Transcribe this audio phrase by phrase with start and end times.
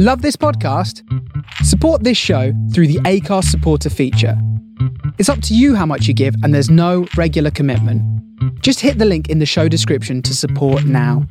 [0.00, 1.02] Love this podcast?
[1.64, 4.40] Support this show through the Acast supporter feature.
[5.18, 8.00] It's up to you how much you give, and there's no regular commitment.
[8.62, 11.26] Just hit the link in the show description to support now.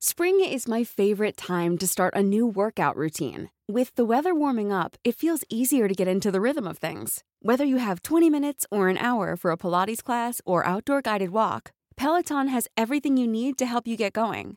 [0.00, 3.50] Spring is my favorite time to start a new workout routine.
[3.68, 7.22] With the weather warming up, it feels easier to get into the rhythm of things.
[7.40, 11.30] Whether you have 20 minutes or an hour for a Pilates class or outdoor guided
[11.30, 14.56] walk, Peloton has everything you need to help you get going.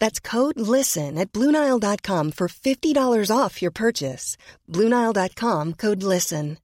[0.00, 4.36] That's code LISTEN at Bluenile.com for $50 off your purchase.
[4.68, 6.58] Bluenile.com code LISTEN.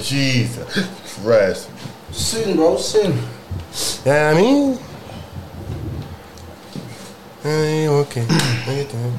[0.00, 0.88] Jesus
[1.22, 1.70] Christ.
[2.10, 3.16] Soon, bro, soon.
[4.04, 4.78] Yeah, I mean.
[7.42, 8.26] Hey, okay.
[8.28, 9.18] How you doing?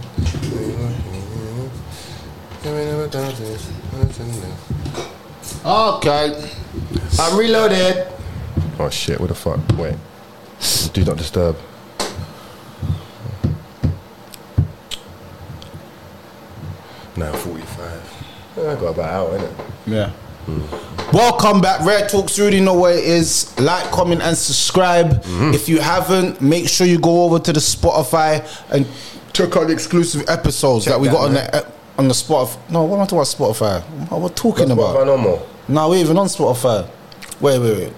[5.65, 6.49] Okay.
[7.19, 8.07] I'm reloaded.
[8.79, 9.59] Oh shit, what the fuck?
[9.77, 9.95] Wait.
[10.93, 11.55] Do not disturb.
[17.15, 18.01] Nine forty-five.
[18.57, 19.53] I got about an hour, innit?
[19.87, 20.11] Yeah.
[21.13, 22.37] Welcome back, Rare Talks.
[22.37, 23.57] You already know what it is.
[23.59, 25.23] Like, comment, and subscribe.
[25.23, 25.53] Mm-hmm.
[25.53, 28.85] If you haven't, make sure you go over to the Spotify and
[29.33, 31.49] check out the exclusive episodes Check that we that, got on man.
[31.51, 32.69] the eh, on the Spotify.
[32.69, 33.81] No, what am I talking about Spotify?
[34.09, 34.95] What we're talking about?
[34.95, 35.47] Spotify no more.
[35.67, 36.87] No, we're even on Spotify.
[37.39, 37.93] Wait, wait, wait.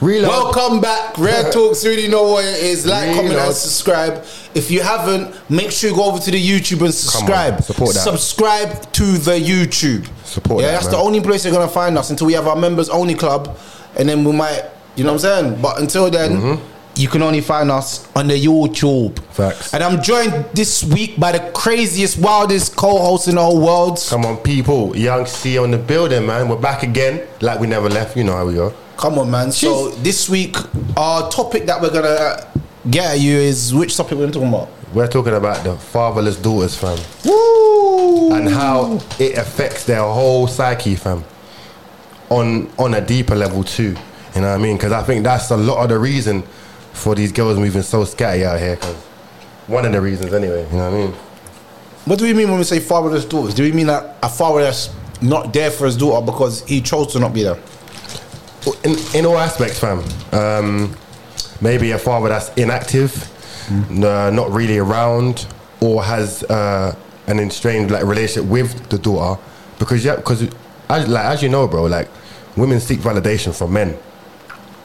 [0.00, 0.28] Reload.
[0.28, 1.84] Welcome back, Rare Talks.
[1.84, 2.84] really know what it is.
[2.84, 4.24] Like, comment, and subscribe.
[4.54, 7.62] If you haven't, make sure you go over to the YouTube and subscribe.
[7.62, 8.00] support that.
[8.00, 10.06] Subscribe to the YouTube.
[10.26, 10.92] Support Yeah, that, that's man.
[10.92, 13.56] the only place you're gonna find us until we have our members only club,
[13.96, 14.64] and then we might,
[14.96, 15.62] you know what I'm saying.
[15.62, 16.60] But until then.
[16.98, 19.10] You can only find us on the YouTube.
[19.12, 19.32] Mm-hmm.
[19.32, 19.74] Facts.
[19.74, 24.02] And I'm joined this week by the craziest, wildest co-host in the whole world.
[24.08, 24.96] Come on, people.
[24.96, 26.48] Young C on the building, man.
[26.48, 28.16] We're back again, like we never left.
[28.16, 28.72] You know how we go.
[28.96, 29.52] Come on, man.
[29.52, 30.56] So this week,
[30.96, 32.46] our topic that we're gonna
[32.90, 34.68] get at you is which topic we're talking about?
[34.94, 38.32] We're talking about the fatherless daughters, fam, Woo!
[38.34, 41.24] and how it affects their whole psyche, fam,
[42.30, 43.94] on on a deeper level too.
[44.34, 44.76] You know what I mean?
[44.76, 46.42] Because I think that's a lot of the reason
[46.92, 48.76] for these girls moving so scatty out here.
[48.76, 48.96] Because
[49.66, 50.66] one of the reasons, anyway.
[50.70, 51.12] You know what I mean?
[52.06, 53.52] What do we mean when we say fatherless daughters?
[53.52, 54.88] Do we mean that a father that's
[55.20, 57.58] not there for his daughter because he chose to not be there?
[58.84, 60.02] In, in all aspects, fam.
[60.32, 60.96] Um,
[61.60, 63.30] maybe a father that's inactive,
[63.70, 65.46] uh, not really around,
[65.80, 66.94] or has uh,
[67.26, 69.40] an estranged like relationship with the daughter,
[69.78, 70.42] because yeah, because
[70.88, 72.08] as, like as you know, bro, like
[72.56, 73.96] women seek validation from men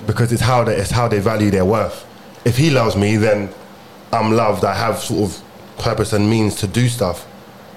[0.07, 2.07] because it's how they it's how they value their worth.
[2.45, 3.49] If he loves me, then
[4.11, 4.65] I'm loved.
[4.65, 5.43] I have sort of
[5.77, 7.27] purpose and means to do stuff,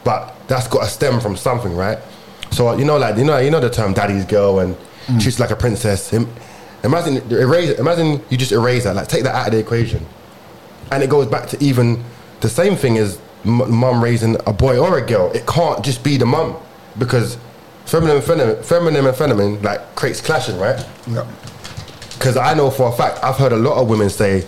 [0.04, 1.98] but that's got to stem from something, right?
[2.50, 4.76] So you know, like you know, you know the term "daddy's girl" and
[5.06, 5.20] Mm.
[5.20, 6.12] she's like a princess.
[6.82, 7.78] Imagine erase.
[7.78, 8.94] Imagine you just erase that.
[8.96, 10.04] Like take that out of the equation,
[10.92, 12.02] and it goes back to even
[12.40, 15.30] the same thing as m- mum raising a boy or a girl.
[15.32, 16.56] It can't just be the mum
[16.98, 17.38] because
[17.86, 20.78] feminine, and feminine, feminine and feminine like creates clashing, right?
[21.06, 21.26] Yeah.
[22.14, 24.46] Because I know for a fact, I've heard a lot of women say,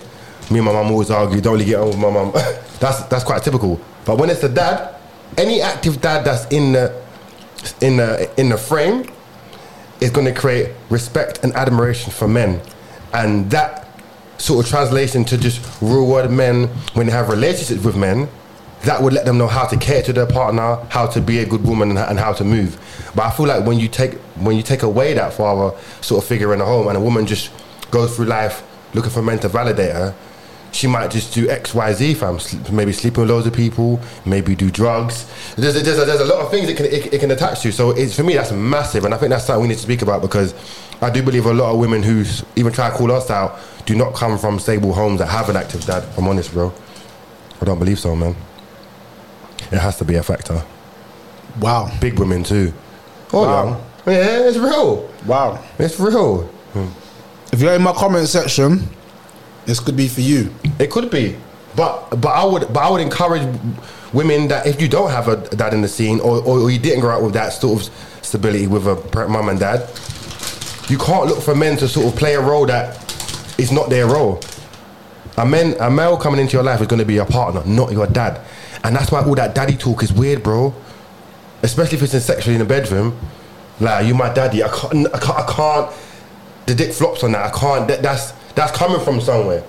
[0.50, 1.40] "Me and my mum always argue.
[1.40, 2.32] Don't really get on with my mum."
[2.80, 3.80] that's that's quite typical.
[4.04, 4.94] But when it's the dad,
[5.38, 7.02] any active dad that's in the
[7.80, 9.06] in the in the frame
[10.00, 12.60] is going to create respect and admiration for men,
[13.12, 13.88] and that
[14.38, 18.28] sort of translation to just reward men when they have relationships with men.
[18.82, 21.46] That would let them know how to care to their partner, how to be a
[21.46, 22.78] good woman, and, how to move.
[23.16, 26.28] But I feel like when you take when you take away that father sort of
[26.28, 27.50] figure in the home, and a woman just
[27.90, 28.62] goes through life
[28.94, 30.14] looking for men to validate her,
[30.76, 32.38] she might just do X, Y, Z, fam.
[32.38, 35.26] Sleep- Maybe sleeping with loads of people, maybe do drugs.
[35.56, 37.62] There's a, there's a, there's a lot of things it can, it, it can attach
[37.62, 37.72] to.
[37.72, 39.04] So it's, for me, that's massive.
[39.06, 40.54] And I think that's something we need to speak about because
[41.00, 42.24] I do believe a lot of women who
[42.56, 45.56] even try to call us out do not come from stable homes that have an
[45.56, 46.02] active dad.
[46.02, 46.72] If I'm honest, bro.
[47.60, 48.36] I don't believe so, man.
[49.72, 50.62] It has to be a factor.
[51.60, 51.90] Wow.
[52.00, 52.72] Big women, too.
[53.30, 53.80] Hold Wow.
[54.06, 55.08] Yeah, it's real.
[55.24, 55.64] Wow.
[55.78, 56.48] It's real.
[57.52, 58.88] If you're in my comment section,
[59.66, 60.52] this could be for you.
[60.78, 61.36] It could be,
[61.74, 63.42] but but I would but I would encourage
[64.12, 67.00] women that if you don't have a dad in the scene or, or you didn't
[67.00, 69.80] grow up with that sort of stability with a mum and dad,
[70.88, 72.96] you can't look for men to sort of play a role that
[73.58, 74.40] is not their role.
[75.36, 77.92] A men a male coming into your life is going to be your partner, not
[77.92, 78.40] your dad.
[78.84, 80.74] and that's why all that daddy talk is weird, bro.
[81.62, 83.18] Especially if it's in sexually in the bedroom.
[83.80, 84.62] Like you, my daddy.
[84.62, 85.06] I can't.
[85.12, 85.38] I can't.
[85.38, 85.92] I can't
[86.66, 87.54] the dick flops on that.
[87.54, 87.88] I can't.
[87.88, 89.62] That, that's that's coming from somewhere.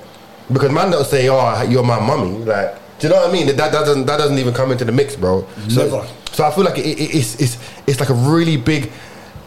[0.52, 3.46] Because man don't say, "Oh, you're my mummy." Like, do you know what I mean?
[3.48, 5.46] That, that doesn't that doesn't even come into the mix, bro.
[5.68, 6.08] So, Never.
[6.32, 8.90] so I feel like it, it, it's it's it's like a really big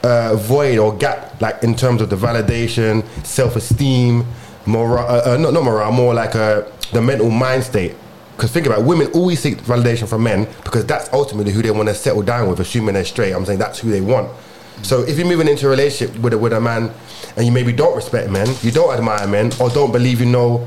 [0.04, 4.26] uh, void or gap, like in terms of the validation, self esteem,
[4.66, 4.98] moral.
[5.04, 6.62] Uh, uh, not not morale, more like uh,
[6.92, 7.94] the mental mind state.
[8.36, 11.70] Because think about it, women always seek validation from men because that's ultimately who they
[11.70, 13.32] want to settle down with, assuming they're straight.
[13.32, 14.30] I'm saying that's who they want.
[14.82, 16.90] So if you're moving into a relationship with a, with a man
[17.36, 20.58] and you maybe don't respect men, you don't admire men, or don't believe you know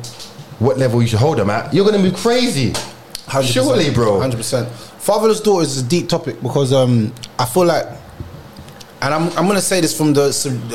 [0.59, 2.71] what level you should hold them at, you're gonna move crazy.
[2.71, 4.19] 100%, Surely, bro.
[4.19, 4.69] Hundred percent.
[4.69, 7.85] Fatherless daughters is a deep topic because um, I feel like,
[9.01, 10.29] and I'm I'm gonna say this from the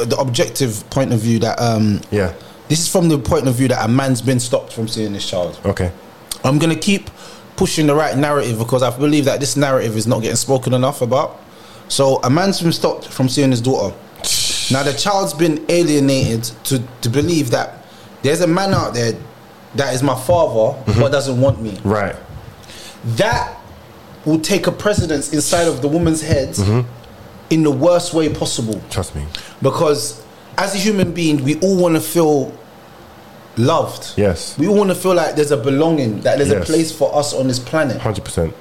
[0.09, 2.35] the objective point of view that um, Yeah.
[2.69, 5.25] this is from the point of view that a man's been stopped from seeing his
[5.27, 5.59] child.
[5.65, 5.93] Okay.
[6.45, 7.11] I'm gonna keep
[7.57, 11.01] pushing the right narrative because I believe that this narrative is not getting spoken enough
[11.03, 11.41] about.
[11.89, 13.97] So a man's been stopped from seeing his daughter.
[14.71, 17.85] Now the child's been alienated to, to believe that
[18.23, 19.13] there's a man out there
[19.75, 21.79] that is my father but doesn't want me.
[21.85, 22.15] Right.
[23.17, 23.57] That
[24.25, 26.89] will take a precedence inside of the woman's head Mm-hmm.
[27.51, 28.81] in the worst way possible.
[28.91, 29.25] Trust me.
[29.63, 30.23] Because
[30.59, 32.53] as a human being, we all want to feel
[33.57, 34.13] loved.
[34.17, 34.59] Yes.
[34.59, 37.33] We all want to feel like there's a belonging, that there's a place for us
[37.33, 37.99] on this planet.
[37.99, 38.55] Hundred percent.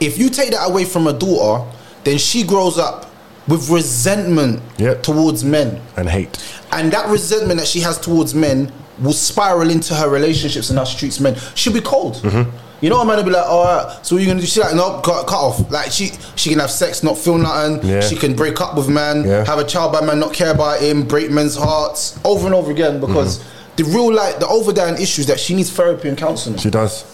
[0.00, 1.68] If you take that away from a daughter,
[2.06, 3.10] then she grows up
[3.48, 5.02] with resentment Yep.
[5.02, 5.80] towards men.
[5.96, 6.36] And hate.
[6.72, 10.84] And that resentment that she has towards men will spiral into her relationships and how
[10.84, 11.36] she treats men.
[11.54, 12.16] She'll be cold.
[12.16, 12.50] Mm-hmm.
[12.82, 14.46] You know, a man will be like, all right, so what you gonna do?
[14.46, 15.70] She's like, no, cut, cut off.
[15.70, 17.86] Like she, she can have sex, not feel nothing.
[17.88, 18.00] Yeah.
[18.00, 19.44] She can break up with man, Yeah.
[19.44, 22.70] have a child by man, not care about him, break men's hearts over and over
[22.70, 23.76] again because Mm-hmm.
[23.76, 26.58] the real like the overdying issue is that she needs therapy and counseling.
[26.58, 27.04] She does.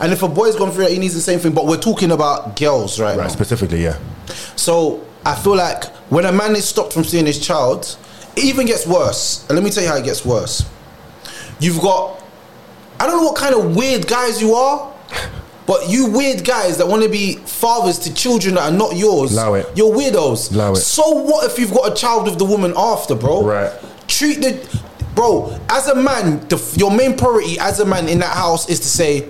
[0.00, 1.52] And if a boy's gone through it, he needs the same thing.
[1.52, 3.24] But we're talking about girls right, Right.
[3.24, 3.28] now.
[3.28, 3.98] Specifically, yeah.
[4.56, 7.96] So I feel like when a man is stopped from seeing his child,
[8.36, 9.44] it even gets worse.
[9.48, 10.64] And let me tell you how it gets worse.
[11.58, 12.22] You've got,
[13.00, 14.92] I don't know what kind of weird guys you are,
[15.66, 19.32] but you weird guys that want to be fathers to children that are not yours.
[19.32, 19.66] Allow it.
[19.74, 20.52] You're weirdos.
[20.54, 20.76] Allow it.
[20.76, 23.42] So what if you've got a child with the woman after, bro?
[23.44, 23.72] Right.
[24.06, 24.80] Treat the,
[25.16, 25.58] bro.
[25.68, 28.86] As a man, the, your main priority as a man in that house is to
[28.88, 29.28] say.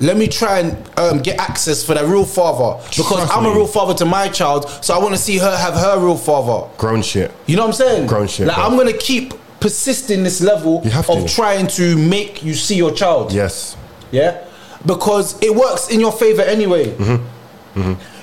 [0.00, 3.50] Let me try and um, get access for the real father because Trust I'm a
[3.50, 6.68] real father to my child, so I want to see her have her real father.
[6.78, 7.30] Grown shit.
[7.46, 8.06] You know what I'm saying?
[8.08, 8.64] Grown shit, Like bro.
[8.64, 11.28] I'm gonna keep persisting this level You have of to.
[11.32, 13.32] trying to make you see your child.
[13.32, 13.76] Yes.
[14.10, 14.44] Yeah,
[14.84, 16.96] because it works in your favor anyway.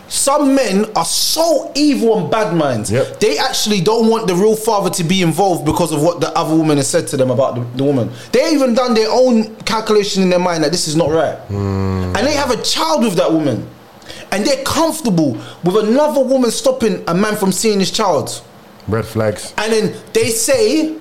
[0.09, 2.91] Some men are so evil and bad minds.
[2.91, 3.19] Yep.
[3.19, 6.55] They actually don't want the real father to be involved because of what the other
[6.55, 8.09] woman has said to them about the, the woman.
[8.31, 12.15] They even done their own calculation in their mind that this is not right, Hmm.
[12.15, 13.67] and they have a child with that woman,
[14.31, 18.41] and they're comfortable with another woman stopping a man from seeing his child.
[18.87, 19.53] Red flags.
[19.57, 20.95] And then they say,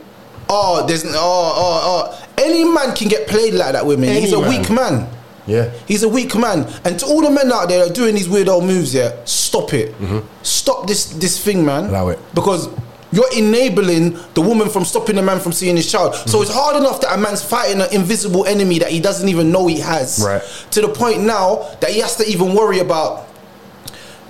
[0.50, 2.24] oh, there's oh, oh, oh.
[2.36, 4.08] Any man can get played like that with me.
[4.08, 4.48] Any He's a man.
[4.60, 5.08] weak man.
[5.48, 5.72] Yeah.
[5.86, 6.70] He's a weak man.
[6.84, 9.16] And to all the men out there that are doing these weird old moves, yeah,
[9.24, 9.94] stop it.
[10.42, 11.84] Stop this this thing, man.
[11.84, 11.94] Mm-hmm.
[11.94, 12.18] Allow it.
[12.34, 12.68] Because
[13.10, 16.12] you're enabling the woman from stopping the man from seeing his child.
[16.12, 16.28] Mm-hmm.
[16.28, 19.50] So it's hard enough that a man's fighting an invisible enemy that he doesn't even
[19.50, 20.22] know he has.
[20.24, 20.42] Right.
[20.72, 23.26] To the point now that he has to even worry about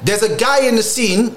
[0.05, 1.37] there's a guy in the scene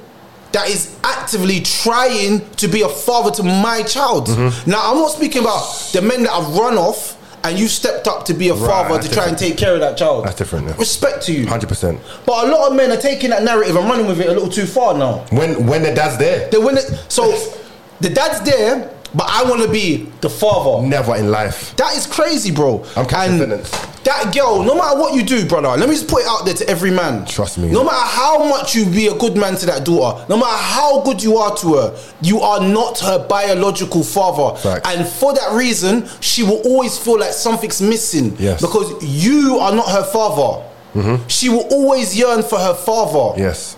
[0.51, 4.27] that is actively trying to be a father to my child.
[4.27, 4.69] Mm-hmm.
[4.69, 8.25] Now, I'm not speaking about the men that have run off and you stepped up
[8.25, 10.25] to be a Right, father to try and take care of that child.
[10.25, 10.75] That's different, yeah.
[10.77, 11.47] Respect to you.
[11.47, 11.99] Hundred percent.
[12.25, 14.49] But a lot of men are taking that narrative and running with it a little
[14.49, 15.25] too far now.
[15.31, 16.87] When when the dad's there, They win it.
[17.09, 17.23] So
[18.01, 20.85] the dad's there, but I want to be the father.
[20.87, 21.75] never in life.
[21.75, 22.85] That is crazy, bro.
[22.95, 23.69] I'm catching sentence.
[24.03, 26.53] that girl, no matter what you do, brother, let me just put it out there
[26.53, 27.25] to every man.
[27.25, 27.69] Trust me.
[27.71, 31.01] No matter how much you be a good man to that daughter, no matter how
[31.01, 34.57] good you are to her, you are not her biological father.
[34.57, 34.87] Facts.
[34.87, 38.35] And for that reason, she will always feel like something's missing.
[38.39, 38.61] Yes.
[38.61, 40.65] Because you are not her father.
[40.93, 41.27] Mm-hmm.
[41.27, 43.39] She will always yearn for her father.
[43.39, 43.75] Yes.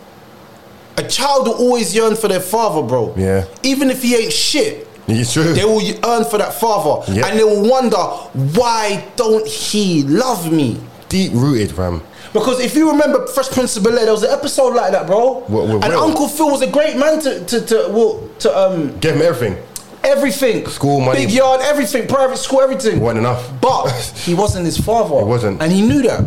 [0.97, 3.15] A child will always yearn for their father, bro.
[3.17, 3.45] Yeah.
[3.63, 4.87] Even if he ain't shit.
[5.07, 5.53] It's true.
[5.53, 7.27] They will earn for that father, Yeah.
[7.27, 10.79] and they will wonder why don't he love me?
[11.09, 12.01] Deep rooted, fam.
[12.31, 15.05] Because if you remember Fresh Prince of Bel Air, there was an episode like that,
[15.05, 15.43] bro.
[15.47, 15.93] What- what- and what?
[15.95, 19.57] Uncle Phil was a great man to to to, well, to um Gave him everything.
[20.03, 21.25] everything, School money.
[21.25, 22.99] big yard, everything, private school, everything.
[22.99, 23.43] Wasn't enough.
[23.61, 23.91] But
[24.25, 25.17] he wasn't his father.
[25.19, 25.61] He wasn't.
[25.61, 26.23] and he knew that.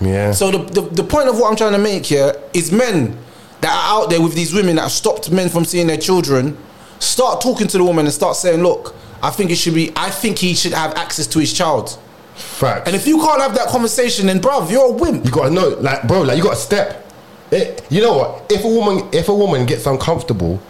[0.00, 0.32] Yeah.
[0.32, 3.16] So the, the the point of what I'm trying to make here is men
[3.60, 6.56] that are out there with these women that have stopped men from seeing their children.
[6.98, 9.92] Start talking to the woman and start saying, "Look, I think it should be.
[9.96, 11.98] I think he should have access to his child."
[12.34, 12.86] Facts.
[12.86, 15.24] And if you can't have that conversation, then bruv, you're a wimp.
[15.24, 17.10] You gotta know, like, bro, like you gotta step.
[17.50, 18.44] It, you know what?
[18.50, 20.60] If a woman, if a woman gets uncomfortable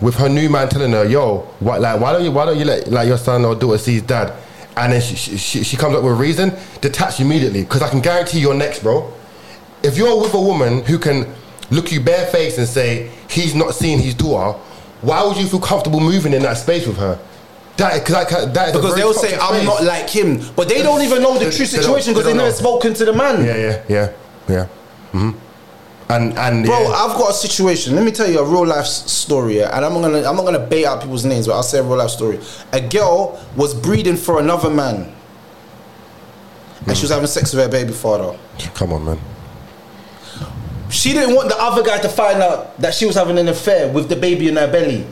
[0.00, 2.64] with her new man telling her, "Yo, what, like, why don't you, why don't you
[2.64, 4.32] let like your son or daughter see his dad?"
[4.76, 7.90] And then she, she, she, she comes up with a reason, detach immediately, because I
[7.90, 9.12] can guarantee you're next, bro.
[9.82, 11.32] If you're with a woman who can
[11.70, 14.58] look you bare face and say he's not seeing his daughter,
[15.02, 17.18] why would you feel comfortable moving in that space with her?
[17.76, 19.66] That, cause that, that Because they'll say, I'm space.
[19.66, 20.40] not like him.
[20.56, 22.54] But they don't even know the true situation because they they never know.
[22.54, 23.44] spoken to the man.
[23.44, 24.12] Yeah, yeah, yeah,
[24.48, 24.66] yeah.
[25.12, 25.30] hmm
[26.10, 26.88] And and Bro, yeah.
[26.90, 27.94] I've got a situation.
[27.96, 29.74] Let me tell you a real life story, yeah?
[29.74, 31.96] and I'm gonna I'm not gonna bait out people's names, but I'll say a real
[31.96, 32.38] life story.
[32.72, 35.10] A girl was breeding for another man,
[36.86, 38.38] and she was having sex with her baby father.
[38.74, 39.18] Come on, man.
[40.92, 43.88] She didn't want the other guy to find out that she was having an affair
[43.90, 45.06] with the baby in her belly.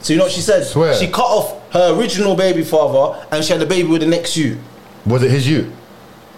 [0.00, 0.64] So you know what she said?
[0.64, 0.94] Swear.
[0.94, 4.36] She cut off her original baby father, and she had a baby with the next
[4.36, 4.58] you.
[5.06, 5.72] Was it his you?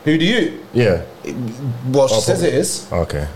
[0.04, 0.64] Who do you?
[0.72, 1.02] Yeah.
[1.88, 2.48] Well, she Oh, says probably.
[2.48, 2.92] it is.
[2.92, 3.28] Okay.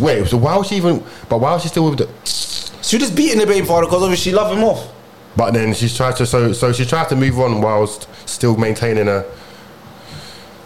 [0.00, 0.26] Wait.
[0.26, 1.02] So why was she even?
[1.28, 2.08] But why was she still with the?
[2.82, 4.86] She was just beating the baby father because obviously she loved him off.
[5.36, 6.26] But then she's tried to.
[6.26, 9.24] So so she tried to move on whilst still maintaining a.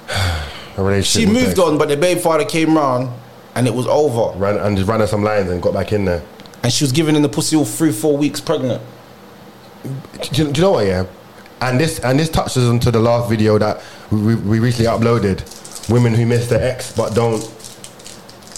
[0.76, 1.28] A relationship.
[1.28, 3.10] She moved on, but the baby father came round
[3.58, 4.38] and it was over.
[4.38, 6.22] Ran and just ran her some lines and got back in there.
[6.62, 8.80] And she was giving in the pussy all three, four weeks pregnant.
[9.82, 10.86] Do you, do you know what?
[10.86, 11.06] Yeah.
[11.60, 15.42] And this and this touches onto the last video that we, we recently uploaded.
[15.90, 17.42] Women who miss their ex but don't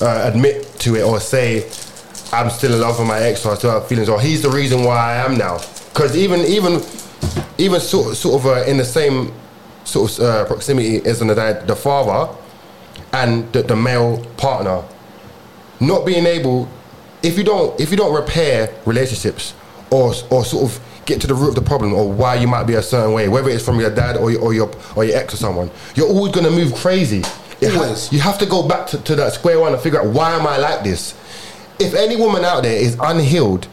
[0.03, 1.71] uh, admit to it or say,
[2.31, 4.51] "I'm still in love with my ex" or I still have feelings or he's the
[4.51, 5.61] reason why I am now.
[5.95, 6.83] Because even even
[7.57, 9.33] even sort sort of uh, in the same
[9.85, 12.37] sort of uh, proximity as on the the father
[13.13, 14.83] and the, the male partner
[15.81, 16.69] not being able
[17.23, 19.55] if you don't if you don't repair relationships
[19.91, 22.65] or or sort of get to the root of the problem or why you might
[22.65, 25.17] be a certain way whether it's from your dad or your or your, or your
[25.17, 27.19] ex or someone you're always going to move crazy
[27.61, 28.13] It ha- Always.
[28.13, 30.47] you have to go back to, to that square one and figure out why am
[30.47, 31.15] I like this
[31.81, 33.67] if any woman out there is unhealed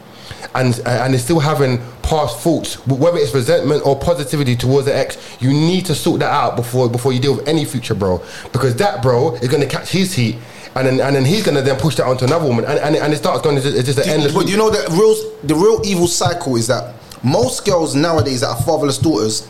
[0.54, 5.18] and and is still having past faults whether it's resentment or positivity towards the ex
[5.40, 8.74] you need to sort that out before before you deal with any future bro because
[8.76, 10.36] that bro is going to catch his heat
[10.74, 13.12] and then, and then he's gonna then push that onto another woman, and, and, and
[13.12, 13.56] it starts going.
[13.56, 14.32] It's just, it's just an endless.
[14.32, 14.50] But loop.
[14.50, 18.62] you know the real the real evil cycle is that most girls nowadays that are
[18.62, 19.48] fatherless daughters,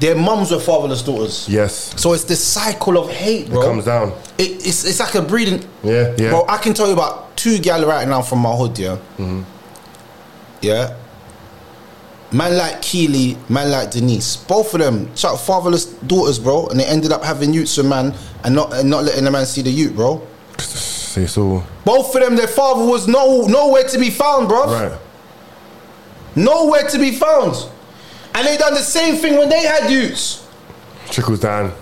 [0.00, 1.48] their mums were fatherless daughters.
[1.48, 3.62] yes, So it's this cycle of hate, bro.
[3.62, 4.12] it comes down.
[4.38, 5.62] It, it's, it's like a breeding.
[5.84, 6.30] Yeah, yeah.
[6.30, 8.96] Bro, I can tell you about two gal right now from my hood, yeah.
[9.18, 9.42] Mm-hmm.
[10.62, 10.96] Yeah.
[12.32, 14.36] Man like Keely, man like Denise.
[14.36, 18.14] Both of them, fatherless daughters, bro, and they ended up having youths with man
[18.44, 20.26] and not and not letting the man see the youth, bro.
[21.12, 24.64] So Both of them, their father was no nowhere to be found, bro.
[24.64, 24.98] right.
[26.34, 27.54] Nowhere to be found.
[28.34, 30.48] And they done the same thing when they had youths.
[31.10, 31.74] Trickles down.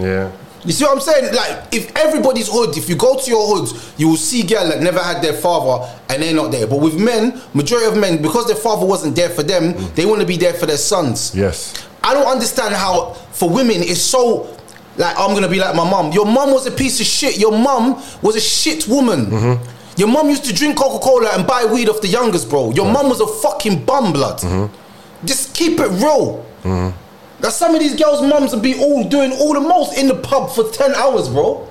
[0.00, 0.32] Yeah.
[0.64, 1.34] You see what I'm saying?
[1.34, 4.80] Like, if everybody's hood, if you go to your hoods, you will see girl that
[4.80, 6.66] never had their father and they're not there.
[6.66, 9.94] But with men, majority of men, because their father wasn't there for them, mm.
[9.96, 11.34] they want to be there for their sons.
[11.34, 11.86] Yes.
[12.04, 14.56] I don't understand how, for women, it's so
[14.96, 16.12] like I'm gonna be like my mom.
[16.12, 17.38] Your mom was a piece of shit.
[17.38, 19.26] Your mom was a shit woman.
[19.26, 19.68] Mm-hmm.
[19.96, 22.72] Your mom used to drink Coca Cola and buy weed off the youngest, bro.
[22.72, 24.38] Your mom was a fucking bum, blood.
[24.40, 25.26] Mm-hmm.
[25.26, 26.44] Just keep it real.
[26.62, 26.98] Mm-hmm.
[27.42, 30.14] Now some of these girls' mums would be all doing all the most in the
[30.14, 31.68] pub for ten hours, bro.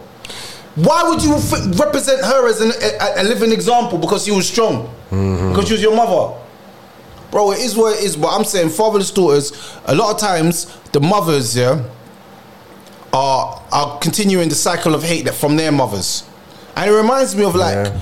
[0.75, 4.47] Why would you f- represent her as an, a, a living example because she was
[4.47, 4.87] strong?
[5.11, 5.49] Mm-hmm.
[5.49, 6.37] Because she was your mother.
[7.29, 8.15] Bro, it is what it is.
[8.17, 9.51] But I'm saying fatherless daughters,
[9.85, 11.83] a lot of times the mothers, yeah,
[13.13, 16.23] are are continuing the cycle of hate that from their mothers.
[16.75, 18.01] And it reminds me of like Yeah.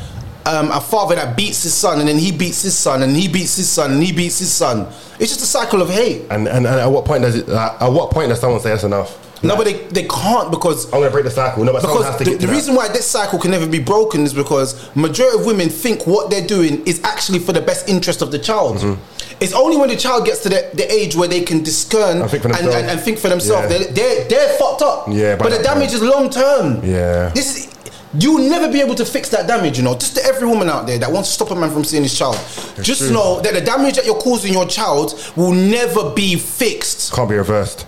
[0.49, 3.27] Um, a father that beats his son and then he beats his son and he
[3.27, 4.87] beats his son and he beats his son.
[5.19, 6.21] It's just a cycle of hate.
[6.29, 7.47] And, and and at what point does it?
[7.49, 9.11] Uh, at what point does someone say that's enough?
[9.41, 11.63] No, but they, they can't because I'm gonna break the cycle.
[11.63, 12.53] No, but someone has to the, get to the that.
[12.57, 16.29] reason why this cycle can never be broken is because majority of women think what
[16.29, 18.77] they're doing is actually for the best interest of the child.
[18.77, 19.01] Mm-hmm.
[19.41, 22.29] It's only when the child gets to the, the age where they can discern And
[22.29, 22.75] think for themselves.
[22.75, 23.71] and, and think for themselves.
[23.71, 23.77] Yeah.
[23.77, 25.07] They're, they're they're fucked up.
[25.09, 26.83] Yeah, but the damage is long term.
[26.83, 27.29] Yeah.
[27.29, 27.78] this is.
[28.17, 29.93] You'll never be able to fix that damage, you know.
[29.93, 32.17] Just to every woman out there that wants to stop a man from seeing his
[32.17, 32.35] child,
[32.81, 33.11] just true.
[33.11, 37.13] know that the damage that you're causing your child will never be fixed.
[37.13, 37.85] Can't be reversed.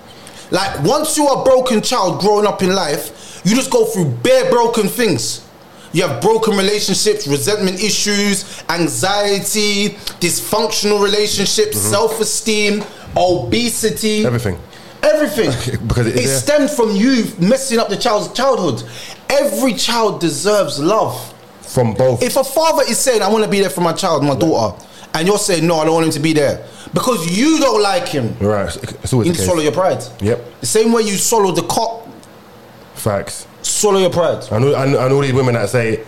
[0.51, 4.50] Like once you're a broken child growing up in life, you just go through bare
[4.51, 5.48] broken things.
[5.94, 11.92] You have broken relationships, resentment issues, anxiety, dysfunctional relationships, mm-hmm.
[11.92, 12.84] self-esteem,
[13.18, 14.58] obesity, Everything.
[15.04, 15.51] Everything.
[15.88, 16.38] Because it- it yeah.
[16.38, 18.84] stemmed from you messing up the child's childhood.
[19.32, 21.34] Every child deserves love.
[21.62, 22.22] From both.
[22.22, 24.78] If a father is saying, I want to be there for my child, my daughter,
[25.14, 28.08] and you're saying, no, I don't want him to be there, because you don't like
[28.10, 28.36] him.
[28.40, 30.04] Right, it's always You swallow your pride.
[30.20, 30.60] Yep.
[30.60, 32.08] The same way you swallow the cock,
[32.94, 33.48] Facts.
[33.62, 34.46] swallow your pride.
[34.52, 36.04] I know, I know, I know these women that say,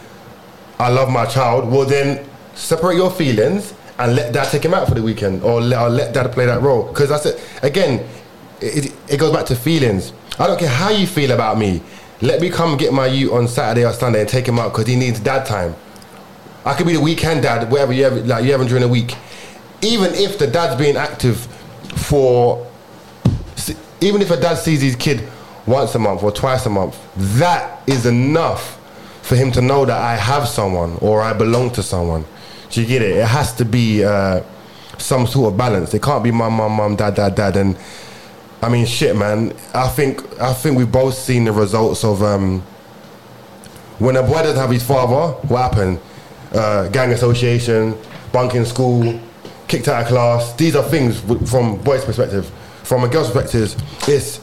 [0.80, 1.72] I love my child.
[1.72, 5.62] Well, then separate your feelings and let dad take him out for the weekend or
[5.62, 6.88] let, or let dad play that role.
[6.88, 7.40] Because that's it.
[7.62, 8.06] again,
[8.60, 10.12] it, it goes back to feelings.
[10.40, 11.82] I don't care how you feel about me.
[12.22, 14.88] Let me come get my you on Saturday or Sunday and take him out because
[14.88, 15.76] he needs dad time.
[16.66, 19.16] I could be the weekend dad, whatever you have, like you having during the week.
[19.82, 21.38] Even if the dad's being active
[21.96, 22.66] for
[24.02, 25.28] even if a dad sees his kid
[25.66, 26.98] once a month or twice a month,
[27.40, 28.80] that is enough
[29.22, 32.26] for him to know that I have someone or I belong to someone.
[32.70, 33.18] Do you get it?
[33.18, 34.42] It has to be uh,
[34.98, 35.94] some sort of balance.
[35.94, 37.56] It can't be mum, mum, mum, dad, dad, dad.
[37.56, 37.78] And
[38.64, 39.54] I mean, shit, man.
[39.74, 42.62] I think I think we've both seen the results of um,
[44.00, 45.34] when a boy doesn't have his father.
[45.50, 46.00] What happened?
[46.54, 47.98] Uh, gang association,
[48.32, 49.20] bunking school,
[49.68, 50.54] kicked out of class.
[50.54, 52.50] These are things w- from boys' perspective.
[52.84, 53.76] From a girl's perspective,
[54.08, 54.40] it's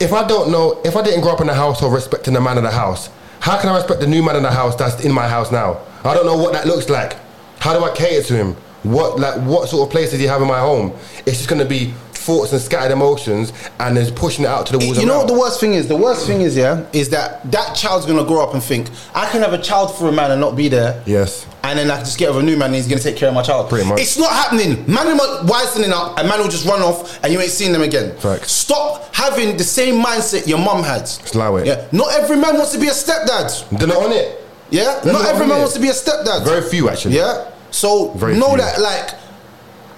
[0.00, 2.40] if I don't know, if I didn't grow up in a house or respecting the
[2.40, 3.08] man in the house,
[3.38, 5.80] how can I respect the new man in the house that's in my house now?
[6.02, 7.16] I don't know what that looks like.
[7.60, 8.56] How do I cater to him?
[8.82, 10.92] What like what sort of place does he have in my home?
[11.24, 11.94] It's just gonna be
[12.24, 14.98] thoughts and scattered emotions, and is pushing it out to the walls.
[14.98, 15.86] You know what the worst thing is?
[15.88, 19.30] The worst thing is, yeah, is that that child's gonna grow up and think, I
[19.30, 21.02] can have a child for a man and not be there.
[21.06, 21.46] Yes.
[21.62, 23.28] And then I can just get with a new man and he's gonna take care
[23.28, 23.70] of my child.
[23.70, 24.00] Pretty much.
[24.00, 24.84] It's not happening.
[24.86, 27.80] Man will wisening up and man will just run off and you ain't seen them
[27.82, 28.14] again.
[28.42, 31.08] Stop having the same mindset your mum had.
[31.34, 31.66] allow it.
[31.66, 31.86] Yeah.
[31.90, 33.78] Not every man wants to be a stepdad.
[33.78, 34.42] They're not on it.
[34.70, 35.00] Yeah.
[35.02, 35.60] They're not not every man it.
[35.60, 36.44] wants to be a stepdad.
[36.44, 37.16] Very few actually.
[37.16, 37.50] Yeah.
[37.70, 38.58] So Very know few.
[38.58, 39.14] that like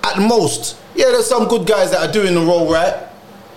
[0.04, 2.94] at most, yeah, there's some good guys that are doing the role right.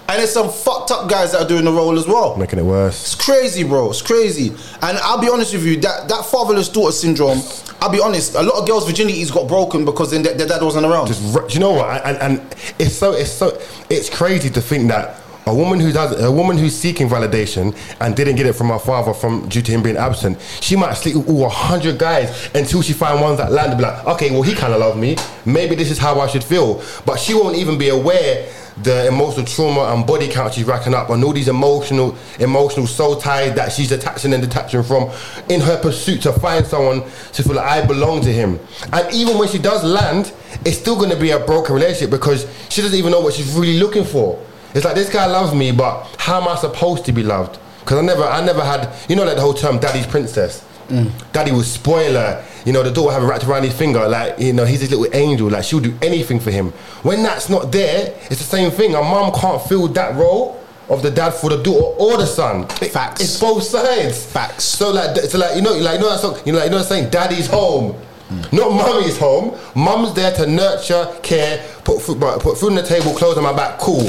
[0.09, 2.35] And there's some fucked up guys that are doing the role as well.
[2.35, 2.99] Making it worse.
[2.99, 3.91] It's crazy, bro.
[3.91, 4.49] It's crazy.
[4.81, 7.39] And I'll be honest with you, that, that fatherless daughter syndrome,
[7.79, 10.63] I'll be honest, a lot of girls' virginities got broken because then their, their dad
[10.63, 11.07] wasn't around.
[11.07, 12.03] Just do you know what?
[12.03, 16.21] And, and it's so it's so it's crazy to think that a woman who does
[16.21, 19.71] a woman who's seeking validation and didn't get it from her father from due to
[19.71, 23.37] him being absent, she might sleep with all a hundred guys until she find ones
[23.37, 23.71] that land.
[23.71, 25.17] and Be like, okay, well he kind of loves me.
[25.45, 26.83] Maybe this is how I should feel.
[27.05, 28.47] But she won't even be aware
[28.83, 33.17] the emotional trauma and body count she's racking up and all these emotional emotional soul
[33.17, 35.11] ties that she's attaching and detaching from
[35.49, 37.01] in her pursuit to find someone
[37.33, 38.57] to feel like I belong to him.
[38.93, 40.31] And even when she does land,
[40.63, 43.51] it's still going to be a broken relationship because she doesn't even know what she's
[43.53, 44.41] really looking for.
[44.73, 47.59] It's like this guy loves me, but how am I supposed to be loved?
[47.79, 51.11] Because I never, I never had, you know, like the whole term "daddy's princess." Mm.
[51.31, 52.43] Daddy was spoiler.
[52.65, 55.07] You know, the daughter have wrapped around his finger, like you know, he's his little
[55.15, 55.49] angel.
[55.49, 56.71] Like she'll do anything for him.
[57.03, 58.95] When that's not there, it's the same thing.
[58.95, 62.67] A mum can't fill that role of the dad for the daughter or the son.
[62.67, 63.21] Facts.
[63.21, 64.25] It's both sides.
[64.25, 64.63] Facts.
[64.63, 66.71] So like, so like you know, like you know that song, you know, like, you
[66.71, 67.95] know that saying, "Daddy's home."
[68.29, 68.53] Mm.
[68.53, 69.57] Not mummy's home.
[69.75, 73.53] Mum's there to nurture, care, put food, put food on the table, clothes on my
[73.53, 73.79] back.
[73.79, 74.07] Cool.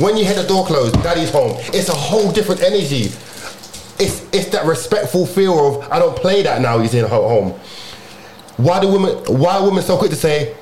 [0.00, 1.52] When you hear the door closed, daddy's home.
[1.74, 3.12] It's a whole different energy.
[4.02, 6.78] It's it's that respectful feel of I don't play that now.
[6.78, 7.50] He's in ho- home.
[8.56, 9.14] Why do women?
[9.26, 10.54] Why are women so quick to say,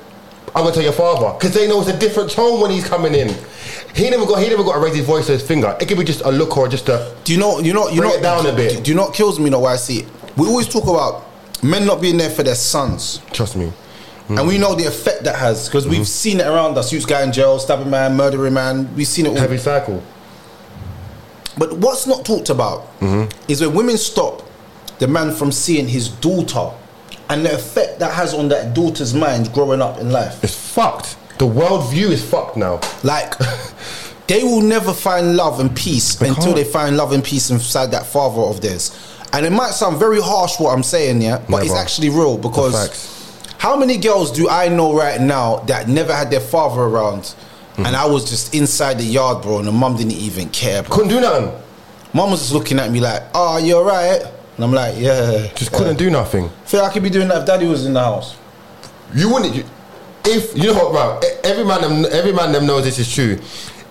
[0.53, 1.37] "I'm gonna tell your father"?
[1.37, 3.33] Because they know it's a different tone when he's coming in.
[3.95, 4.43] He never got.
[4.43, 5.75] He never got to raise his voice or his finger.
[5.79, 7.15] It could be just a look or just a.
[7.23, 7.59] Do you know?
[7.59, 7.87] You know?
[7.87, 8.21] You know?
[8.21, 8.83] down a bit.
[8.83, 9.49] Do, you know what kills me?
[9.49, 10.07] Know why I see it?
[10.35, 11.23] We always talk about
[11.63, 13.71] men not being there for their sons, Trust me.
[14.29, 16.03] And we know the effect that has because we've mm-hmm.
[16.03, 16.93] seen it around us.
[16.93, 18.95] Youth guy in jail, stabbing man, murdering man.
[18.95, 19.35] We've seen it all.
[19.35, 20.03] Heavy cycle.
[21.57, 23.29] But what's not talked about mm-hmm.
[23.51, 24.43] is when women stop
[24.99, 26.71] the man from seeing his daughter
[27.29, 30.43] and the effect that has on that daughter's mind growing up in life.
[30.43, 31.17] It's fucked.
[31.37, 32.81] The world view is fucked now.
[33.03, 33.33] Like,
[34.27, 36.55] they will never find love and peace until can't.
[36.55, 38.91] they find love and peace inside that father of theirs.
[39.31, 41.81] And it might sound very harsh what I'm saying, yeah, but it's Never.
[41.81, 43.18] actually real because facts.
[43.59, 47.23] How many girls do I know right now that never had their father around?
[47.23, 47.85] Mm-hmm.
[47.85, 50.95] And I was just inside the yard, bro, and the mum didn't even care, bro.
[50.95, 51.51] Couldn't do nothing.
[52.13, 54.21] Mum was just looking at me like, "Oh, you alright?"
[54.55, 56.49] And I'm like, "Yeah." Just couldn't do nothing.
[56.65, 58.37] Feel I could be doing that if Daddy was in the house.
[59.13, 59.53] You wouldn't.
[59.53, 59.65] You,
[60.25, 61.31] if you know what, bro.
[61.43, 63.39] Every man, them, every man them knows this is true.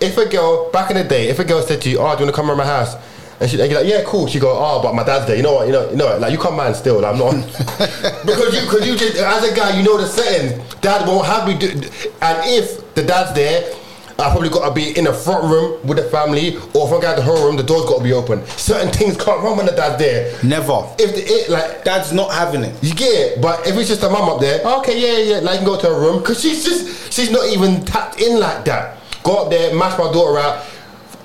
[0.00, 2.20] If a girl back in the day, if a girl said to you, "Oh, do
[2.20, 2.96] you want to come around my house?"
[3.40, 5.42] And, she, and you're like, "Yeah, cool." She go, "Oh, but my dad's there." You
[5.42, 5.66] know what?
[5.66, 6.20] You know, you know, what?
[6.20, 7.00] like you come man still.
[7.00, 7.34] Like, I'm not
[8.26, 10.74] because you, because you just as a guy, you know the settings.
[10.76, 13.74] Dad won't have me do, and if the dad's there.
[14.20, 17.00] I probably got to be in the front room with the family, or if I
[17.00, 18.44] go to the whole room, the door's got to be open.
[18.46, 20.36] Certain things can't run when the dad's there.
[20.42, 20.92] Never.
[20.98, 22.74] If the, it, like Dad's not having it.
[22.82, 25.60] you get it, but if it's just a mum up there, okay, yeah, yeah, like
[25.60, 28.64] you can go to her room because she's just she's not even tapped in like
[28.64, 28.98] that.
[29.22, 30.66] Go up there, mash my daughter out.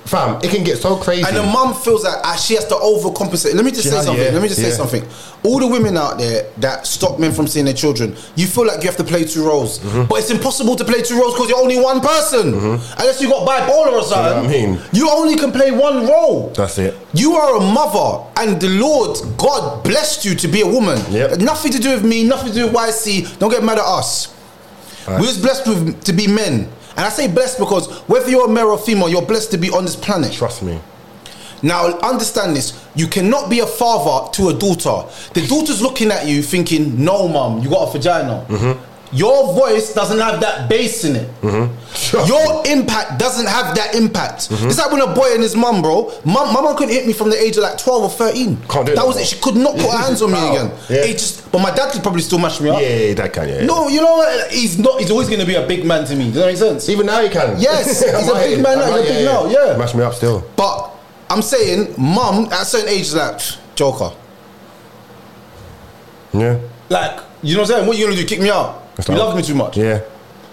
[0.05, 1.23] Fam, it can get so crazy.
[1.27, 3.53] And the mum feels like ah, she has to overcompensate.
[3.55, 4.23] Let me just She say has- something.
[4.23, 5.03] yeah, Let me just say something.
[5.43, 8.81] All the women out there that stop men from seeing their children, you feel like
[8.81, 10.03] you have to play two roles, Mm-hmm.
[10.05, 12.53] but it's impossible to play two roles because you're only one person.
[12.53, 14.43] Unless you got bipolar or something.
[14.43, 14.79] what I mean?
[14.93, 16.49] You only can play one role.
[16.55, 16.95] That's it.
[17.13, 20.99] You are a mother, and the Lord God blessed you to be a woman.
[21.11, 21.39] Yep.
[21.39, 22.23] Nothing to do with me.
[22.23, 23.37] Nothing to do with YC.
[23.39, 24.33] Don't get mad at us.
[25.07, 25.19] Right.
[25.19, 26.69] We was blessed with, to be men.
[26.95, 29.69] And I say blessed because whether you're a male or female, you're blessed to be
[29.69, 30.31] on this planet.
[30.33, 30.79] Trust me.
[31.63, 32.85] Now, understand this.
[32.93, 35.09] You cannot be a father to a daughter.
[35.33, 38.45] The daughter's looking at you thinking, no, mum, you got a vagina.
[38.49, 38.92] Mm-hmm.
[39.13, 41.29] Your voice doesn't have that bass in it.
[41.93, 44.49] Trust Your impact doesn't have that impact.
[44.49, 44.67] Mm-hmm.
[44.67, 46.11] It's like when a boy and his mum, bro.
[46.25, 48.57] Mum, my mum couldn't hit me from the age of like 12 or 13.
[48.67, 49.27] Can't do it that was it.
[49.27, 50.71] She could not put her hands on me again.
[50.89, 51.05] Yeah.
[51.05, 52.81] It just, but my dad could probably still mash me up.
[52.81, 53.65] Yeah, that can, yeah.
[53.65, 54.51] No, you know what?
[54.51, 54.99] He's not.
[54.99, 56.25] He's always going to be a big man to me.
[56.25, 56.89] Does that make sense?
[56.89, 57.59] Even now he can.
[57.59, 59.77] Yes, he's a big man now, he's a big now, yeah.
[59.77, 60.43] Mash me up still.
[60.55, 60.91] But
[61.29, 63.39] I'm saying, mum, at a certain age, is like,
[63.75, 64.11] Joker.
[66.33, 66.59] Yeah.
[66.89, 67.87] Like, you know what I'm saying?
[67.87, 68.25] What are you gonna do?
[68.25, 68.82] Kick me out?
[68.95, 69.77] That's you love me too much.
[69.77, 70.01] Yeah.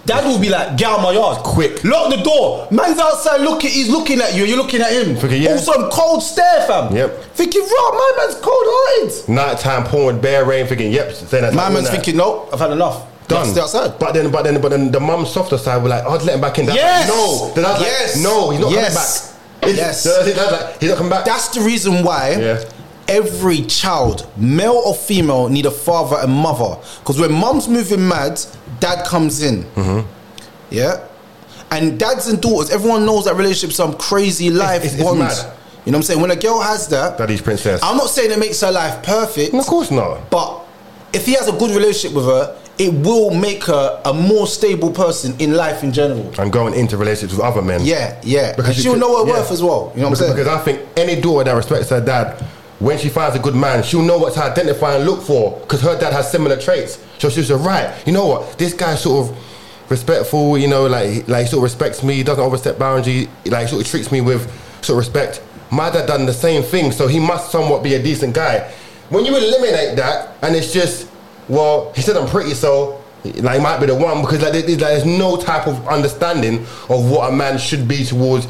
[0.07, 1.43] Dad will be like, get out my yard.
[1.45, 1.85] Quick.
[1.85, 2.67] Lock the door.
[2.71, 5.15] Man's outside looking, he's looking at you, you're looking at him.
[5.15, 5.51] Thinking, yeah.
[5.51, 6.97] Also, cold stare, fam.
[6.97, 7.23] Yep.
[7.35, 9.29] Thinking, raw, my man's cold hearted.
[9.29, 11.55] Nighttime pouring with bare rain thinking, yep, saying that.
[11.55, 13.07] My man's thinking, no, I've had enough.
[13.29, 13.47] done.
[13.47, 13.99] Stay outside.
[13.99, 16.41] But then, but then, but then the mum's softer side were like, I'd let him
[16.41, 16.67] back in.
[16.67, 17.09] That's Yes.
[17.09, 17.55] Like, no.
[17.55, 18.17] Then I was Yes.
[18.17, 18.95] like, no, he's not Yes.
[18.95, 19.69] coming back.
[19.69, 20.03] It's- Yes.
[20.35, 21.25] That's like, he's not coming back.
[21.27, 22.65] That's the reason why Yeah.
[23.11, 26.81] Every child, male or female, need a father and mother.
[27.01, 28.41] Because when mum's moving mad,
[28.79, 29.65] dad comes in.
[29.75, 30.09] Mm-hmm.
[30.71, 31.07] Yeah?
[31.73, 35.19] And dads and daughters, everyone knows that relationship's some crazy life it's- it's bond.
[35.19, 35.37] mad.
[35.85, 36.21] You know what I'm saying?
[36.21, 37.81] When a girl has that, Daddy's princess.
[37.83, 40.29] I'm not saying it makes her life perfect, of course not.
[40.31, 40.61] but
[41.13, 44.91] if he has a good relationship with her, it will make her a more stable
[44.91, 46.33] person in life in general.
[46.39, 47.81] And going into relationships with other men.
[47.83, 48.55] Yeah, yeah.
[48.57, 49.39] Because you she'll could- know her yeah.
[49.39, 49.93] worth as well.
[49.95, 50.37] You know what because, I'm saying?
[50.37, 52.45] because I think any daughter that respects her dad,
[52.81, 55.83] when she finds a good man, she'll know what to identify and look for because
[55.83, 56.99] her dad has similar traits.
[57.19, 59.39] So she'll right, you know what, this guy's sort of
[59.91, 63.83] respectful, you know, like like sort of respects me, he doesn't overstep boundaries, like sort
[63.83, 64.51] of treats me with
[64.83, 65.43] sort of respect.
[65.71, 68.73] My dad done the same thing, so he must somewhat be a decent guy.
[69.11, 71.09] When you eliminate that, and it's just,
[71.49, 75.05] well, he said I'm pretty, so like he might be the one because like, there's
[75.05, 78.47] no type of understanding of what a man should be towards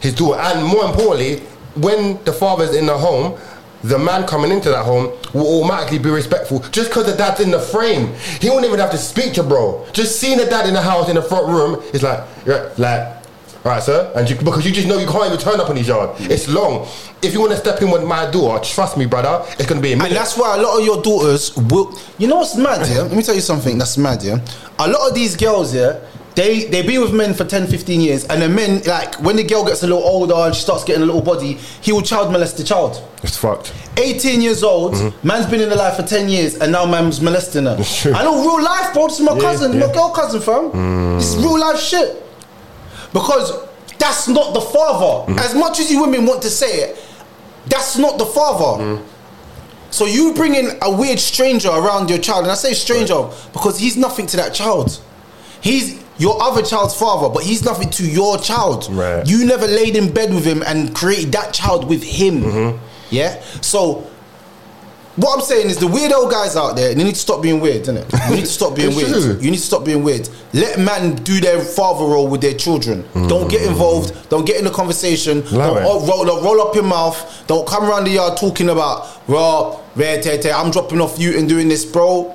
[0.00, 0.38] his daughter.
[0.40, 1.42] And more importantly,
[1.76, 3.38] when the father's in the home,
[3.84, 6.60] the man coming into that home will automatically be respectful.
[6.70, 9.86] Just because the dad's in the frame, he won't even have to speak to bro.
[9.92, 13.16] Just seeing the dad in the house in the front room is like, yeah, like,
[13.64, 15.76] all right, sir, and you, because you just know you can't even turn up in
[15.76, 16.10] his yard.
[16.20, 16.86] It's long.
[17.20, 19.92] If you want to step in with my daughter, trust me, brother, it's gonna be.
[19.92, 21.92] And that's why a lot of your daughters will.
[22.16, 23.02] You know what's mad, yeah?
[23.02, 24.38] Let me tell you something that's mad, yeah?
[24.78, 25.98] A lot of these girls, yeah,
[26.36, 29.42] they, they be with men for 10, 15 years, and the men, like, when the
[29.42, 32.30] girl gets a little older and she starts getting a little body, he will child
[32.30, 33.02] molest the child.
[33.22, 33.72] it's fucked.
[33.96, 34.92] 18 years old,
[35.24, 37.70] man's been in the life for 10 years, and now man's molesting her.
[37.76, 37.80] Mm-hmm.
[37.80, 38.06] It's.
[38.06, 39.08] I know real life, bro.
[39.08, 39.80] This is my Yeah, cousin, yeah.
[39.80, 39.88] Mm.
[39.88, 41.16] my girl cousin, fam.
[41.16, 42.22] This is real life shit.
[43.14, 43.52] Because
[43.98, 45.32] that's not the father.
[45.32, 45.38] Mm-hmm.
[45.38, 47.02] As much as you women want to say it,
[47.66, 48.82] that's not the father.
[48.84, 49.02] Mm.
[49.90, 53.78] So you bring in a weird stranger around your child, and I say stranger because
[53.78, 55.00] he's nothing to that child.
[55.62, 58.88] He's your other child's father, but he's nothing to your child.
[58.90, 59.26] Right.
[59.26, 62.42] You never laid in bed with him and created that child with him.
[62.42, 62.84] Mm-hmm.
[63.10, 63.40] Yeah.
[63.60, 64.06] So
[65.16, 67.60] what I'm saying is the weird old guys out there, they need to stop being
[67.60, 68.28] weird, innit?
[68.28, 69.08] You need to stop being weird.
[69.08, 69.38] true.
[69.40, 70.28] You need to stop being weird.
[70.52, 73.02] Let man do their father role with their children.
[73.26, 74.28] Don't get involved.
[74.28, 75.40] Don't get in the conversation.
[75.50, 77.44] Love don't roll, roll up your mouth.
[77.46, 80.20] Don't come around the yard talking about raw, rare,
[80.54, 82.34] I'm dropping off you and doing this, bro.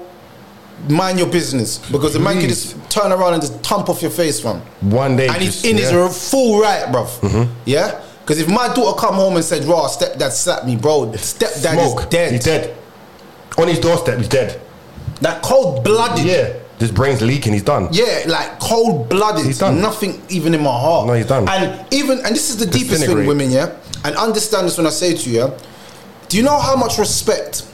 [0.89, 4.11] Mind your business because the man can just turn around and just thump off your
[4.11, 4.61] face, fam.
[4.81, 5.83] One day, And he's in yeah.
[5.85, 6.07] Mm-hmm.
[6.07, 7.49] his full right, bruv.
[7.65, 8.03] Yeah?
[8.21, 11.99] Because if my daughter come home and said, raw, stepdad slapped me, bro, stepdad Smoke.
[12.01, 12.31] is dead.
[12.31, 12.77] He's dead.
[13.57, 14.61] On his doorstep, he's dead.
[15.21, 16.25] That cold blooded.
[16.25, 16.53] Yeah.
[16.79, 17.89] His brain's leaking, he's done.
[17.91, 19.45] Yeah, like cold blooded.
[19.45, 19.81] He's done.
[19.81, 21.05] Nothing even in my heart.
[21.05, 21.47] No, he's done.
[21.47, 23.77] And even and this is the deepest thing, women, yeah.
[24.03, 25.57] And understand this when I say to you, yeah.
[26.27, 27.67] Do you know how much respect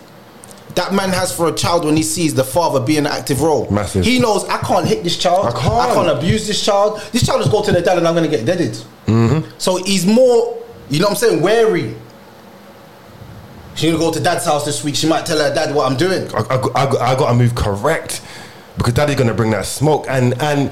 [0.77, 3.41] that man has for a child when he sees the father be in an active
[3.41, 3.69] role?
[3.69, 4.05] Massive.
[4.05, 5.47] He knows I can't hit this child.
[5.47, 6.09] I can't.
[6.09, 7.01] abuse this child.
[7.11, 8.73] This child is going to the dad and I'm gonna get deaded.
[9.07, 9.49] Mm-hmm.
[9.57, 10.57] So he's more,
[10.89, 11.95] you know what I'm saying, wary.
[13.75, 14.95] She's gonna go to dad's house this week.
[14.95, 16.27] She might tell her dad what I'm doing.
[16.33, 18.21] I, I, I, I got to move correct
[18.77, 20.71] because daddy's gonna bring that smoke and and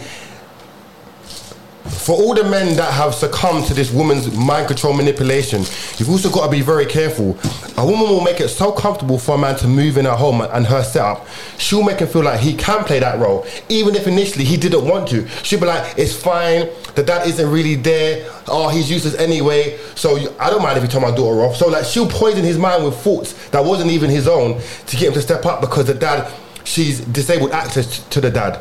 [1.85, 5.61] for all the men that have succumbed to this woman's mind control manipulation,
[5.97, 7.37] you've also got to be very careful.
[7.77, 10.41] A woman will make it so comfortable for a man to move in her home
[10.41, 11.27] and her setup.
[11.57, 14.85] She'll make him feel like he can play that role, even if initially he didn't
[14.85, 15.27] want to.
[15.43, 16.69] She'll be like, "It's fine.
[16.95, 18.25] The dad isn't really there.
[18.47, 19.77] Oh, he's useless anyway.
[19.95, 22.57] So I don't mind if you turn my daughter off." So like, she'll poison his
[22.57, 25.85] mind with thoughts that wasn't even his own to get him to step up because
[25.85, 26.31] the dad,
[26.63, 28.59] she's disabled access to the dad.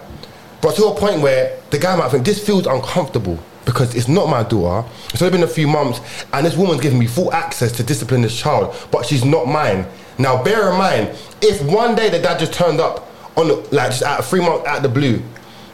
[0.65, 4.31] But to a point where the guy might think this feels uncomfortable because it's not
[4.31, 4.89] my daughter.
[5.13, 6.01] It's only been a few months,
[6.33, 9.87] and this woman's giving me full access to discipline this child, but she's not mine.
[10.17, 11.11] Now, bear in mind,
[11.43, 14.41] if one day the dad just turned up on the, like just out of three
[14.41, 15.23] months out of the blue,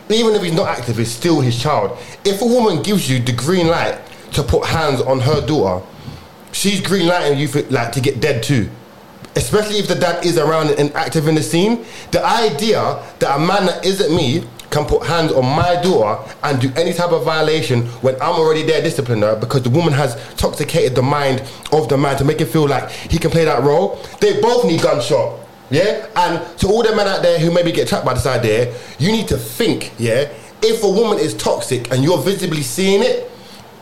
[0.09, 1.97] even if he's not active, it's still his child.
[2.25, 3.97] If a woman gives you the green light
[4.33, 5.87] to put hands on her daughter,
[6.51, 8.69] she's green lighting you for, like to get dead too.
[9.37, 11.85] Especially if the dad is around and active in the scene.
[12.11, 16.61] The idea that a man that isn't me can put hands on my daughter and
[16.61, 20.17] do any type of violation when I'm already there disciplining her because the woman has
[20.37, 23.63] toxicated the mind of the man to make him feel like he can play that
[23.63, 24.01] role.
[24.21, 25.41] They both need gunshot.
[25.71, 26.07] Yeah?
[26.17, 29.13] And to all the men out there who maybe get trapped by this idea, you
[29.13, 30.33] need to think, yeah?
[30.63, 33.29] If a woman is toxic and you're visibly seeing it,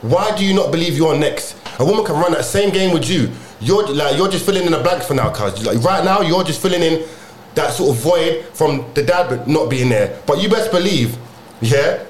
[0.03, 1.57] why do you not believe you're next?
[1.81, 3.31] A woman can run that same game with you.
[3.61, 6.45] You're like you're just filling in the blanks for now, cuz like right now you're
[6.45, 7.05] just filling in
[7.59, 10.21] that sort of void from the dad not being there.
[10.27, 11.17] But you best believe,
[11.61, 12.05] yeah,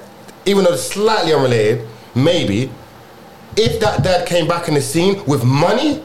[0.45, 2.69] even though it's slightly unrelated, maybe
[3.57, 6.03] if that dad came back in the scene with money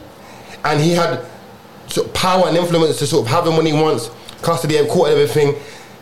[0.63, 1.23] and he had
[1.87, 4.09] sort of power and influence to sort of have him when he wants,
[4.41, 5.55] custody and court and everything,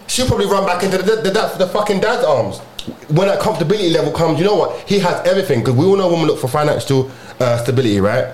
[0.08, 2.60] she'll probably run back into the, the, the, the fucking dad's arms.
[3.10, 4.88] When that comfortability level comes, you know what?
[4.88, 8.34] He has everything because we all know women look for financial uh, stability, right?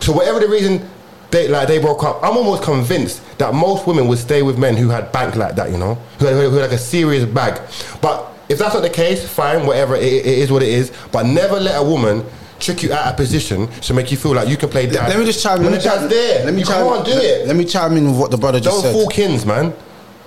[0.00, 0.88] So whatever the reason
[1.30, 4.76] they like they broke up, I'm almost convinced that most women would stay with men
[4.76, 7.60] who had bank like that, you know, who had, who had like a serious bag.
[8.00, 10.92] But if that's not the case, fine, whatever, it, it is what it is.
[11.12, 12.24] But never let a woman
[12.58, 15.08] trick you out of position to make you feel like you can play dad.
[15.08, 15.78] Let me just chime when in.
[15.78, 16.44] the dad's there.
[16.44, 17.46] Let me you chime, can't do let, it.
[17.46, 18.92] Let me chime in with what the brother just said.
[18.92, 19.00] Don't said.
[19.00, 19.72] fool kins, man.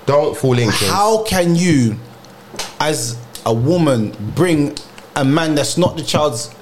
[0.06, 0.90] Don't fool in kins.
[0.90, 1.98] How can you,
[2.80, 4.76] as a woman, bring
[5.16, 6.54] a man that's not the child's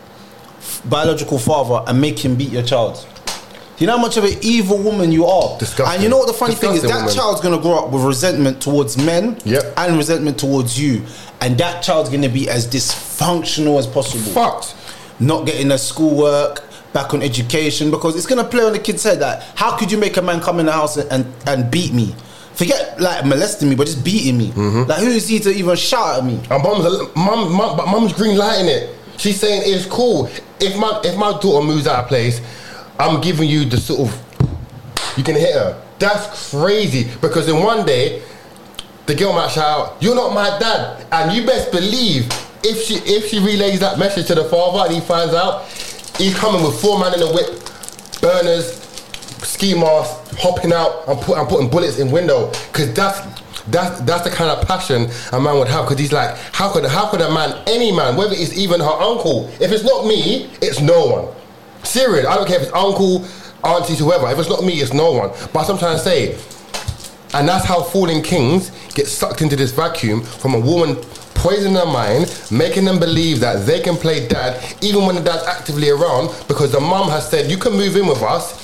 [0.85, 3.07] biological father and make him beat your child?
[3.81, 5.57] You know how much of an evil woman you are.
[5.57, 5.95] Disgusting.
[5.95, 6.81] And you know what the funny thing is?
[6.83, 7.15] Disgusting That woman.
[7.15, 9.73] child's gonna grow up with resentment towards men Yep.
[9.75, 11.01] and resentment towards you.
[11.41, 14.23] And that child's gonna be as dysfunctional as possible.
[14.33, 14.75] Fucked.
[15.19, 16.63] Not getting their schoolwork,
[16.93, 19.97] back on education, because it's gonna play on the kid's head that how could you
[19.97, 22.13] make a man come in the house and, and, and beat me?
[22.53, 24.49] Forget like molesting me, but just beating me.
[24.49, 24.89] Mm-hmm.
[24.89, 26.39] Like who is he to even shout at me?
[26.51, 28.95] And mum's a, mum, mum, but mum's green lighting it.
[29.17, 30.29] She's saying it's cool.
[30.59, 32.41] If my if my daughter moves out of place,
[32.99, 35.81] I'm giving you the sort of you can hit her.
[35.99, 38.23] That's crazy because in one day
[39.05, 42.27] the girl might shout out, "You're not my dad," and you best believe
[42.63, 45.65] if she if she relays that message to the father and he finds out,
[46.17, 47.59] he's coming with four man in a whip,
[48.21, 48.79] burners,
[49.43, 53.41] ski mask, hopping out and, put, and putting bullets in window because that's.
[53.67, 56.83] That's, that's the kind of passion a man would have because he's like, how could
[56.83, 60.49] how could a man, any man, whether it's even her uncle, if it's not me,
[60.63, 61.35] it's no one.
[61.83, 63.25] Serious, I don't care if it's uncle,
[63.63, 64.29] aunties, whoever.
[64.31, 65.31] If it's not me, it's no one.
[65.53, 66.37] But I'm trying to say,
[67.33, 70.95] and that's how fallen kings get sucked into this vacuum from a woman
[71.33, 75.43] poisoning their mind, making them believe that they can play dad even when the dad's
[75.47, 78.59] actively around because the mum has said, you can move in with us.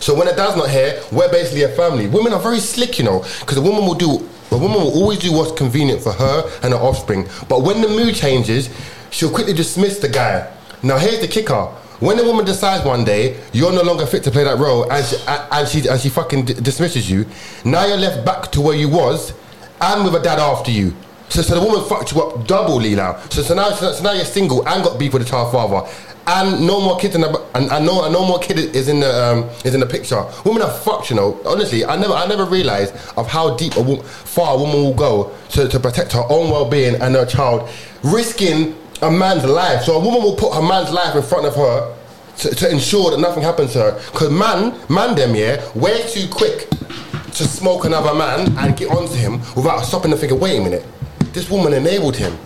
[0.00, 2.08] So when the dad's not here, we're basically a family.
[2.08, 5.18] Women are very slick, you know, because a woman will do, a woman will always
[5.18, 7.28] do what's convenient for her and her offspring.
[7.48, 8.68] But when the mood changes,
[9.10, 10.52] she'll quickly dismiss the guy.
[10.82, 11.68] Now here's the kicker.
[11.98, 15.04] When a woman decides one day you're no longer fit to play that role, and
[15.04, 17.24] she, and she, and she fucking dismisses you,
[17.64, 19.32] now you're left back to where you was,
[19.80, 20.94] and with a dad after you.
[21.28, 23.18] So, so the woman fucked you up doubly now.
[23.30, 25.88] So, so now, so, now you're single and got beef with the child father,
[26.26, 29.00] and no more kids in the, and, and no, and no more kid is in
[29.00, 30.22] the, um, is in the picture.
[30.44, 31.40] Women are fucked, you know.
[31.46, 34.94] Honestly, I never, I never realized of how deep a wo- far a woman will
[34.94, 37.68] go to, to protect her own well-being and her child,
[38.02, 39.82] risking a man's life.
[39.82, 41.94] So a woman will put her man's life in front of her
[42.38, 43.92] to, to ensure that nothing happens to her.
[44.12, 49.14] Because man, man them, yeah, way too quick to smoke another man and get onto
[49.14, 50.84] him without stopping to thinking, wait a minute,
[51.32, 52.36] this woman enabled him.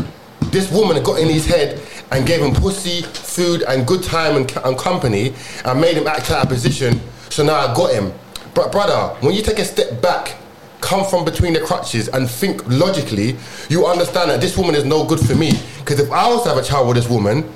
[0.50, 4.50] This woman got in his head and gave him pussy, food, and good time and,
[4.64, 5.32] and company
[5.64, 7.00] and made him act out of position.
[7.28, 8.12] So now I got him.
[8.52, 10.36] But brother, when you take a step back,
[10.80, 13.36] come from between the crutches and think logically,
[13.68, 15.52] you understand that this woman is no good for me.
[15.78, 17.50] Because if I was to have a child with this woman,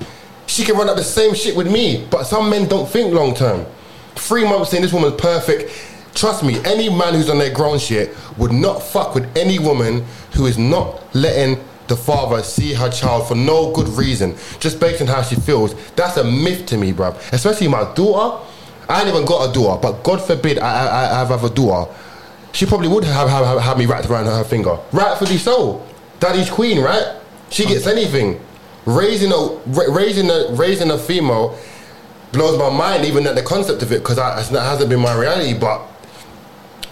[0.47, 2.07] she can run up the same shit with me.
[2.09, 3.65] But some men don't think long term.
[4.15, 5.71] Three months saying this woman's perfect.
[6.13, 10.05] Trust me, any man who's on their grown shit would not fuck with any woman
[10.33, 15.01] who is not letting the father see her child for no good reason, just based
[15.01, 17.15] on how she feels, that's a myth to me, bruv.
[17.33, 18.43] Especially my daughter.
[18.87, 21.91] I ain't even got a daughter, but God forbid I, I, I have a daughter.
[22.55, 24.79] She probably would have, have, have, have me wrapped around her finger.
[24.93, 25.85] Rightfully so.
[26.21, 27.17] Daddy's queen, right?
[27.49, 27.91] She gets mm.
[27.91, 28.39] anything.
[28.85, 29.57] Raising a
[29.91, 31.57] raising a raising a female
[32.31, 35.57] blows my mind, even at the concept of it, because that hasn't been my reality.
[35.57, 35.81] But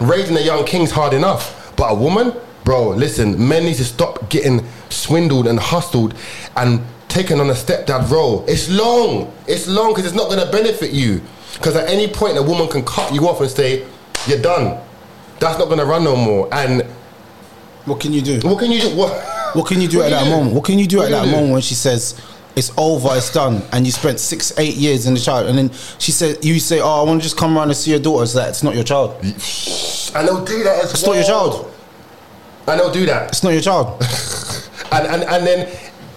[0.00, 1.72] raising a young king's hard enough.
[1.76, 6.14] But a woman, bro, listen, men need to stop getting swindled and hustled
[6.56, 8.44] and taken on a stepdad role.
[8.46, 9.32] It's long.
[9.46, 11.22] It's long because it's not going to benefit you.
[11.54, 13.86] Because at any point, a woman can cut you off and say,
[14.26, 14.78] "You're done."
[15.40, 16.48] That's not going to run no more.
[16.52, 16.82] And
[17.84, 18.40] What can you do?
[18.48, 18.94] what can you do?
[18.96, 19.12] What?
[19.54, 20.36] What can you do What at can that do?
[20.36, 20.54] moment?
[20.54, 21.30] What can you do What at can that do?
[21.36, 22.20] moment when she says
[22.56, 25.70] it's over, it's done, and you spent six, eight years in the child, and then
[25.98, 28.26] she said, you say, "Oh, I want to just come around and see your daughter."
[28.26, 29.16] So that it's not your child.
[29.22, 31.72] And they'll do that as It's not your child.
[32.68, 33.30] And they'll do that.
[33.30, 34.00] It's not your child.
[34.92, 35.66] And, and and then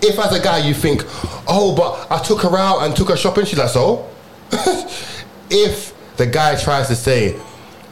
[0.03, 1.01] if as a guy you think,
[1.47, 4.07] oh, but I took her out and took her shopping, she's like, so?
[5.49, 7.39] if the guy tries to say,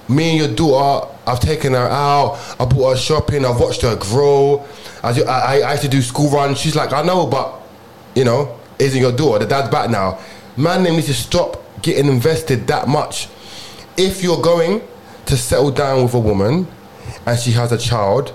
[0.08, 3.96] me and your daughter, I've taken her out, I brought her shopping, I've watched her
[3.96, 4.66] grow,
[5.04, 7.62] I, I, I used to do school runs, she's like, I know, but,
[8.16, 10.20] you know, isn't your daughter, the dad's back now.
[10.58, 13.28] Man, they need to stop getting invested that much.
[13.98, 14.82] If you're going
[15.26, 16.68] to settle down with a woman
[17.26, 18.34] and she has a child,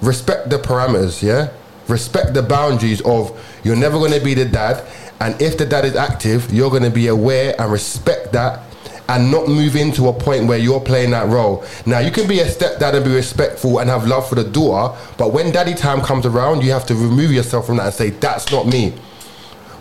[0.00, 1.50] respect the parameters, yeah?
[1.88, 4.86] Respect the boundaries of you're never going to be the dad,
[5.20, 8.62] and if the dad is active, you're going to be aware and respect that
[9.10, 11.64] and not move into a point where you're playing that role.
[11.84, 14.96] Now, you can be a stepdad and be respectful and have love for the daughter,
[15.18, 18.10] but when daddy time comes around, you have to remove yourself from that and say,
[18.10, 18.94] that's not me.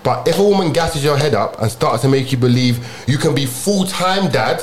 [0.02, 3.20] But if a woman gasses your head up and starts to make you believe you
[3.20, 4.62] can be full time dad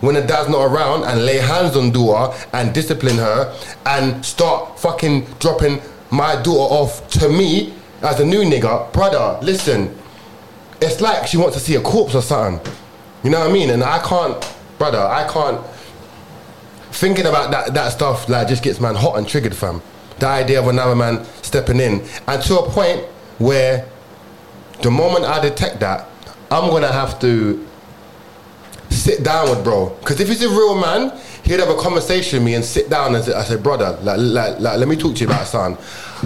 [0.00, 4.80] when the dad's not around and lay hands on daughter and discipline her and start
[4.80, 9.96] fucking dropping my daughter off to me as a new nigga, brother, listen,
[10.80, 12.72] it's like she wants to see a corpse or something.
[13.22, 13.70] You know what I mean?
[13.70, 15.64] And I can't, brother, I can't.
[16.90, 19.80] Thinking about that, that stuff like just gets man hot and triggered, fam.
[20.18, 23.00] The idea of another man stepping in, and to a point
[23.38, 23.88] where
[24.82, 26.08] the moment I detect that,
[26.50, 27.66] I'm gonna have to
[28.90, 29.88] sit down with bro.
[30.00, 33.14] Because if he's a real man, he'd have a conversation with me and sit down
[33.14, 35.78] and say, I say, brother, like, like, like, let me talk to you about son.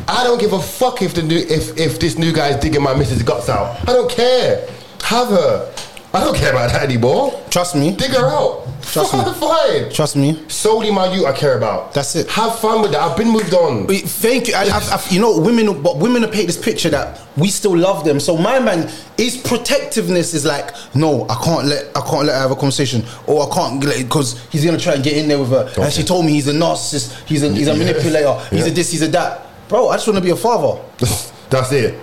[0.08, 2.94] I don't give a fuck if the new if if this new guy's digging my
[2.94, 3.78] missus guts out.
[3.88, 4.68] I don't care.
[5.04, 5.72] Have her.
[6.14, 7.42] I don't care about that anymore.
[7.50, 7.92] Trust me.
[7.94, 8.66] Dig her out.
[8.82, 9.20] Trust me.
[9.40, 9.92] Fine.
[9.92, 10.42] Trust me.
[10.48, 11.92] Solely my you I care about.
[11.92, 12.28] That's it.
[12.30, 13.00] Have fun with that.
[13.02, 13.86] I've been moved on.
[13.86, 14.54] Wait, Thank you.
[14.54, 17.76] I, I, I, you know, women, but women have painted this picture that we still
[17.76, 18.18] love them.
[18.20, 22.40] So my man, his protectiveness is like, no, I can't let, I can't let her
[22.40, 25.50] have a conversation, or I can't because he's gonna try and get in there with
[25.50, 25.70] her.
[25.82, 27.78] And she told me he's a narcissist, he's a, he's a Yeah.
[27.78, 29.42] manipulator, he's a this, he's a that.
[29.68, 30.80] Bro, I just want to be a father.
[31.50, 31.98] That's it.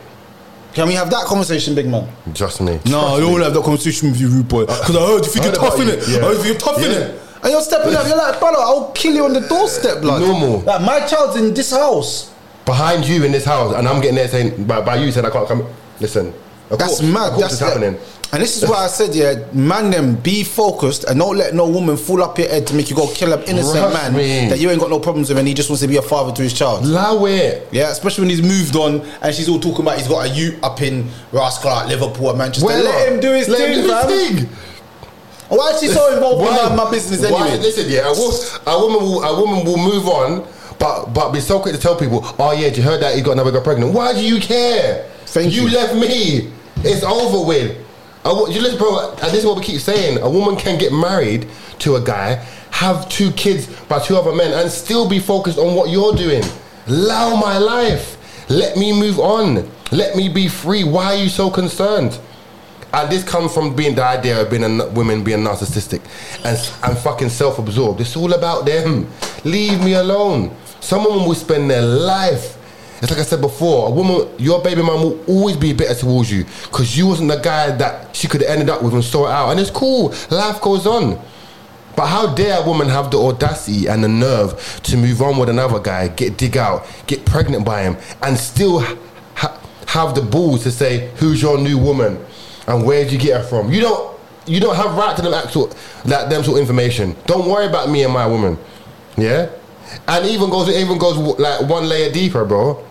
[0.74, 2.10] Can we have that conversation, big man?
[2.34, 2.80] Just me.
[2.86, 4.62] No, I don't want to have that conversation with you, rude boy.
[4.66, 6.08] Because I heard you think you're tough in it.
[6.08, 6.18] you.
[6.18, 7.22] I heard you're tough in it.
[7.44, 8.08] And you're stepping up.
[8.08, 10.22] You're like, brother, I'll kill you on the doorstep, blood.
[10.22, 10.60] Normal.
[10.62, 12.34] Like my child's in this house.
[12.66, 15.30] behind you in this house, and I'm getting there saying, by, by you saying I
[15.30, 15.68] can't come.
[16.00, 16.34] Listen,
[16.70, 17.40] That's mad.
[17.40, 18.00] That's happening.
[18.34, 21.68] And this is why I said, yeah, man, them be focused and don't let no
[21.70, 24.50] woman fool up your head to make you go kill an innocent man me.
[24.50, 26.34] that you ain't got no problems with, and he just wants to be a father
[26.34, 26.84] to his child.
[26.84, 27.68] Allow it.
[27.72, 30.58] Yeah, especially when he's moved on and she's all talking about he's got a youth
[30.64, 32.66] up in Rascal at Liverpool at Manchester.
[32.66, 34.50] Well, let him do his let him thing, do his thing.
[35.50, 37.62] Why is she so involved Why- in my, my business why- anyway?
[37.62, 40.48] Listen, yeah, a, wo- a woman will a woman will move on,
[40.80, 43.34] but but be so quick to tell people, oh yeah, you heard that he got
[43.34, 43.94] another girl pregnant?
[43.94, 45.08] Why do you care?
[45.28, 45.68] Thank you.
[45.68, 45.70] you.
[45.76, 46.52] left me.
[46.78, 47.78] It's over with.
[48.26, 51.48] You listen, bro, and this is what we keep saying: a woman can get married
[51.80, 52.36] to a guy,
[52.72, 56.44] have two kids by two other men, and still be focused on what you're doing.
[56.88, 58.18] Allow my life.
[58.50, 59.70] Let me move on.
[59.92, 60.84] Let me be free.
[60.84, 62.20] Why are you so concerned?
[62.94, 66.02] And this comes from being the idea of being a, women being narcissistic
[66.46, 68.00] and, and fucking self-absorbed.
[68.02, 69.08] It's all about them.
[69.44, 70.56] Leave me alone.
[70.80, 72.58] Some women will spend their life.
[73.04, 76.32] It's like I said before, a woman, your baby mum will always be bitter towards
[76.32, 79.16] you because you wasn't the guy that she could have ended up with and it
[79.16, 79.50] out.
[79.50, 80.14] And it's cool.
[80.32, 81.22] Life goes on.
[81.98, 85.50] But how dare a woman have the audacity and the nerve to move on with
[85.50, 90.64] another guy, get dig out, get pregnant by him, and still ha- have the balls
[90.64, 92.26] to say, "Who's your new woman?"
[92.68, 93.70] and where did you get her from?
[93.70, 95.68] You don't, you don't have right to them actual
[96.06, 97.18] that them sort of information.
[97.26, 98.58] Don't worry about me and my woman,
[99.18, 99.50] yeah.
[100.08, 102.84] And even goes, even goes like one layer deeper, bro.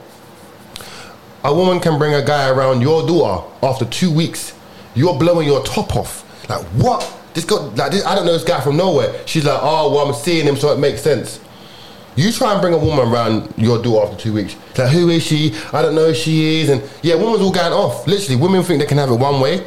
[1.45, 4.55] A woman can bring a guy around your door after two weeks.
[4.95, 6.49] You're blowing your top off.
[6.49, 7.19] Like what?
[7.35, 9.27] This guy, like this, I don't know this guy from nowhere.
[9.27, 11.41] She's like, oh well, I'm seeing him, so it makes sense.
[12.15, 14.55] You try and bring a woman around your door after two weeks.
[14.77, 15.55] Like, who is she?
[15.73, 16.69] I don't know who she is.
[16.69, 18.07] And yeah, women's all going off.
[18.07, 19.67] Literally, women think they can have it one way,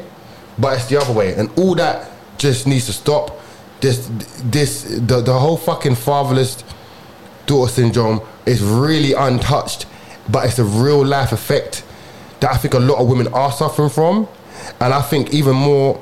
[0.60, 1.34] but it's the other way.
[1.34, 3.40] And all that just needs to stop.
[3.82, 4.10] This,
[4.44, 6.64] this, the, the whole fucking fatherless
[7.48, 9.88] daughter syndrome is really untouched,
[10.30, 11.84] but it's a real life effect
[12.40, 14.28] that I think a lot of women are suffering from.
[14.80, 16.02] And I think even more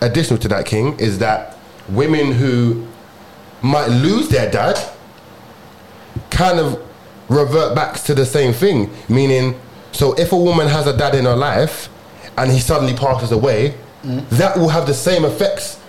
[0.00, 1.56] additional to that, King, is that
[1.88, 2.86] women who
[3.62, 4.78] might lose their dad
[6.30, 6.80] kind of
[7.28, 8.90] revert back to the same thing.
[9.08, 9.58] Meaning,
[9.92, 11.88] so if a woman has a dad in her life
[12.36, 14.28] and he suddenly passes away, mm.
[14.30, 15.80] that will have the same effects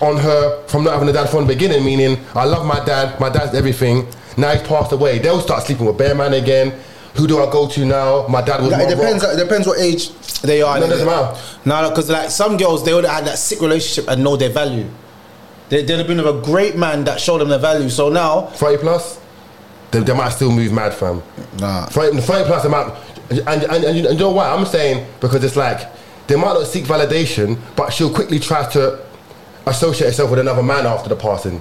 [0.00, 1.84] on her from not having a dad from the beginning.
[1.84, 4.06] Meaning, I love my dad, my dad's everything.
[4.36, 5.18] Now he's passed away.
[5.18, 6.78] They'll start sleeping with bear man again.
[7.16, 8.26] Who do I go to now?
[8.28, 8.70] My dad was.
[8.70, 9.24] Like, it depends.
[9.24, 9.34] rock.
[9.34, 10.10] It depends what age
[10.42, 10.78] they are.
[10.78, 11.38] No, doesn't matter.
[11.64, 14.50] No, because like some girls, they would have had that sick relationship and know their
[14.50, 14.88] value.
[15.68, 17.88] They, they'd have been with a great man that showed them their value.
[17.90, 19.20] So now, 30 plus,
[19.90, 21.22] they, they might still move mad, fam.
[21.58, 21.86] Nah.
[21.86, 22.96] 30, 30 plus, they might.
[23.30, 24.50] And, and, and, and you know why?
[24.50, 25.80] I'm saying because it's like
[26.26, 29.04] they might not seek validation, but she'll quickly try to
[29.66, 31.60] associate herself with another man after the passing.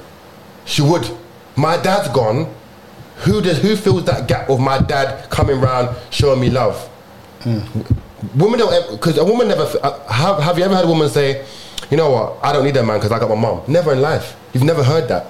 [0.66, 1.10] She would.
[1.56, 2.54] My dad's gone.
[3.26, 3.60] Who does?
[3.62, 6.90] Who fills that gap of my dad coming round showing me love?
[8.36, 9.64] Women don't because a woman never.
[9.82, 11.46] uh, Have, have you ever heard a woman say,
[11.90, 12.38] "You know what?
[12.44, 14.36] I don't need that man because I got my mom." Never in life.
[14.54, 15.28] You've never heard that.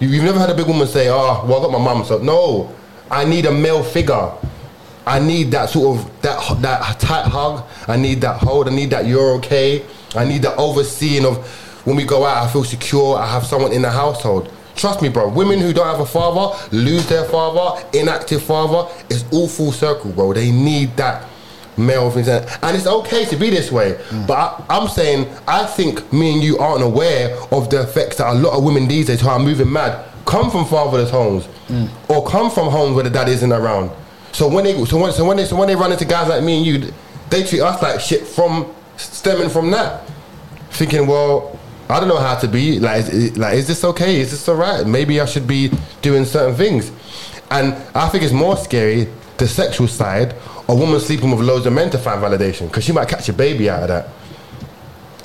[0.00, 2.18] You, you've never had a big woman say, "Oh, well, I got my mom." So
[2.18, 2.72] no,
[3.10, 4.30] I need a male figure.
[5.06, 7.64] I need that sort of that that tight hug.
[7.88, 8.68] I need that hold.
[8.68, 9.84] I need that you're okay.
[10.14, 11.38] I need that overseeing of
[11.86, 12.44] when we go out.
[12.46, 13.16] I feel secure.
[13.18, 14.52] I have someone in the household.
[14.74, 15.28] Trust me, bro.
[15.28, 18.90] Women who don't have a father lose their father, inactive father.
[19.10, 20.32] It's all full circle, bro.
[20.32, 21.28] They need that
[21.76, 23.94] male things, and it's okay to be this way.
[24.08, 24.26] Mm.
[24.26, 28.32] But I, I'm saying I think me and you aren't aware of the effects that
[28.32, 31.88] a lot of women these days who are moving mad come from fatherless homes mm.
[32.08, 33.90] or come from homes where the dad isn't around.
[34.32, 36.42] So when they so when so when they so when they run into guys like
[36.42, 36.92] me and you,
[37.30, 40.06] they treat us like shit from stemming from that.
[40.70, 41.58] Thinking, well,
[41.92, 42.78] I don't know how to be.
[42.80, 44.20] Like, is, like, is this okay?
[44.20, 44.86] Is this alright?
[44.86, 45.70] Maybe I should be
[46.00, 46.90] doing certain things.
[47.50, 50.34] And I think it's more scary the sexual side.
[50.68, 53.32] A woman sleeping with loads of men to find validation because she might catch a
[53.32, 54.08] baby out of that.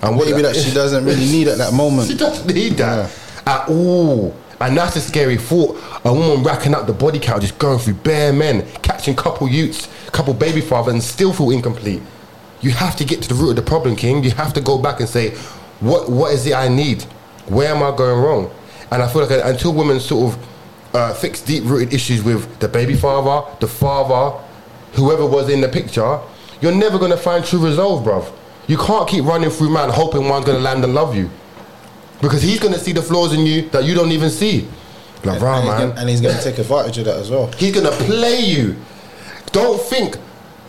[0.02, 2.10] And what maybe that she doesn't really need at that moment.
[2.10, 3.16] she doesn't need that
[3.46, 4.36] at all.
[4.60, 5.80] And that's a scary thought.
[6.04, 9.88] A woman racking up the body count, just going through bare men, catching couple youths,
[10.08, 12.02] couple baby fathers, and still feel incomplete.
[12.62, 14.24] You have to get to the root of the problem, King.
[14.24, 15.38] You have to go back and say,
[15.80, 17.04] what what is it I need?
[17.48, 18.52] Where am I going wrong?
[18.92, 20.48] And I feel like until women sort of
[20.96, 24.38] uh, fix deep rooted issues with the baby father, the father,
[24.94, 26.20] whoever was in the picture,
[26.62, 28.32] you're never gonna find true resolve, bruv.
[28.68, 31.30] You can't keep running through man hoping one's gonna land and love you.
[32.22, 34.68] Because he's gonna see the flaws in you that you don't even see.
[35.24, 35.90] Like, and, he's man.
[35.90, 37.52] gonna, and he's going to take advantage of that as well.
[37.58, 38.76] He's gonna play you.
[39.52, 40.18] Don't think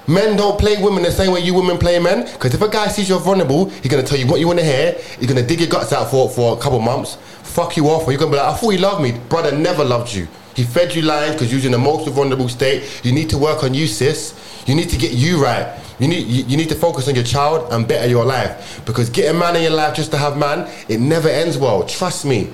[0.09, 2.25] men don't play women the same way you women play men.
[2.25, 4.65] Because if a guy sees you're vulnerable, he's gonna tell you what you want to
[4.65, 4.93] hear.
[5.19, 8.13] He's gonna dig your guts out for, for a couple months, fuck you off, or
[8.13, 9.13] you're gonna be like, I thought he loved me.
[9.29, 10.27] Brother never loved you.
[10.57, 13.05] He fed you lies because you're in the most vulnerable state.
[13.05, 14.35] You need to work on you, sis.
[14.67, 15.79] You need to get you right.
[16.01, 18.83] You need you, you need to focus on your child and better your life.
[18.85, 21.85] Because getting man in your life just to have man, it never ends well.
[21.85, 22.53] Trust me.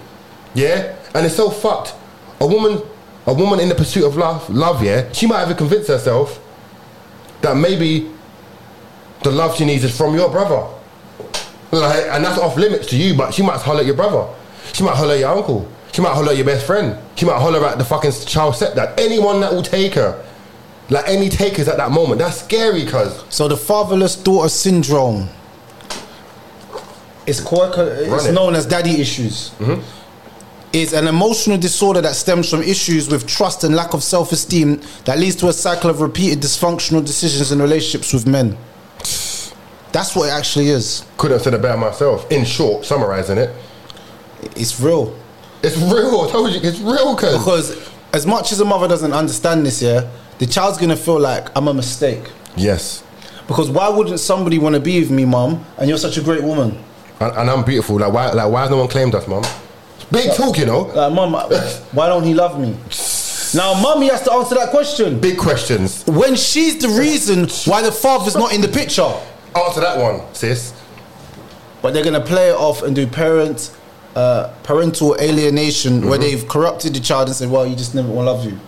[0.55, 0.97] Yeah?
[1.15, 1.95] And it's so fucked.
[2.41, 2.83] A woman
[3.27, 6.44] a woman in the pursuit of love, love, yeah, she might have convince herself
[7.45, 8.11] that maybe
[9.23, 10.67] the love she needs is from your brother.
[11.71, 14.33] Like, and that's off limits to you, but she might holler at your brother.
[14.73, 15.69] She might holler at your uncle.
[15.93, 16.99] She might holler at your best friend.
[17.17, 18.99] She might holler at the fucking child stepdad.
[18.99, 20.25] Anyone that will take her.
[20.91, 22.19] Like any takers at that moment.
[22.19, 23.25] That's scary, cuz.
[23.31, 25.29] So the fatherless daughter syndrome
[27.27, 28.27] is called, it's.
[28.27, 28.35] Mm-hmm.
[28.35, 29.51] known as daddy issues.
[30.75, 35.21] Is an emotional disorder that stems from issues with trust and lack of self-esteem that
[35.21, 38.57] leads to a cycle of repeated dysfunctional decisions in relationships with men.
[39.93, 41.07] That's what it actually is.
[41.17, 42.29] Couldn't have said it better myself.
[42.33, 43.55] In short, summarizing it.
[44.57, 45.17] It's real.
[45.63, 46.23] It's real.
[46.23, 47.39] I told you, it's real, cuz.
[47.39, 50.11] Because as much as a mother doesn't understand this, yeah,
[50.41, 52.29] the child's gonna feel like I'm a mistake.
[52.57, 53.05] Yes.
[53.47, 55.65] Because why wouldn't somebody want to be with me, mum?
[55.79, 56.83] And you're such a great woman.
[57.21, 58.01] And, and I'm beautiful.
[58.01, 59.45] Like why like why has no one claimed us, mum?
[60.11, 60.83] Big talk, you know.
[60.83, 61.33] Like, mum,
[61.93, 62.77] why don't he love me?
[63.55, 65.21] Now, mummy has to answer that question.
[65.21, 66.05] Big questions.
[66.07, 69.13] When she's the reason why the father's not in the picture.
[69.55, 70.73] Answer that one, sis.
[71.81, 73.71] But they're gonna play it off and do parent,
[74.17, 78.25] uh, parental alienation where they've corrupted the child and said, "Well, you just never will
[78.25, 78.59] love you."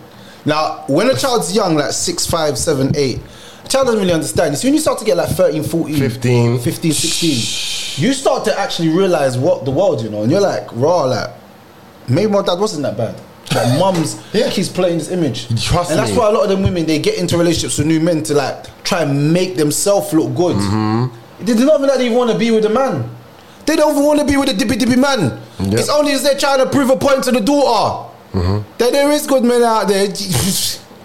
[0.45, 3.25] Now, when a child's young, like six, five, seven, eight, the
[3.67, 4.53] child doesn't really understand.
[4.53, 6.59] It's when you start to get like 13, 14, 15.
[6.59, 10.67] 15, 16, you start to actually realize what the world, you know, and you're like,
[10.73, 11.29] raw, like,
[12.07, 13.15] maybe my dad wasn't that bad.
[13.51, 14.49] But mums Yeah.
[14.49, 15.47] keeps playing this image.
[15.63, 16.17] Trust and that's me.
[16.17, 18.83] why a lot of them women they get into relationships with new men to like
[18.83, 20.55] try and make themselves look good.
[20.57, 21.45] Mm-hmm.
[21.45, 23.09] They're not even that they want to be with a man.
[23.65, 25.41] They don't want to be with a dippy dippy man.
[25.59, 25.79] Yeah.
[25.79, 28.03] It's only as they're trying to prove a point to the daughter
[28.33, 28.69] Mm-hmm.
[28.77, 30.07] that there is good men out there.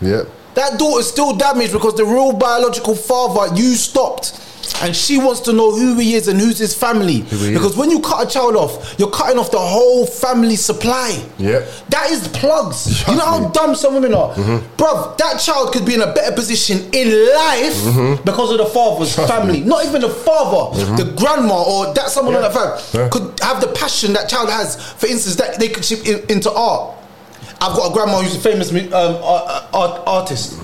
[0.03, 0.25] Yeah.
[0.55, 4.39] That daughter's still damaged because the real biological father you stopped.
[4.81, 7.23] And she wants to know who he is and who's his family.
[7.23, 11.23] because when you cut a child off, you're cutting off the whole family supply.
[11.37, 11.67] Yeah.
[11.91, 13.03] That is plugs.
[13.09, 13.45] You know how me.
[13.45, 13.53] Mm-hmm.
[13.53, 14.33] dumb some women are?
[14.79, 19.15] Bruv, that child could be in a better position in life because of the father's
[19.17, 19.27] Mm-hmm.
[19.29, 19.61] Family.
[19.61, 19.67] me.
[19.67, 23.09] Not even the father, the grandma, or that someone on that family Yeah.
[23.11, 24.77] could have the passion that child has.
[24.93, 26.97] For instance, that they could chip in, into art.
[27.63, 30.59] I've got a grandma who's a famous um, art, art, artist.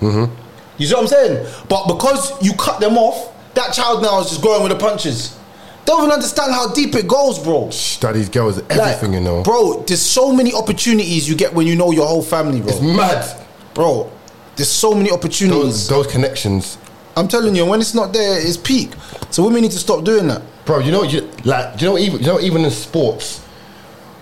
[0.00, 0.30] Mm-hmm.
[0.76, 1.46] You see what I'm saying?
[1.66, 5.38] But because you cut them off, that child now is just going with the punches.
[5.86, 7.70] Don't even understand how deep it goes, bro.
[7.70, 9.42] Studies girls, Like, everything, you know.
[9.42, 12.68] Bro, there's so many opportunities you get when you know your whole family, bro.
[12.70, 13.46] It's mad.
[13.72, 14.12] Bro,
[14.56, 15.88] there's so many opportunities.
[15.88, 16.76] those connections.
[17.16, 18.92] I'm telling you, when it's not there, it's peak.
[19.30, 20.42] So women need to stop doing that.
[20.66, 23.42] Bro, you know, you, like, you know, even, you know, even in sports,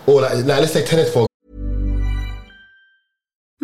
[0.07, 1.27] or like, like let's say tennis for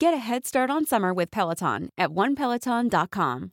[0.00, 3.52] Get a head start on summer with Peloton at onepeloton.com.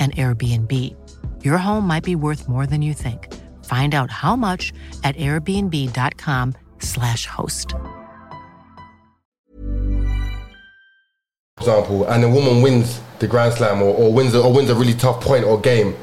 [0.00, 0.96] an Airbnb.
[1.44, 3.32] Your home might be worth more than you think.
[3.64, 4.72] Find out how much
[5.04, 7.74] at airbnb.com/slash host.
[11.62, 14.74] example, and a woman wins the Grand Slam or, or wins a, or wins a
[14.74, 15.94] really tough point or game,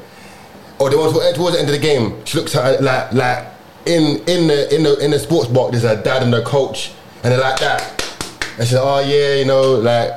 [0.78, 3.46] oh, or towards, eh, towards the end of the game, she looks at like like
[3.86, 5.72] in in the in the in the sports box.
[5.72, 7.82] There's a dad and a coach, and they're like that,
[8.58, 10.12] and she's like, oh yeah, you know, like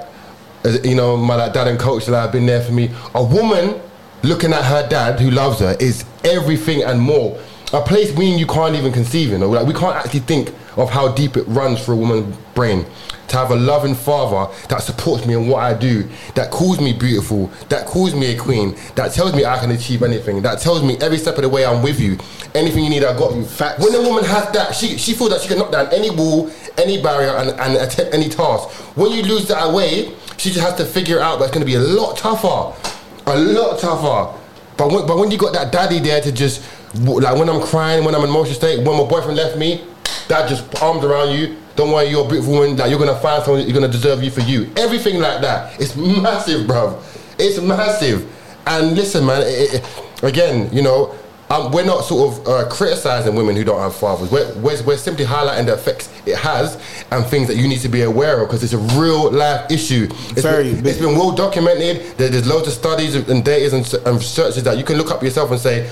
[0.84, 2.90] you know, my like, dad and coach like have been there for me.
[3.16, 3.82] A woman
[4.24, 7.40] looking at her dad who loves her is everything and more.
[7.74, 10.54] A place we and you can't even conceive, you know, like we can't actually think
[10.78, 12.86] of how deep it runs for a woman's brain
[13.28, 16.94] to have a loving father that supports me in what I do, that calls me
[16.94, 20.84] beautiful, that calls me a queen, that tells me I can achieve anything, that tells
[20.84, 22.18] me every step of the way I'm with you.
[22.54, 23.44] Anything you need, I got you.
[23.44, 23.84] Facts.
[23.84, 26.52] When a woman has that, she she feels that she can knock down any wall,
[26.78, 28.70] any barrier, and, and attempt any task.
[28.96, 31.66] When you lose that away, she just has to figure it out, but it's going
[31.66, 32.78] to be a lot tougher,
[33.26, 34.40] a lot tougher.
[34.78, 36.64] But when, but when you got that daddy there to just
[36.94, 39.84] like when I'm crying, when I'm in emotional state, when my boyfriend left me,
[40.28, 41.58] dad just arms around you.
[41.76, 42.76] Don't worry, you're a beautiful woman.
[42.76, 44.70] That you're gonna find someone you're gonna deserve you for you.
[44.78, 45.80] Everything like that.
[45.82, 47.02] It's massive, bruv.
[47.40, 48.30] It's massive.
[48.68, 49.42] And listen, man.
[49.42, 51.14] It, it- again, you know,
[51.50, 54.32] um, we're not sort of uh, criticizing women who don't have fathers.
[54.32, 56.78] We're, we're, we're simply highlighting the effects it has
[57.12, 60.08] and things that you need to be aware of because it's a real life issue.
[60.10, 60.86] It's Very been, big.
[60.88, 62.18] it's been well documented.
[62.18, 65.22] There- There's loads of studies and data and, and researches that you can look up
[65.22, 65.90] yourself and say,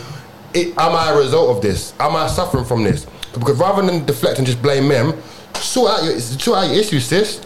[0.54, 1.94] it, am I a result of this?
[2.00, 3.06] Am I suffering from this?
[3.34, 5.14] Because rather than deflect and just blame them,
[5.56, 7.42] sort out your, sort out your issues, sis.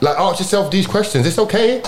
[0.00, 1.26] Like ask yourself these questions.
[1.26, 1.82] It's okay.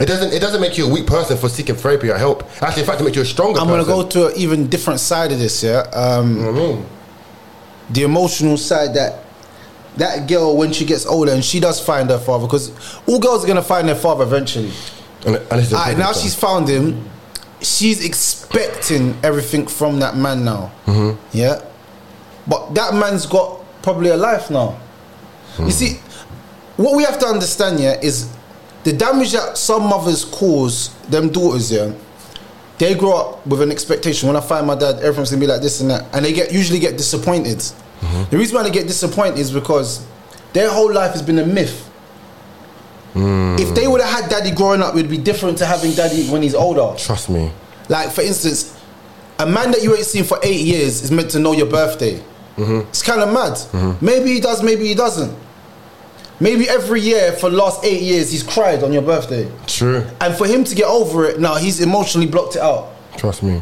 [0.00, 0.32] It doesn't.
[0.32, 2.44] It doesn't make you a weak person for seeking therapy or help.
[2.62, 3.60] Actually, in fact, it makes you a stronger.
[3.60, 5.80] I'm gonna go to an even different side of this, yeah.
[5.92, 6.86] Um, You know what I mean?
[7.90, 9.24] the emotional side that
[9.96, 12.70] that girl when she gets older and she does find her father because
[13.06, 14.70] all girls are gonna find their father eventually.
[15.26, 17.04] And, and it's the now she's found him.
[17.60, 20.72] She's expecting everything from that man now.
[21.32, 21.60] Yeah,
[22.50, 24.76] but that man's got probably a life now.
[25.56, 25.70] You hmm.
[25.70, 25.92] see,
[26.76, 28.28] what we have to understand here is
[28.82, 31.70] the damage that some mothers cause them daughters.
[31.70, 31.92] Yeah,
[32.78, 34.26] they grow up with an expectation.
[34.26, 36.52] When I find my dad, everything's gonna be like this and that, and they get
[36.52, 37.58] usually get disappointed.
[37.58, 38.30] Mm-hmm.
[38.30, 40.04] The reason why they get disappointed is because
[40.52, 41.86] their whole life has been a myth.
[43.12, 43.56] Hmm.
[43.58, 46.28] If they would have had daddy growing up, it would be different to having daddy
[46.28, 46.96] when he's older.
[46.98, 47.52] Trust me.
[47.88, 48.76] Like for instance,
[49.38, 52.22] a man that you ain't seen for eight years is meant to know your birthday.
[52.60, 52.88] Mm-hmm.
[52.88, 53.52] It's kind of mad.
[53.52, 54.04] Mm-hmm.
[54.04, 55.36] Maybe he does, maybe he doesn't.
[56.38, 59.50] Maybe every year for the last eight years he's cried on your birthday.
[59.66, 60.06] True.
[60.20, 62.92] And for him to get over it, now he's emotionally blocked it out.
[63.16, 63.60] Trust me.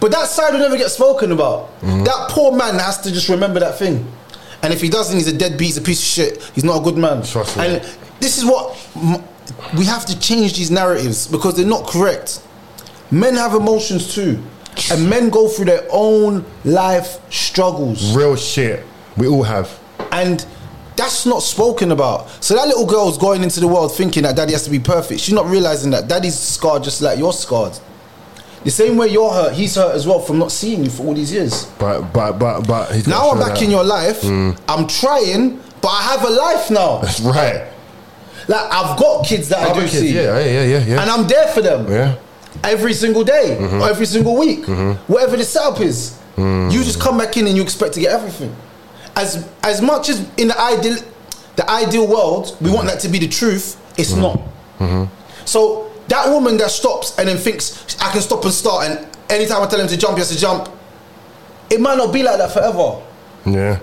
[0.00, 1.68] But that side will never get spoken about.
[1.80, 2.04] Mm-hmm.
[2.04, 4.10] That poor man has to just remember that thing.
[4.62, 6.42] And if he doesn't, he's a deadbeat, he's a piece of shit.
[6.54, 7.22] He's not a good man.
[7.22, 7.66] Trust me.
[7.66, 7.82] And
[8.20, 8.76] this is what
[9.76, 12.42] we have to change these narratives because they're not correct.
[13.10, 14.42] Men have emotions too.
[14.90, 18.14] And men go through their own life struggles.
[18.16, 18.84] Real shit.
[19.16, 19.78] We all have.
[20.12, 20.44] And
[20.96, 22.28] that's not spoken about.
[22.42, 25.20] So that little girl's going into the world thinking that daddy has to be perfect.
[25.20, 27.78] She's not realizing that daddy's scarred just like you're scarred.
[28.64, 31.14] The same way you're hurt, he's hurt as well from not seeing you for all
[31.14, 31.64] these years.
[31.78, 33.62] But but but but he's Now I'm back that.
[33.62, 34.20] in your life.
[34.20, 34.58] Mm.
[34.68, 36.98] I'm trying, but I have a life now.
[36.98, 37.66] That's right.
[38.48, 41.00] Like I've got kids that I Other do kids, see, yeah, yeah, yeah, yeah.
[41.02, 42.16] and I'm there for them yeah.
[42.64, 43.80] Every single day, Mm-hmm.
[43.82, 44.66] or every single week,
[45.08, 46.18] whatever the setup is.
[46.36, 48.54] You just come back in and you expect to get everything.
[49.16, 50.96] As as much as in the ideal,
[51.56, 53.76] the ideal world, we want that to be the truth.
[53.98, 54.88] It's Mm-hmm.
[55.02, 55.08] not.
[55.44, 59.62] So that woman that stops and then thinks I can stop and start, and anytime
[59.62, 60.68] I tell him to jump, he has to jump.
[61.68, 63.02] It might not be like that forever.
[63.46, 63.78] Yeah.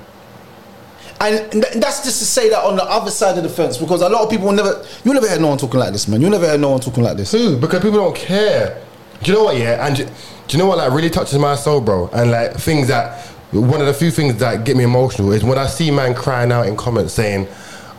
[1.20, 4.02] And th- that's just to say that on the other side of the fence, because
[4.02, 6.22] a lot of people will never, you never heard no one talking like this, man.
[6.22, 7.32] You never heard no one talking like this.
[7.32, 7.58] Who?
[7.58, 8.82] Because people don't care.
[9.24, 9.58] Do you know what?
[9.58, 10.08] Yeah, and do,
[10.50, 10.78] you know what?
[10.78, 12.10] Like, really touches my soul, bro.
[12.14, 15.58] And like things that one of the few things that get me emotional is when
[15.58, 17.48] I see man crying out in comments saying,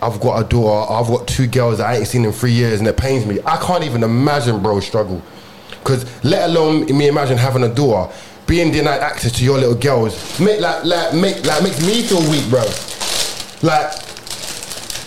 [0.00, 0.92] "I've got a daughter.
[0.92, 3.40] I've got two girls that I ain't seen in three years," and it pains me.
[3.44, 5.20] I can't even imagine, bro, struggle.
[5.70, 8.12] Because let alone me imagine having a daughter,
[8.46, 12.20] being denied access to your little girls, make like like make like makes me feel
[12.30, 12.62] weak, bro.
[13.62, 13.92] Like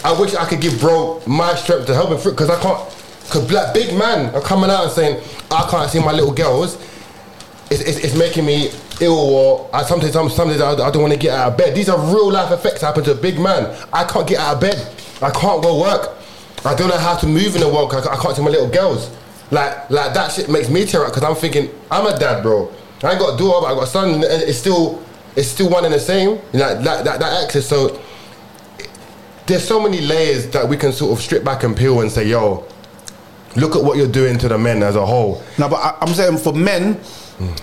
[0.04, 2.88] I wish I could give bro my strength to help him through because I can't.
[3.24, 6.76] Because black big man are coming out and saying I can't see my little girls.
[7.70, 11.02] It's, it's, it's making me ill, or I sometimes some some days I, I don't
[11.02, 11.74] want to get out of bed.
[11.76, 13.74] These are real life effects happen to a big man.
[13.94, 14.76] I can't get out of bed.
[15.22, 16.18] I can't go work.
[16.66, 17.90] I don't know how to move in the world.
[17.90, 19.10] 'cause I can't see my little girls.
[19.52, 22.70] Like like that shit makes me tear up because I'm thinking I'm a dad, bro.
[23.04, 24.10] I ain't got a daughter, but I got a son.
[24.16, 25.02] And it's still
[25.38, 26.32] it's still one and the same.
[26.52, 27.66] Like that that, that access.
[27.66, 28.02] So
[29.48, 32.28] there's so many layers that we can sort of strip back and peel and say,
[32.28, 32.66] yo,
[33.56, 35.42] look at what you're doing to the men as a whole.
[35.58, 37.00] Now, but I, I'm saying for men,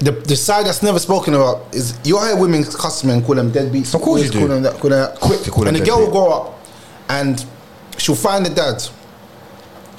[0.01, 3.53] the, the side that's never spoken about is you hear women cuss men, call them
[3.53, 3.95] deadbeats.
[3.95, 4.39] Of course you do.
[4.41, 5.21] Call them that, call them that.
[5.21, 6.59] Quick to call And them the girl will grow up
[7.09, 7.45] and
[7.97, 8.83] she'll find the dad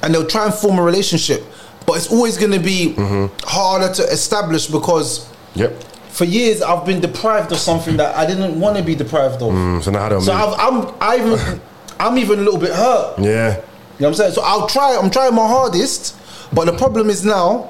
[0.04, 1.44] and they'll try and form a relationship.
[1.86, 3.34] But it's always going to be Mm-hmm.
[3.48, 5.82] harder to establish because Yep.
[6.10, 9.54] for years I've been deprived of something that I didn't want to be deprived of.
[9.54, 10.34] Mm, so now I So?
[10.34, 11.62] I've, I'm, I even,
[12.00, 13.20] I'm even a little bit hurt.
[13.20, 13.56] yeah.
[13.56, 14.34] You know what I'm saying?
[14.34, 16.16] So I'll try, I'm trying my hardest,
[16.54, 17.70] but the problem is now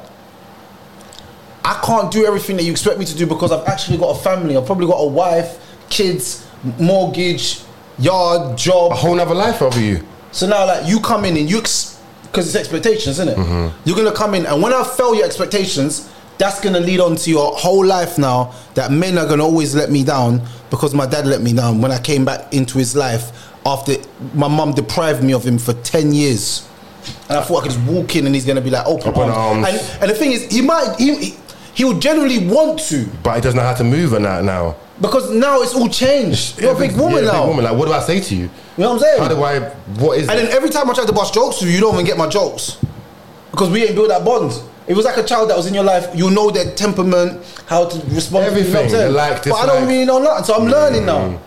[1.66, 4.20] I can't do everything that you expect me to do because I've actually got a
[4.20, 4.56] family.
[4.56, 5.58] I've probably got a wife,
[5.90, 6.48] kids,
[6.80, 7.62] mortgage,
[7.98, 8.92] yard, job.
[8.92, 10.06] A whole nother life over you.
[10.32, 13.38] So now, like, you come in and you, because it's expectations, isn't it?
[13.38, 13.82] Mm-hmm.
[13.90, 17.30] You're gonna come in, and when I fail your expectations, that's gonna lead on to
[17.30, 18.54] your whole life now.
[18.76, 21.92] That men are gonna always let me down because my dad let me down when
[21.92, 23.32] I came back into his life
[23.66, 23.94] after
[24.34, 26.68] my mum deprived me of him for ten years.
[27.30, 29.10] And I thought I could just walk in and he's gonna be like oh, open,
[29.10, 29.66] Open arms.
[29.66, 29.68] arms.
[29.94, 31.36] And, and the thing is, he might he,
[31.74, 34.76] he would generally want to But he doesn't know how to move on that now.
[35.00, 36.60] because now it's all changed.
[36.60, 37.40] You're a big woman yeah, now.
[37.42, 37.66] Big woman.
[37.66, 38.44] Like, what do I say to you?
[38.44, 39.22] You know what I'm saying?
[39.22, 39.60] How do I?
[40.04, 40.28] What is?
[40.30, 42.18] And then every time I try to bust jokes with you, you don't even get
[42.18, 42.78] my jokes.
[43.52, 44.54] Because we ain't built that bond.
[44.88, 47.86] It was like a child that was in your life, you know their temperament, how
[47.88, 49.14] to respond to you know I'm saying?
[49.14, 51.30] like, But I don't really know nothing, so I'm learning now.
[51.30, 51.40] Mm.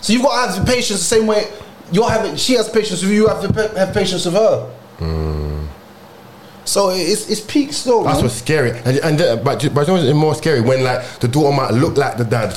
[0.00, 1.50] So you've got to have the patience the same way
[1.92, 4.70] you're having she has patience with you, you have to have patience with her.
[6.64, 8.04] So it's it's peak still.
[8.04, 8.24] That's man.
[8.24, 8.70] what's scary.
[8.84, 12.16] And, and uh, but, but what's more scary when like the daughter might look like
[12.16, 12.56] the dad.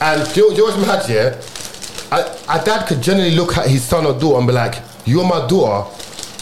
[0.00, 2.16] And do you, do you know what's mad yeah?
[2.16, 5.26] A, a dad could generally look at his son or daughter and be like, "You're
[5.26, 5.90] my daughter,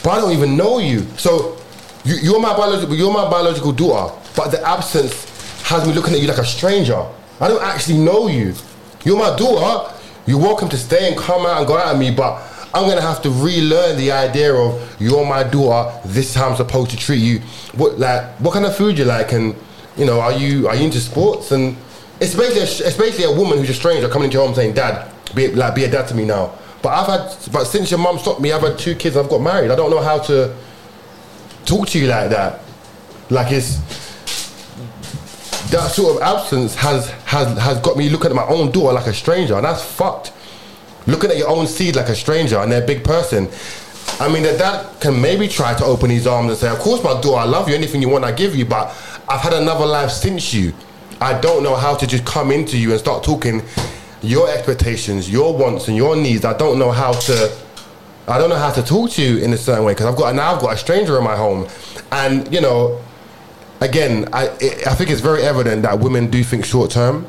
[0.05, 1.01] but I don't even know you.
[1.17, 1.59] So
[2.05, 5.25] you, you're my biological, you're my biological daughter, but the absence
[5.63, 7.05] has me looking at you like a stranger.
[7.41, 8.55] I don't actually know you.
[9.05, 9.93] You're my daughter.
[10.29, 12.35] You're welcome to stay and come out and go out at me, but
[12.75, 15.99] I'm gonna have to relearn the idea of you're my daughter.
[16.05, 17.39] This is how I'm supposed to treat you.
[17.73, 19.57] What like what kind of food you like, and
[19.97, 21.51] you know, are you are you into sports?
[21.51, 21.79] And
[22.21, 24.75] it's basically a, it's basically a woman who's a stranger coming into your home saying,
[24.75, 26.53] "Dad, be like be a dad to me now."
[26.83, 29.17] But I've had, but since your mum stopped me, I've had two kids.
[29.17, 29.71] I've got married.
[29.71, 30.55] I don't know how to
[31.65, 32.61] talk to you like that.
[33.31, 33.79] Like it's
[35.71, 39.07] that sort of absence has has has got me looking at my own daughter like
[39.07, 40.33] a stranger, and that's fucked.
[41.07, 43.49] Looking at your own seed like a stranger, and they're a big person.
[44.21, 47.03] I mean, that dad can maybe try to open his arms and say, "Of course,
[47.03, 47.75] my daughter, I love you.
[47.75, 48.95] Anything you want, I give you." But
[49.29, 50.73] I've had another life since you.
[51.21, 53.63] I don't know how to just come into you and start talking
[54.23, 56.45] your expectations, your wants, and your needs.
[56.45, 57.53] I don't know how to.
[58.27, 60.35] I don't know how to talk to you in a certain way because I've got
[60.35, 61.67] now I've got a stranger in my home,
[62.13, 63.01] and you know,
[63.81, 64.49] again, I
[64.87, 67.27] I think it's very evident that women do think short term.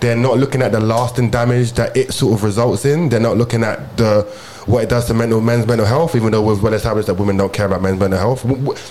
[0.00, 3.08] They're not looking at the lasting damage that it sort of results in.
[3.08, 4.22] They're not looking at the
[4.66, 6.14] what it does to mental men's mental health.
[6.14, 8.44] Even though we've well established that women don't care about men's mental health,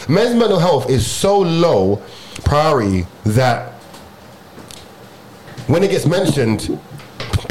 [0.10, 2.02] men's mental health is so low
[2.44, 3.74] priority that
[5.68, 6.80] when it gets mentioned,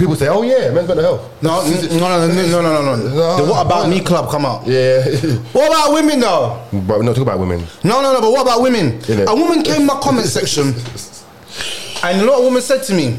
[0.02, 2.96] people say, "Oh yeah, men's mental health." No, n- no, no, no, no, no, no,
[2.96, 3.36] no.
[3.36, 4.66] The What About Me Club come out.
[4.66, 5.04] Yeah,
[5.52, 6.60] What about women though?
[6.72, 7.64] but we're not talking about women.
[7.84, 8.20] No, no, no.
[8.20, 8.98] But what about women?
[9.02, 9.26] Innit?
[9.30, 10.74] A woman came in my comment section,
[12.02, 13.16] and a lot of women said to me,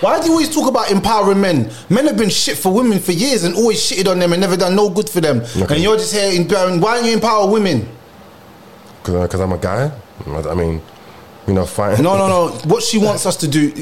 [0.00, 1.70] "Why do you always talk about empowering men?
[1.88, 4.56] Men have been shit for women for years and always shitted on them and never
[4.58, 5.40] done no good for them.
[5.56, 5.74] Okay.
[5.76, 6.80] And you're just here empowering.
[6.80, 7.88] Why don't you empower women?
[9.02, 9.90] Because uh, I'm a guy.
[10.26, 10.80] I mean,
[11.46, 12.02] you know, fine.
[12.02, 12.48] No, no, no.
[12.68, 13.72] What she wants us to do,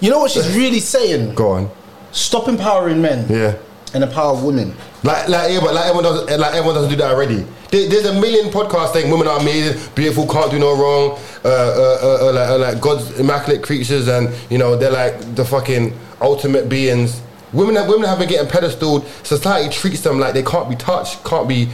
[0.00, 1.34] you know what she's really saying?
[1.34, 1.70] Go on.
[2.12, 3.54] Stop empowering men Yeah.
[3.94, 4.74] and empower women.
[5.02, 7.46] Like, like, yeah, but like everyone does, like everyone doesn't do that already.
[7.70, 11.48] There, there's a million podcasts saying women are amazing, beautiful, can't do no wrong, uh,
[11.48, 15.44] uh, uh, uh, like, uh, like God's immaculate creatures, and you know they're like the
[15.44, 17.22] fucking ultimate beings.
[17.52, 19.06] Women, women have been getting pedestaled.
[19.24, 21.68] Society treats them like they can't be touched, can't be.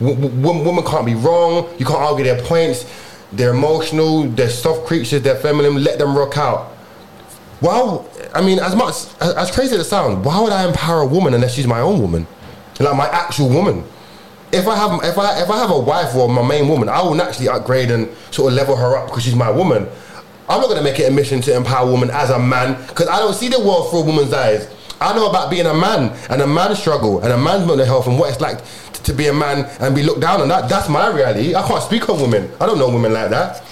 [0.00, 1.68] W- w- women can't be wrong.
[1.78, 2.84] You can't argue their points.
[3.32, 4.24] They're emotional.
[4.24, 5.22] They're soft creatures.
[5.22, 5.82] They're feminine.
[5.82, 6.78] Let them rock out.
[7.60, 11.06] Wow, I mean, as much as, crazy as it sounds, why would I empower a
[11.06, 12.24] woman unless she's my own woman,
[12.78, 13.84] like my actual woman?
[14.52, 17.02] If I have if I if I have a wife or my main woman, I
[17.02, 19.88] will naturally upgrade and sort of level her up because she's my woman.
[20.48, 23.08] I'm not gonna make it a mission to empower a woman as a man because
[23.08, 24.68] I don't see the world through a woman's eyes.
[25.00, 28.06] I know about being a man and a man's struggle and a man's mental health
[28.06, 28.60] and what it's like
[29.04, 30.48] to be a man and be looked down on.
[30.48, 31.54] That that's my reality.
[31.54, 32.50] I can't speak on women.
[32.60, 33.62] I don't know women like that.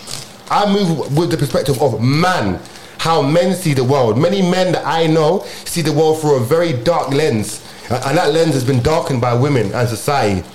[0.51, 2.61] I move with the perspective of man,
[2.99, 4.19] how men see the world.
[4.19, 7.61] Many men that I know see the world through a very dark lens,
[7.91, 10.47] and that lens has been darkened by women and society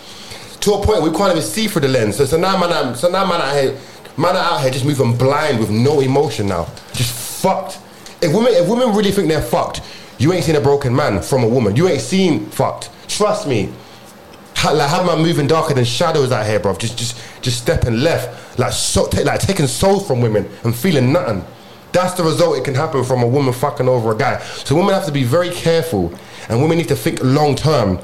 [0.62, 2.16] to a point we can't even see through the lens.
[2.16, 5.70] So, so now, man, so now, man, out man, out here just moving blind with
[5.70, 7.80] no emotion now, just fucked.
[8.22, 9.82] If women, if women really think they're fucked,
[10.22, 11.76] you ain't seen a broken man from a woman.
[11.76, 12.92] You ain't seen fucked.
[13.08, 13.72] Trust me.
[14.58, 16.76] Ha- like how am I moving darker than shadows out here, bro?
[16.76, 21.44] Just, just, just stepping left, like so, like taking soul from women and feeling nothing.
[21.92, 22.58] That's the result.
[22.58, 24.40] It can happen from a woman fucking over a guy.
[24.40, 26.14] So women have to be very careful,
[26.48, 28.00] and women need to think long term.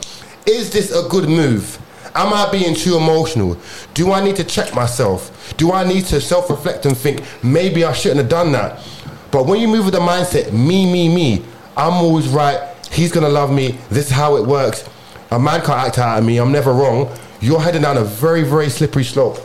[0.47, 1.79] Is this a good move?
[2.15, 3.57] Am I being too emotional?
[3.93, 5.53] Do I need to check myself?
[5.57, 8.83] Do I need to self reflect and think maybe I shouldn't have done that?
[9.29, 11.45] But when you move with the mindset, me, me, me,
[11.77, 12.59] I'm always right.
[12.91, 13.77] He's gonna love me.
[13.89, 14.83] This is how it works.
[15.31, 16.39] A man can't act out of me.
[16.39, 17.15] I'm never wrong.
[17.39, 19.37] You're heading down a very, very slippery slope.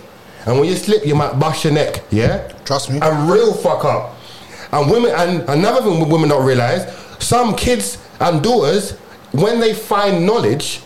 [0.46, 2.02] And when you slip, you might bust your neck.
[2.10, 2.48] Yeah.
[2.64, 2.98] Trust me.
[3.00, 4.16] And real fuck up.
[4.72, 8.92] And women, and another thing women don't realize, some kids and daughters,
[9.32, 10.80] when they find knowledge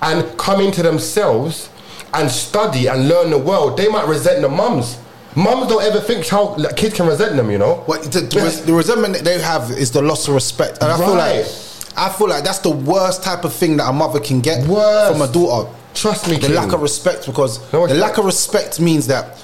[0.00, 1.70] and come into themselves
[2.14, 4.98] and study and learn the world, they might resent the mums.
[5.38, 7.76] Mums don't ever think how like, kids can resent them, you know.
[7.86, 10.96] What the, the, the resentment that they have is the loss of respect, and I
[10.98, 11.64] feel like Right.
[11.96, 15.12] I feel like that's the worst type of thing that a mother can get Worst.
[15.12, 15.70] from a daughter.
[15.94, 16.54] Trust me, the King.
[16.56, 19.36] lack of respect because No the lack of respect means that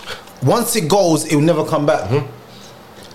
[0.42, 2.26] once it goes, it will never come back, Mm-hmm.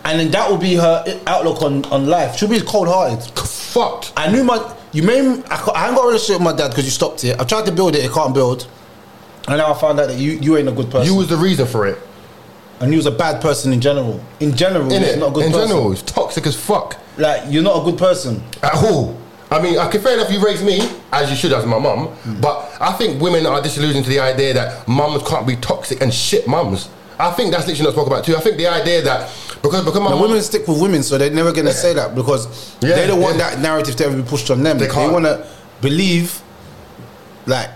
[0.05, 2.37] and then that will be her outlook on, on life.
[2.37, 3.21] She'll be cold hearted.
[3.45, 4.13] Fucked.
[4.17, 6.85] I knew my you made I, I haven't got a relationship with my dad because
[6.85, 7.39] you stopped it.
[7.39, 8.67] I tried to build it, it can't build,
[9.47, 11.05] and now I found out that you you ain't a good person.
[11.11, 11.97] You was the reason for it.
[12.79, 14.19] And you was a bad person in general.
[14.39, 15.19] In general, In you're it.
[15.19, 15.67] not a good In person.
[15.69, 16.97] general, it's toxic as fuck.
[17.17, 18.41] Like you're not a good person.
[18.63, 19.17] At all.
[19.51, 20.79] I mean, okay, fair enough, you raised me,
[21.11, 22.39] as you should, as my mum, mm.
[22.39, 26.13] but I think women are disillusioned to the idea that mums can't be toxic and
[26.13, 26.87] shit mums.
[27.17, 28.35] I think that's literally not spoken about too.
[28.35, 29.27] I think the idea that,
[29.63, 32.95] because, because my women stick with women, so they're never gonna say that because Yeah,
[32.95, 33.49] they don't want yeah.
[33.49, 34.77] that narrative to ever be pushed on them.
[34.77, 35.11] They They, can't.
[35.11, 35.45] want to
[35.81, 36.41] believe,
[37.47, 37.71] like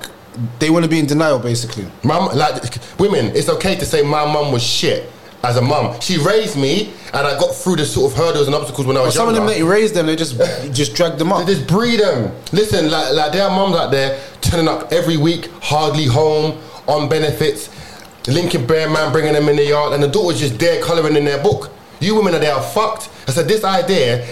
[0.59, 1.85] they want to be in denial, basically.
[2.03, 2.63] Mum, like
[2.99, 5.09] women, it's okay to say my mum was shit.
[5.43, 5.99] as a mum.
[5.99, 9.01] She raised me, and I got through the sort of hurdles and obstacles when I
[9.01, 10.37] But was some of them that you raised them, they just
[10.73, 11.45] just drag them up.
[11.45, 12.31] They just breed them.
[12.53, 17.09] Listen, like, like there are mums out there turning up every week, hardly home, on
[17.09, 17.69] benefits.
[18.27, 21.25] Lincoln Bear man bringing them in the yard, and the daughter's just there colouring in
[21.25, 21.71] their book.
[21.99, 23.09] You women are there fucked.
[23.27, 24.25] I said this idea,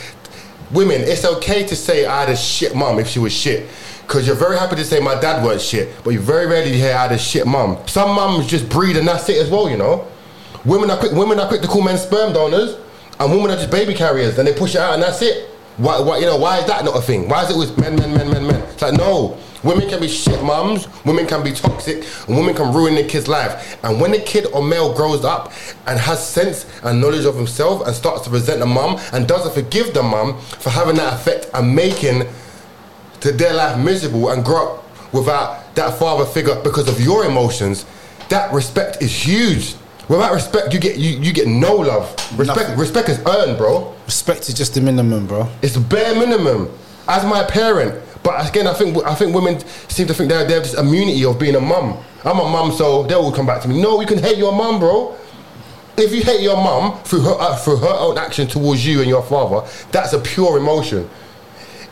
[0.72, 3.70] women, it's okay to say I had a shit mum if she was shit.
[4.12, 6.94] Cause you're very happy to say my dad weren't shit, but you very rarely hear
[6.94, 7.78] I had a shit mum.
[7.88, 10.06] Some mums just breed and that's it as well, you know.
[10.66, 11.14] Women are quick.
[11.14, 12.76] Women are quick to call men sperm donors,
[13.22, 15.50] and women are just baby carriers, and they push it out, and that's it.
[15.78, 16.02] Why?
[16.02, 16.18] Why?
[16.18, 16.36] You know?
[16.36, 17.30] Why is that not a thing?
[17.30, 18.62] Why is it always men, men, men, men, men?
[18.64, 19.38] It's like no.
[19.64, 20.90] Women can be shit mums.
[21.06, 23.82] Women can be toxic, and women can ruin their kid's life.
[23.82, 25.54] And when the kid or male grows up
[25.88, 29.54] and has sense and knowledge of himself and starts to resent the mum and doesn't
[29.54, 32.28] forgive the mum for having that effect and making
[33.22, 37.86] to their life miserable and grow up without that father figure because of your emotions,
[38.30, 39.76] that respect is huge.
[40.10, 42.10] Without respect, you get you, you get no love.
[42.38, 42.78] Respect Nothing.
[42.80, 43.96] respect is earned, bro.
[44.06, 45.48] Respect is just the minimum, bro.
[45.62, 46.70] It's the bare minimum.
[47.08, 50.54] As my parent, but again, I think I think women seem to think they they
[50.54, 51.98] have this immunity of being a mum.
[52.26, 53.82] I'm a mum, so they will come back to me.
[53.82, 55.16] No, you can hate your mum, bro.
[55.98, 59.10] If you hate your mum through her uh, through her own action towards you and
[59.10, 61.10] your father, that's a pure emotion.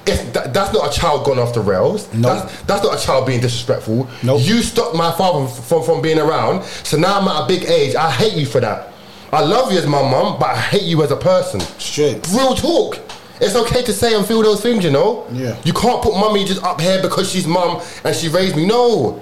[0.06, 2.12] If that, that's not a child gone off the rails.
[2.14, 2.30] No.
[2.34, 4.08] That's, that's not a child being disrespectful.
[4.24, 4.42] Nope.
[4.44, 6.64] You stopped my father from, from being around.
[6.64, 7.96] So now I'm at a big age.
[7.96, 8.94] I hate you for that.
[9.32, 11.60] I love you as my mum, but I hate you as a person.
[11.60, 12.28] Straight.
[12.30, 12.98] Real talk.
[13.42, 15.28] It's okay to say and feel those things, you know?
[15.32, 15.58] Yeah.
[15.64, 18.66] You can't put mummy just up here because she's mum and she raised me.
[18.66, 19.22] No.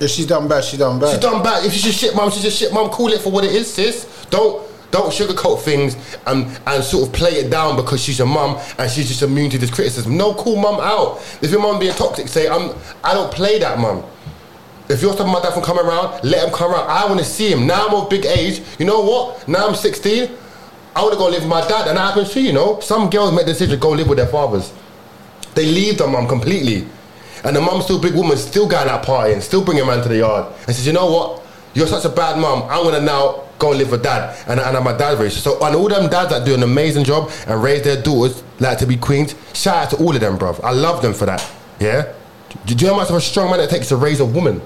[0.00, 1.10] If she's done bad, she done bad.
[1.12, 1.64] She's done bad.
[1.64, 2.90] If she's a shit mum, she's a shit mum.
[2.90, 4.26] Call it for what it is, sis.
[4.28, 8.58] Don't don't sugarcoat things and and sort of play it down because she's your mum
[8.78, 10.16] and she's just immune to this criticism.
[10.16, 11.18] No, call mum out.
[11.42, 14.04] If your mum being toxic, say I'm I don't play that mum.
[14.88, 16.88] If you're stopping my dad from coming around, let him come around.
[16.88, 17.66] I want to see him.
[17.66, 18.62] Now I'm of big age.
[18.78, 19.48] You know what?
[19.48, 20.30] Now I'm 16.
[20.94, 22.40] I want to go live with my dad, and that happens too.
[22.40, 24.72] You know, some girls make the decision to go live with their fathers.
[25.54, 26.86] They leave the mum completely.
[27.44, 30.08] And the mum's still a big woman, still going out partying, still bringing man to
[30.08, 30.52] the yard.
[30.66, 31.42] And says, you know what?
[31.74, 32.62] You're such a bad mum.
[32.70, 34.36] I'm going to now go live with dad.
[34.48, 35.38] And, and I'm a dad raised.
[35.38, 38.78] So, and all them dads that do an amazing job and raise their daughters like
[38.78, 40.60] to be queens, shout out to all of them, bruv.
[40.62, 41.46] I love them for that.
[41.80, 42.12] Yeah?
[42.64, 44.62] Do, you know how much of a strong man it takes to raise a woman?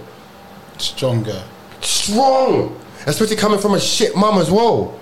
[0.79, 1.43] Stronger.
[1.81, 2.79] Strong!
[3.07, 4.99] Especially coming from a shit mum as well.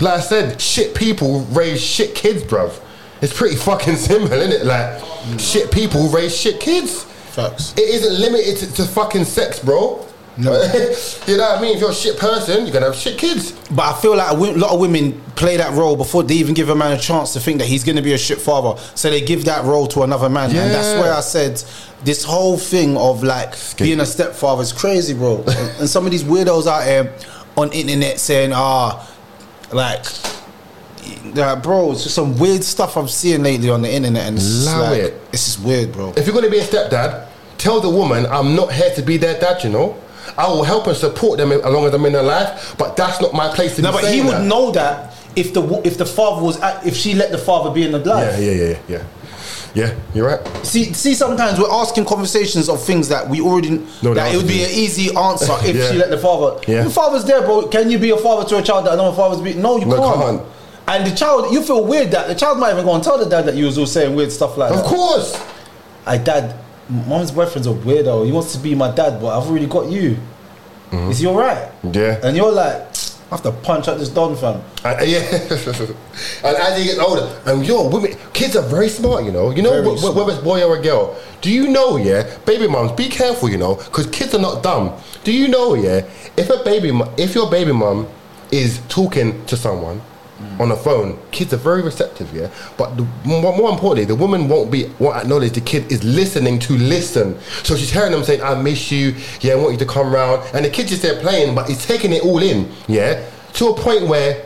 [0.00, 2.80] Like I said, shit people raise shit kids, bruv.
[3.20, 4.66] It's pretty fucking simple, isn't it?
[4.66, 5.40] Like, mm.
[5.40, 7.04] shit people raise shit kids.
[7.04, 7.72] Facts.
[7.72, 10.06] It isn't limited to, to fucking sex, bro.
[10.36, 10.52] No.
[11.26, 11.74] you know what I mean?
[11.76, 13.52] If you're a shit person, you're gonna have shit kids.
[13.70, 16.68] But I feel like a lot of women play that role before they even give
[16.70, 18.80] a man a chance to think that he's going to be a shit father.
[18.94, 20.50] So they give that role to another man.
[20.50, 21.00] And that's Yeah.
[21.00, 21.62] where I said
[22.04, 25.38] this whole thing of like being a stepfather is crazy, bro.
[25.46, 27.12] and, and some of these weirdos out here
[27.56, 29.08] on internet saying, ah,
[29.72, 30.04] like,
[31.34, 34.26] like, bro, it's just some weird stuff I'm seeing lately on the internet.
[34.28, 35.20] And it's Allow like, it.
[35.32, 36.12] It's just weird, bro.
[36.16, 37.26] If you're gonna be a stepdad,
[37.58, 39.62] tell the woman I'm not here to be their dad.
[39.64, 39.96] You know,
[40.36, 42.74] I will help and support them as long as I'm in their life.
[42.78, 44.44] But that's not my place to No, be but he would that.
[44.44, 47.82] know that if the if the father was at, if she let the father be
[47.84, 48.38] in the life.
[48.38, 49.02] Yeah, yeah, yeah, yeah,
[49.74, 49.94] yeah.
[50.14, 50.66] You're right.
[50.66, 54.46] See, see, sometimes we're asking conversations of things that we already No, that it would
[54.48, 55.90] be an easy answer if Yeah.
[55.90, 56.60] she let the father.
[56.68, 56.84] Yeah.
[56.84, 57.66] The father's there, bro.
[57.68, 59.54] Can you be a father to a child that another father's be?
[59.54, 60.20] No, you No, can't.
[60.20, 60.42] can't.
[60.86, 63.24] And the child, you feel weird that the child might even go and tell the
[63.24, 64.84] dad that you was all saying weird stuff like Of that.
[64.86, 65.36] course.
[66.06, 66.54] I dad,
[66.88, 68.24] mom's boyfriend's a weirdo.
[68.26, 70.16] He wants to be my dad, but I've already got you.
[70.90, 71.10] Mm-hmm.
[71.10, 71.70] Is he alright?
[71.92, 72.20] Yeah.
[72.22, 74.60] And you're like, I have to punch out this don fam.
[74.84, 75.18] And, and yeah,
[76.44, 79.50] and as he gets older, and yo, women, kids are very smart, you know.
[79.50, 81.16] You know, Very wh- wh- whether it's boy or a girl.
[81.40, 84.92] Do you know, yeah, baby moms, be careful, you know, because kids are not dumb.
[85.24, 86.06] Do you know, yeah,
[86.36, 88.06] if a baby, if your baby mom
[88.52, 90.00] is talking to someone
[90.60, 92.50] on the phone, kids are very receptive, yeah.
[92.76, 96.74] But the, more, importantly, the woman won't be won't acknowledge the kid is listening to
[96.74, 97.38] listen.
[97.62, 100.42] So she's hearing them saying, "I miss you, yeah, I want you to come round,"
[100.54, 103.24] and the kid's just there playing, but he's taking it all in, yeah,
[103.54, 104.44] to a point where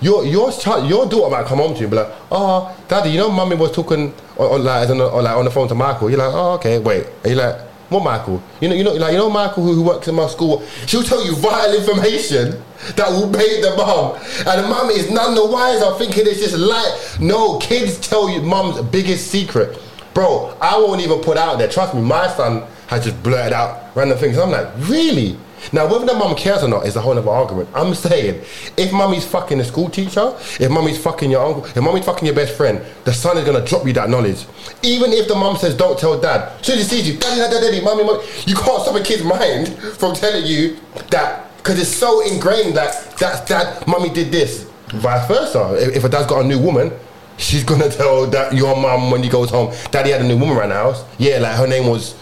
[0.00, 3.10] your your child, your daughter might come home to you and be like, "Oh, daddy,
[3.10, 5.68] you know, mummy was talking on, on like, on, the, on, like on the phone
[5.68, 8.42] to Michael." You're like, "Oh, okay, wait." And you're like, "What Michael?
[8.60, 10.62] You know, you know, like you know Michael who, who works in my school.
[10.86, 12.62] She'll tell you vital information
[12.96, 14.16] that will bait the mum,
[14.46, 17.18] and the mum is none the wiser, thinking it's just light.
[17.20, 19.78] No, kids tell you mum's biggest secret,
[20.14, 20.56] bro.
[20.60, 21.68] I won't even put out there.
[21.68, 24.38] Trust me, my son has just blurted out random things.
[24.38, 25.36] I'm like, really?
[25.72, 27.68] Now, whether the mum cares or not is a whole other argument.
[27.74, 28.42] I'm saying,
[28.76, 32.34] if mummy's fucking the school teacher, if mummy's fucking your uncle, if mummy's fucking your
[32.34, 34.46] best friend, the son is gonna drop you that knowledge.
[34.82, 37.40] Even if the mum says, don't tell dad, as soon as he sees you, daddy,
[37.40, 40.76] daddy, daddy, mummy, mummy, you can't stop a kid's mind from telling you
[41.10, 44.64] that because it's so ingrained that that's dad, mummy did this.
[44.94, 45.76] Vice versa.
[45.78, 46.90] If, if a dad's got a new woman,
[47.36, 50.56] she's gonna tell that your mum when he goes home, daddy had a new woman
[50.56, 51.04] around the house.
[51.18, 52.14] Yeah, like her name was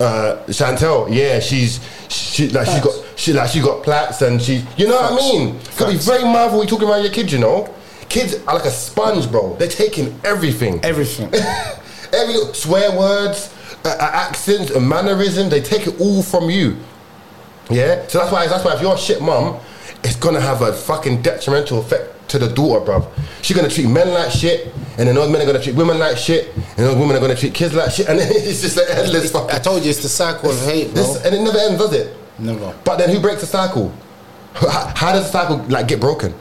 [0.00, 1.14] uh, Chantel.
[1.14, 4.96] Yeah, she's she like she's got she like she got plaits and she you know
[4.96, 5.58] what I mean.
[5.76, 7.32] Gotta be very mindful when you talking about your kids.
[7.32, 7.72] You know,
[8.08, 9.56] kids are like a sponge, bro.
[9.56, 10.84] They're taking everything.
[10.84, 11.32] Everything.
[12.12, 13.52] Every little swear words,
[13.84, 16.76] uh, uh, accents, and mannerisms, they take it all from you.
[17.70, 19.58] Yeah, so that's why that's why if you're a shit mum,
[20.04, 23.10] it's gonna have a fucking detrimental effect to the daughter, bruv.
[23.42, 26.16] She's gonna treat men like shit, and then those men are gonna treat women like
[26.16, 28.84] shit, and those women are gonna treat kids like shit, and then it's just an
[28.90, 29.50] endless fucking.
[29.50, 31.02] I told you it's the cycle of hate, bro.
[31.02, 32.16] This, and it never ends, does it?
[32.38, 32.74] Never.
[32.84, 33.92] But then who breaks the cycle?
[34.54, 36.32] How, how does the cycle like get broken?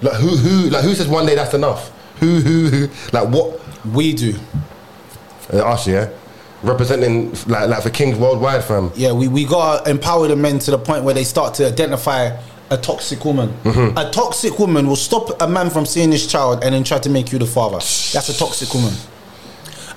[0.00, 1.92] Like who who like who says one day that's enough?
[2.20, 3.60] Who who who like what?
[3.84, 4.34] We do.
[5.52, 6.08] Uh, us, yeah,
[6.62, 8.92] representing like like for Kings worldwide, fam.
[8.94, 12.36] Yeah, we, we gotta empower the men to the point where they start to identify
[12.70, 13.48] a toxic woman.
[13.64, 13.98] Mm-hmm.
[13.98, 17.10] A toxic woman will stop a man from seeing his child and then try to
[17.10, 17.76] make you the father.
[17.78, 18.92] That's a toxic woman.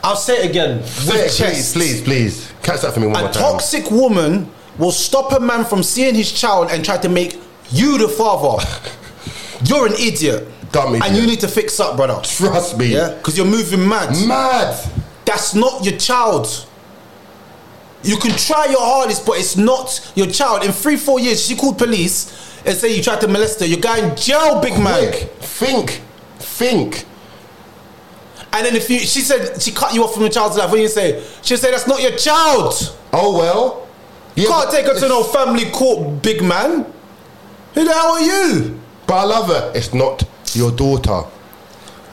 [0.04, 0.84] I'll say it again.
[0.84, 1.74] Say with it, chest.
[1.74, 2.54] please, please, please.
[2.64, 3.42] Catch that for me one A more time.
[3.44, 7.98] toxic woman will stop a man from seeing his child and try to make you
[7.98, 8.64] the father.
[9.66, 10.48] You're an idiot.
[10.72, 11.08] Dumb idiot.
[11.08, 12.20] And you need to fix up, brother.
[12.24, 12.88] Trust me.
[12.88, 13.14] Yeah?
[13.16, 14.10] Because you're moving mad.
[14.28, 14.90] Mad.
[15.24, 16.68] That's not your child.
[18.02, 20.66] You can try your hardest, but it's not your child.
[20.66, 23.66] In three, four years, she called police and say you tried to molest her.
[23.66, 25.12] You're going in jail, big man.
[25.12, 25.30] Quick.
[25.40, 26.02] Think.
[26.40, 27.06] Think.
[28.52, 30.70] And then if you, she said she cut you off from your child's life.
[30.70, 31.24] What do you say?
[31.42, 32.74] She say that's not your child.
[33.12, 33.88] Oh well.
[34.36, 36.86] You Yeah, can't take her to no family court, big man.
[37.74, 38.80] Who the hell are you?
[39.08, 39.72] But I love her.
[39.76, 41.24] It's not your daughter.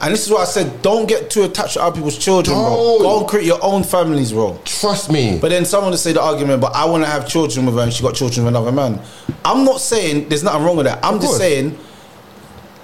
[0.01, 2.65] And this is what I said, don't get too attached to other people's children, bro.
[2.65, 3.01] Don't.
[3.03, 4.59] Go and create your own families, bro.
[4.65, 5.37] Trust me.
[5.39, 7.81] But then someone will say the argument, but I want to have children with her
[7.81, 8.99] and she got children with another man.
[9.45, 11.03] I'm not saying there's nothing wrong with that.
[11.05, 11.41] I'm Of just course.
[11.41, 11.77] saying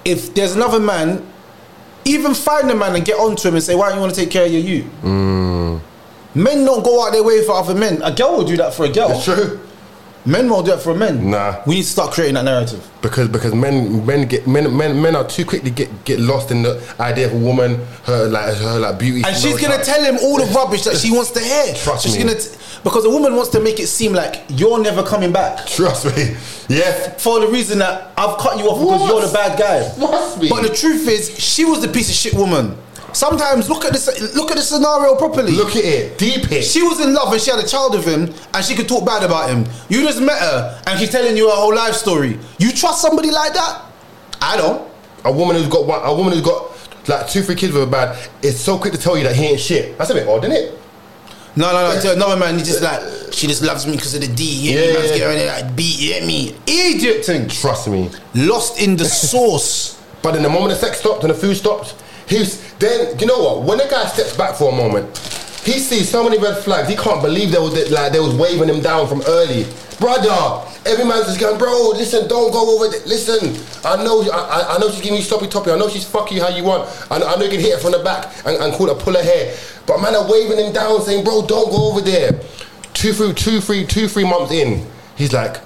[0.06, 1.26] if there's another man,
[2.06, 4.22] even find a man and get onto him and say, why don't you want to
[4.22, 4.84] take care of your you?
[5.02, 5.82] Mm.
[6.36, 8.00] Men don't go out their way for other men.
[8.04, 9.10] A girl will do that for a girl.
[9.12, 9.60] it's true.
[10.28, 11.30] Men won't do that for men.
[11.32, 11.62] Nah.
[11.66, 12.86] We need to start creating that narrative.
[13.02, 16.52] Because because men men get men men men are too quick to get get lost
[16.52, 19.24] in the idea of a woman, her like her like beauty.
[19.26, 19.86] And she's gonna touch.
[19.86, 21.74] tell him all the rubbish that she wants to hear.
[21.76, 22.24] Trust she's me.
[22.26, 22.50] gonna t-
[22.84, 25.66] because a woman wants to make it seem like you're never coming back.
[25.66, 26.36] Trust me.
[26.70, 27.12] Yeah.
[27.12, 29.98] for the reason that I've cut you off because you're the bad guy.
[29.98, 30.50] Must be.
[30.50, 32.76] But the truth is, she was the piece of shit woman.
[33.18, 35.52] Sometimes look at this, look at the scenario properly.
[35.54, 36.18] Look at it.
[36.20, 36.62] Deep it.
[36.64, 39.04] She was in love and she had a child with him, and she could talk
[39.08, 39.66] bad about him.
[39.90, 42.38] You just met her, and she's telling you her whole life story.
[42.60, 43.82] You trust somebody like that?
[44.40, 44.88] I don't.
[45.26, 46.70] a woman who's got one, a woman who's got
[47.10, 49.46] like two, three kids with a bad is so quick to tell you that he
[49.46, 49.98] ain't shit.
[49.98, 50.80] That's a bit odd, isn't it?
[51.56, 52.00] No, no, no.
[52.00, 53.02] To another man, he just like
[53.34, 54.44] she just loves me because of the D.
[54.46, 55.18] Yeah, Yeah, man's yeah.
[55.18, 56.00] getting like beat.
[56.00, 56.56] Yeah, me.
[56.68, 57.48] Idiot thing.
[57.48, 58.12] Trust me.
[58.36, 60.00] Lost in the sauce.
[60.22, 61.96] But in the moment the sex stopped and the food stopped,
[62.28, 63.64] he's then you know what?
[63.64, 65.06] When the guy steps back for a moment,
[65.66, 66.88] he sees so many red flags.
[66.90, 69.66] He can't believe they was like they was waving him down from early.
[70.00, 71.90] Brother, every man's just going, bro.
[71.90, 72.88] Listen, don't go over.
[72.88, 73.06] There.
[73.08, 73.50] Listen,
[73.84, 75.72] I know, I, I- know she's giving you sloppy toppy.
[75.72, 76.88] I know she's fuck you how you want.
[77.12, 78.94] I, know- I know you can hit her from the back and, and call her
[78.96, 79.56] pull her hair.
[79.88, 82.34] But man are waving him down, saying, bro, don't go over there.
[82.94, 85.58] Two, three, two, three, two, three months in, he's like,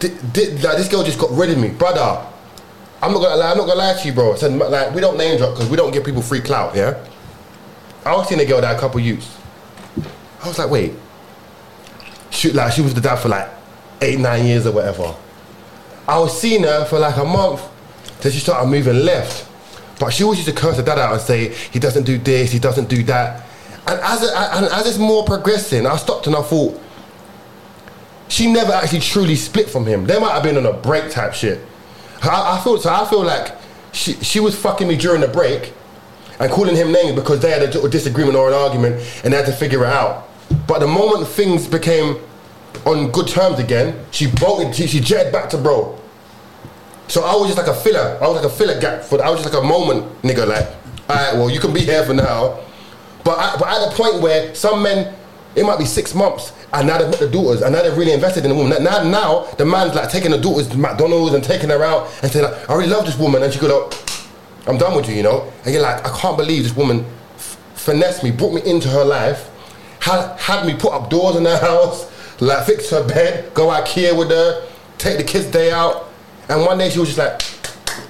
[0.00, 2.26] "Di- di- like this girl just got rid of me, brother.
[3.04, 3.50] I'm not gonna lie.
[3.50, 4.30] I'm not gonna lie to you, bro.
[4.30, 6.74] Like we don't name drop because we don't give people free clout.
[6.74, 6.98] Yeah.
[8.02, 9.38] I was seeing a girl that a couple youths.
[10.42, 10.94] I was like, wait.
[12.30, 13.48] She like she was the dad for like
[14.00, 15.14] eight, nine years or whatever.
[16.08, 17.62] I was seeing her for like a month.
[18.22, 19.50] Then she started moving left.
[20.00, 22.52] But she always used to curse her dad out and say he doesn't do this,
[22.52, 23.46] he doesn't do that.
[23.86, 26.80] And as and as it's more progressing, I stopped and I thought
[28.28, 30.06] she never actually truly split from him.
[30.06, 31.60] They might have been on a break type shit.
[32.28, 32.92] I, I feel so.
[32.92, 33.56] I feel like
[33.92, 35.72] she she was fucking me during the break
[36.40, 39.46] and calling him names because they had a, disagreement or an argument and they had
[39.46, 40.28] to figure it out.
[40.66, 42.18] But the moment things became
[42.84, 44.74] on good terms again, she bolted.
[44.74, 45.98] She, she jetted back to bro.
[47.08, 48.18] So I was just like a filler.
[48.20, 49.22] I was like a filler gap for.
[49.22, 50.46] I was just like a moment, nigga.
[50.46, 50.68] Like,
[51.08, 52.60] all right, well, you can be here for now.
[53.24, 55.14] But I, but at the point where some men,
[55.56, 58.12] it might be six months, and now they've met the daughters, and now they've really
[58.12, 58.82] invested in the woman.
[58.82, 62.30] Now, now the man's like taking the daughters to McDonald's and taking her out and
[62.32, 63.98] saying, like, I really love this woman, and she go, like,
[64.66, 65.50] I'm done with you, you know.
[65.64, 67.04] And you're like, I can't believe this woman
[67.36, 69.50] f- finessed me, brought me into her life,
[70.00, 74.16] had had me put up doors in her house, like fix her bed, go IKEA
[74.18, 74.66] with her,
[74.98, 76.08] take the kids' day out,
[76.48, 77.40] and one day she was just like,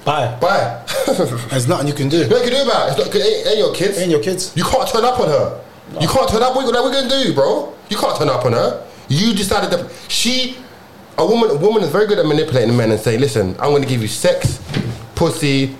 [0.04, 0.36] Bye.
[0.40, 0.84] bye.
[1.50, 2.28] There's nothing you can do.
[2.28, 2.98] What you can do about it?
[2.98, 3.98] It's not, it ain't, ain't your kids.
[3.98, 4.54] Ain't your kids.
[4.56, 5.64] You can't turn up on her.
[6.00, 6.54] You can't turn up.
[6.56, 7.74] What, what we gonna do, bro?
[7.88, 8.86] You can't turn up on her.
[9.08, 10.56] You decided that she
[11.16, 13.82] a woman, a woman is very good at manipulating men and saying, "Listen, I'm going
[13.82, 14.60] to give you sex,
[15.14, 15.76] pussy,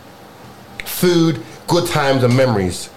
[0.84, 2.90] food, good times, and memories,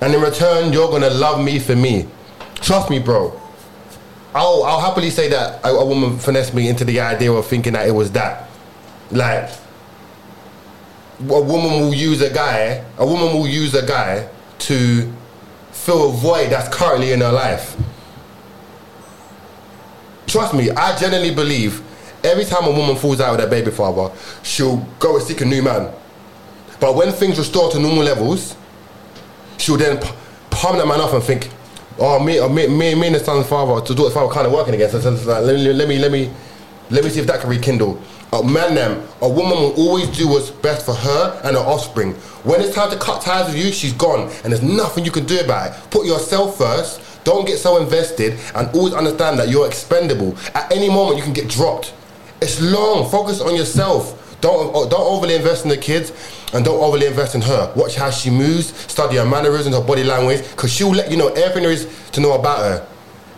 [0.00, 2.06] and in return, you're going to love me for me.
[2.56, 3.40] Trust me, bro.
[4.34, 7.72] I'll, I'll happily say that a, a woman finessed me into the idea of thinking
[7.72, 8.48] that it was that,
[9.10, 9.50] like."
[11.18, 12.84] A woman will use a guy.
[12.98, 14.28] A woman will use a guy
[14.58, 15.10] to
[15.86, 17.76] fill a void that's currently in her life.
[20.26, 21.80] Trust me, I genuinely believe
[22.24, 24.12] every time a woman falls out with her baby father,
[24.42, 25.94] she'll go and seek a new man.
[26.80, 28.56] But when things restore to normal levels,
[29.58, 30.00] she'll then
[30.50, 31.50] palm that man off and think,
[32.00, 34.52] oh, me, uh, me, me, me and the son's father, the daughter's father, kind of
[34.52, 35.04] working against us.
[35.04, 36.32] So it's like, let, me, let me, let me,
[36.90, 38.02] let me see if that can rekindle.
[38.32, 42.12] A man, them, a woman will always do what's best for her and her offspring.
[42.42, 45.26] When it's time to cut ties with you, she's gone, and there's nothing you can
[45.26, 45.90] do about it.
[45.90, 47.00] Put yourself first.
[47.24, 50.36] Don't get so invested, and always understand that you're expendable.
[50.54, 51.94] At any moment, you can get dropped.
[52.40, 53.08] It's long.
[53.10, 54.38] Focus on yourself.
[54.40, 56.12] Don't uh, don't overly invest in the kids,
[56.52, 57.72] and don't overly invest in her.
[57.74, 58.76] Watch how she moves.
[58.90, 62.20] Study her mannerisms, her body language, because she'll let you know everything there is to
[62.20, 62.86] know about her.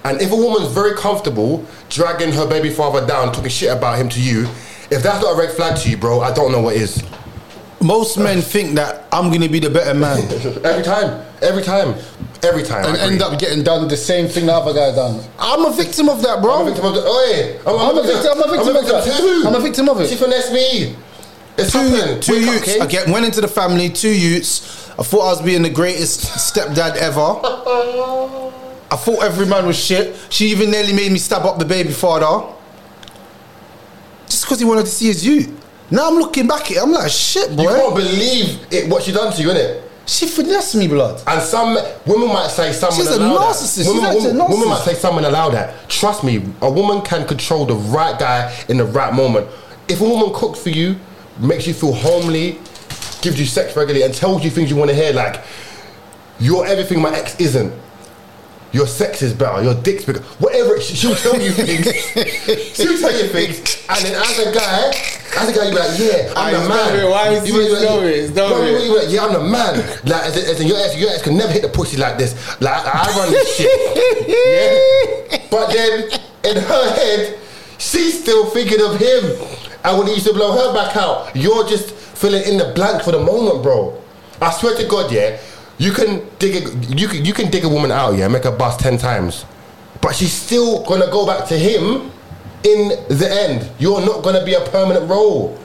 [0.05, 4.09] And if a woman's very comfortable dragging her baby father down, talking shit about him
[4.11, 4.49] to you,
[4.91, 7.03] if that's not a red flag to you, bro, I don't know what is.
[7.80, 10.18] Most men think that I'm gonna be the better man
[10.64, 11.95] Every time, every time,
[12.43, 12.84] every time.
[12.86, 13.12] and I agree.
[13.14, 15.24] end up getting done the same thing the other guy done.
[15.39, 16.55] I'm a victim of that, bro.
[16.55, 17.03] I'm a victim of the.
[17.05, 19.47] Oh yeah, I'm, I'm a victim- I'm a victim of that.
[19.47, 20.09] I'm a victim of it.
[20.09, 20.97] She finessed me.
[21.57, 22.22] It's two, happened.
[22.22, 22.64] two Wake up, youths.
[22.72, 22.82] King.
[22.82, 23.91] I get went into the family.
[23.91, 24.91] Two youths.
[24.99, 27.20] I thought I was being the greatest stepdad ever.
[28.91, 30.16] I thought every man was shit.
[30.30, 32.55] She even nearly made me stab up the baby father.
[34.29, 35.51] Just because he wanted to see his youth.
[35.91, 37.62] Now I'm looking back at it, I'm like, shit, bro.
[37.64, 37.76] You boy.
[37.76, 39.83] can't believe it, what she done to you, innit?
[40.07, 41.22] She finessed me, blood.
[41.26, 41.76] And some
[42.07, 43.76] women might say someone She's a narcissist.
[43.76, 43.85] that.
[43.85, 45.89] She's Women, a women, women might say someone allow that.
[45.89, 49.49] Trust me, a woman can control the right guy in the right moment.
[49.87, 50.97] If a woman cooks for you,
[51.39, 52.53] makes you feel homely,
[53.20, 55.43] gives you sex regularly, and tells you things you want to hear, like
[56.41, 57.72] you're everything my ex isn't.
[58.73, 59.62] Your sex is better.
[59.62, 60.21] Your dick's bigger.
[60.41, 60.77] Whatever.
[60.77, 61.87] it- She'll tell you things.
[62.77, 63.59] she'll tell you things,
[63.89, 64.93] and then as a guy,
[65.41, 66.97] as a guy, you be like, yeah, I'm Aye, the man.
[67.01, 67.09] it.
[67.11, 68.29] Why is You be like, stop it?
[68.33, 69.79] Stop you be like, yeah, I'm the man.
[70.05, 72.19] Like, as in, as in your ex, your ex can never hit the pussy like
[72.19, 72.35] this.
[72.61, 74.29] Like, I run this shit.
[74.29, 75.47] Yeah.
[75.51, 76.11] But then
[76.45, 77.39] in her head,
[77.79, 79.25] she's still thinking of him.
[79.85, 83.03] And when he used to blow her back out, you're just filling in the blank
[83.03, 84.03] for the moment, bro.
[84.41, 85.39] I swear to God, yeah,
[85.79, 88.57] you can dig a, you can you can dig a woman out, yeah, make her
[88.57, 89.45] bust ten times,
[90.01, 92.11] but she's still gonna go back to him
[92.64, 93.70] in the end.
[93.79, 95.59] You're not gonna be a permanent role.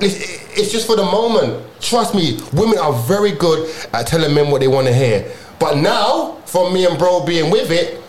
[0.00, 0.14] It's,
[0.58, 1.64] it's just for the moment.
[1.80, 5.30] Trust me, women are very good at telling men what they want to hear.
[5.58, 8.02] But now, from me and bro being with it,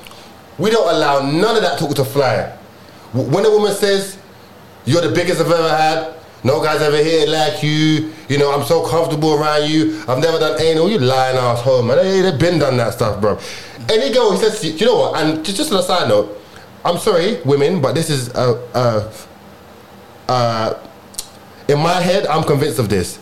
[0.57, 2.57] we don't allow none of that talk to fly.
[3.13, 4.17] When a woman says,
[4.85, 6.13] You're the biggest I've ever had,
[6.43, 10.39] no guy's ever it like you, you know, I'm so comfortable around you, I've never
[10.39, 11.97] done anal, you lying asshole, man.
[11.97, 13.37] They, they've been done that stuff, bro.
[13.89, 16.39] Any girl says, you you know what, and just, just on a side note,
[16.83, 19.11] I'm sorry, women, but this is a, a,
[20.31, 20.89] a
[21.67, 23.19] in my head, I'm convinced of this.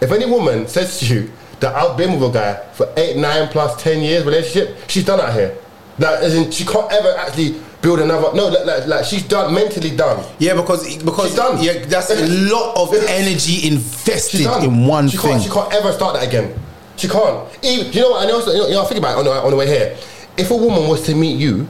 [0.00, 3.48] If any woman says to you that I've been with a guy for eight, nine
[3.48, 5.56] plus ten years relationship, she's done out here.
[5.98, 8.34] That isn't she can't ever actually build another.
[8.34, 10.24] No, like, like, like she's done mentally done.
[10.38, 11.62] Yeah, because because She's done.
[11.62, 15.30] yeah, that's a lot of energy invested in one she thing.
[15.32, 16.58] Can't, she can't ever start that again.
[16.96, 17.48] She can't.
[17.64, 18.24] Even, you know what?
[18.24, 18.38] I know.
[18.52, 19.96] You know, know, think about it on the, on the way here.
[20.36, 21.68] If a woman was to meet you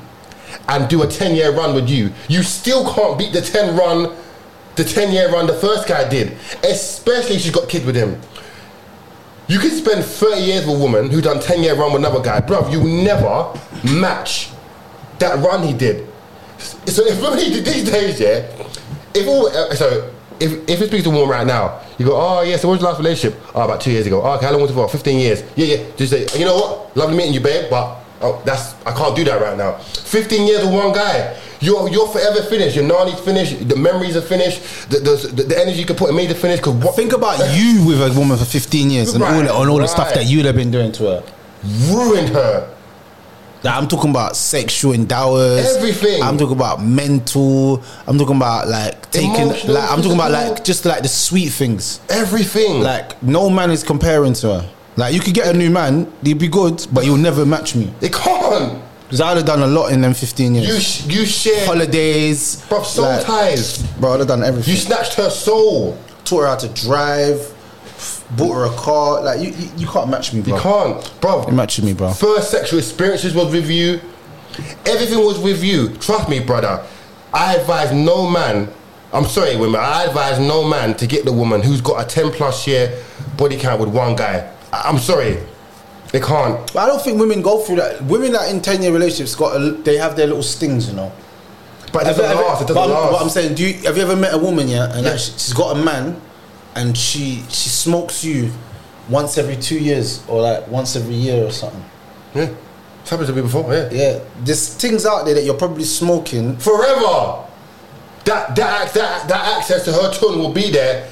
[0.69, 4.15] and do a ten year run with you, you still can't beat the ten run,
[4.77, 6.37] the ten year run the first guy did.
[6.65, 8.21] Especially if she's got kids with him.
[9.51, 12.23] You can spend 30 years with a woman who done 10 year run with another
[12.23, 12.43] guy.
[12.43, 13.51] Bruv, you never
[13.99, 14.51] match
[15.21, 16.07] that run he did.
[16.87, 18.47] So if women these days, yeah,
[19.15, 22.15] if all, uh, so if if you speak to a woman right now, you go,
[22.17, 23.41] oh yeah, so what's your last relationship?
[23.55, 24.23] Oh, about two years ago.
[24.23, 24.89] Oh, okay, how long was it for?
[24.89, 25.43] 15 years.
[25.57, 25.85] Yeah, yeah.
[25.97, 26.97] Just say, you know what?
[26.97, 29.79] Lovely meeting you, babe, but oh, that's I can't do that right now.
[29.79, 31.37] 15 years with one guy.
[31.61, 32.77] You're, you're forever finished.
[32.77, 33.69] Your nanny's finished.
[33.69, 34.63] The memories are finished.
[34.91, 36.61] The, the, the energy you can put in me to finish.
[36.61, 39.49] Cause what, Think about you with a woman for 15 years and all, Right, and
[39.51, 41.25] all the stuff that you'd have been doing to her.
[41.93, 42.73] ruined her.
[43.63, 45.77] Like, I'm talking about sexual endowers.
[45.77, 46.23] Everything.
[46.23, 47.83] I'm talking about mental.
[48.07, 49.35] I'm talking about like taking.
[49.35, 52.01] Emotional, like I'm talking about like just like the sweet things.
[52.09, 52.81] Everything.
[52.83, 54.71] Like no man is comparing to her.
[54.97, 57.93] Like you could get a new man, he'd be good, but you'll never match me.
[58.01, 58.83] they can't.
[59.05, 60.69] Because I'd have done a lot in them 15 years.
[60.69, 61.65] You sh- you share.
[61.67, 63.79] Holidays, Bro, soul like- ties.
[63.99, 64.71] Bro, I'd have done everything.
[64.75, 65.97] You snatched her soul.
[66.25, 67.55] taught her how to drive,
[68.37, 69.23] bought her a car.
[69.23, 70.57] Like you, you, you can't match me, bro.
[70.57, 71.47] You can't, bro.
[71.47, 72.13] You matching me, bro.
[72.13, 74.01] First sexual experiences was with you.
[74.87, 75.91] Everything was with you.
[75.97, 76.85] Trust me, brother.
[77.33, 78.69] I advise no man.
[79.13, 79.81] I'm sorry, women.
[79.81, 82.99] I advise no man to get the woman who's got a 10 plus year
[83.37, 84.51] body count with one guy.
[84.73, 85.39] I- I'm sorry,
[86.13, 86.71] they can't.
[86.75, 88.03] But I don't think women go through that.
[88.05, 91.13] Women that in ten year relationships got a, they have their little stings, you know.
[91.93, 92.63] But it doesn't you- last.
[92.63, 93.13] It doesn't but, I'm, last.
[93.13, 95.11] but I'm saying, do you have you ever met a woman, yeah, and Yeah.
[95.13, 96.21] like, she's got a man,
[96.79, 98.51] and she she smokes you
[99.09, 101.85] once every two years or like once every year or something.
[102.35, 102.51] yeah,
[103.01, 103.73] it's happened to me before.
[103.73, 106.57] Yeah, Yeah, there's things out there that you're probably smoking.
[106.59, 107.45] forever.
[108.25, 111.09] That that that that access to her tune will be there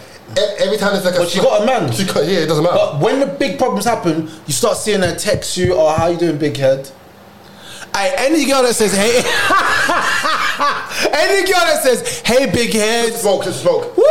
[0.58, 1.18] every time there's like a.
[1.18, 1.90] But she got a man.
[1.92, 2.76] She got, yeah, it doesn't matter.
[2.76, 6.18] But when the big problems happen, you start seeing her text you, or how you
[6.18, 6.90] doing, big head?
[7.98, 9.16] Aye, any girl that says, hey,
[11.16, 13.96] any girl that says, hey, big head, smoke, just smoke.
[13.96, 14.04] Woo!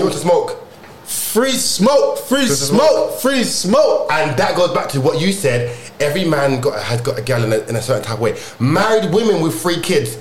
[0.00, 0.68] wants to smoke.
[1.06, 4.12] Free smoke, free Just smoke, free smoke.
[4.12, 5.74] And that goes back to what you said.
[5.98, 8.38] Every man got, has got a gal in a, in a certain type of way.
[8.58, 10.18] Married women with three kids,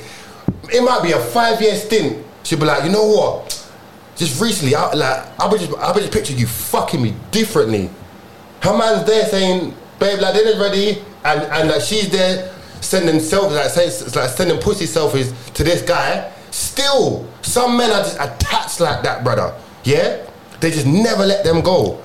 [0.71, 2.25] it might be a five year stint.
[2.43, 3.69] She'll be like, you know what?
[4.15, 7.89] Just recently, I, like, I would just, I would just picture you fucking me differently.
[8.61, 13.55] Her man's there saying, babe, like dinner's ready, and and like she's there sending selfies,
[13.55, 16.31] like, like sending pussy selfies to this guy.
[16.51, 19.55] Still, some men are just attached like that, brother.
[19.83, 20.25] Yeah,
[20.59, 22.01] they just never let them go.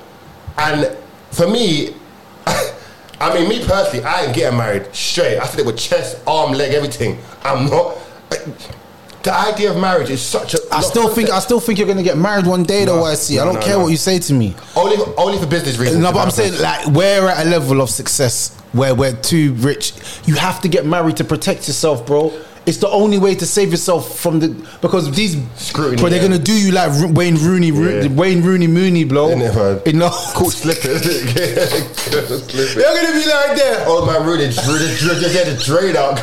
[0.57, 0.95] And
[1.31, 1.95] for me,
[2.45, 5.39] I mean, me personally, I ain't getting married straight.
[5.39, 7.19] I said it with chest, arm, leg, everything.
[7.43, 7.97] I'm not.
[9.25, 10.59] The idea of marriage is such a.
[10.71, 13.03] I still think I still think you're gonna get married one day though.
[13.03, 13.39] I see.
[13.39, 14.53] I don't care what you say to me.
[14.75, 16.03] only only for business reasons.
[16.03, 19.93] No, but I'm saying like we're at a level of success where we're too rich.
[20.25, 22.31] You have to get married to protect yourself, bro.
[22.65, 24.47] It's the only way to save yourself from the
[24.81, 26.27] because these Scrutiny, But they're yeah.
[26.29, 28.07] gonna do you like Wayne Rooney, Yeah.
[28.07, 29.39] Wayne Rooney Mooney, man?
[29.85, 31.03] You know, Caught slippers.
[31.03, 33.83] They're gonna be like that.
[33.87, 34.17] Oh my
[35.07, 36.15] Rudy just had to drain out.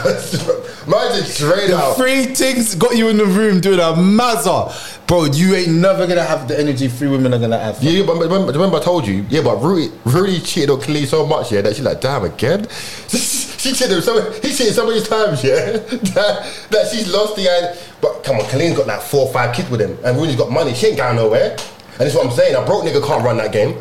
[0.89, 1.97] Man just drain The out.
[1.97, 4.73] three things got you in the room doing a mazza,
[5.07, 5.24] bro.
[5.24, 7.83] You ain't never gonna have the energy three women are gonna have.
[7.83, 11.27] Yeah, but remember, remember I told you, yeah, but Rudy, Rudy cheated on Khalid so
[11.27, 12.69] much, yeah, that she's like, damn, again?
[13.09, 17.43] she cheated him so he cheated so many times, yeah, that, that she's lost the
[17.43, 17.77] idea.
[18.01, 20.51] But come on, Khalid's got like four or five kids with him, and Rudy's got
[20.51, 20.74] money.
[20.74, 21.57] She ain't going nowhere.
[21.93, 22.55] And that's what I'm saying.
[22.57, 23.77] A broke nigga can't run that game.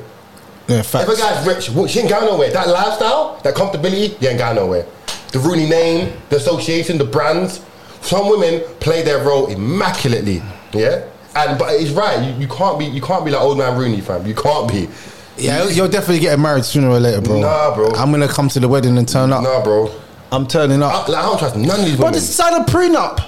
[0.68, 2.52] Yeah, If a guy's rich, well, she ain't going nowhere.
[2.52, 4.86] That lifestyle, that comfortability, you ain't going nowhere.
[5.32, 7.66] The Rooney name, the association, the brands.
[8.02, 10.42] Some women play their role immaculately,
[10.74, 11.06] yeah.
[11.36, 12.22] And but it's right.
[12.24, 14.26] You, you can't be you can't be like old man Rooney, fam.
[14.26, 14.90] You can't be.
[15.38, 17.40] Yeah, you're definitely getting married sooner or later, bro.
[17.40, 17.90] Nah, bro.
[17.92, 19.44] I'm gonna come to the wedding and turn up.
[19.44, 19.90] Nah, bro.
[20.32, 21.08] I'm turning I, up.
[21.08, 22.18] like, I don't trust none of these But women.
[22.18, 23.20] it's sign a prenup.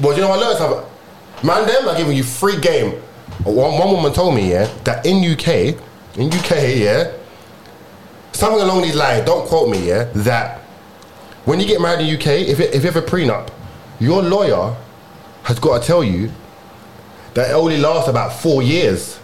[0.00, 0.90] Well, you know what I learned something.
[1.42, 2.92] Man, them are giving you free game.
[3.44, 5.74] One, one woman told me, yeah, that in UK,
[6.18, 7.12] in UK, yeah,
[8.32, 9.24] something along these lines.
[9.24, 10.58] Don't quote me, yeah, that
[11.44, 13.48] when you get married in UK, if it, if you have a prenup,
[13.98, 14.76] your lawyer
[15.44, 16.30] has got to tell you
[17.34, 19.18] that it only lasts about four years,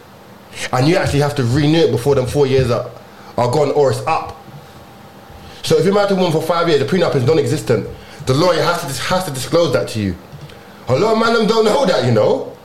[0.72, 2.90] and you actually have to renew it before them four years are,
[3.36, 4.42] are gone or it's up.
[5.62, 7.88] So if you're married to a woman for five years, the prenup is non-existent.
[8.26, 10.16] The lawyer has to has to disclose that to you.
[10.88, 12.56] A lot of them don't know that, you know.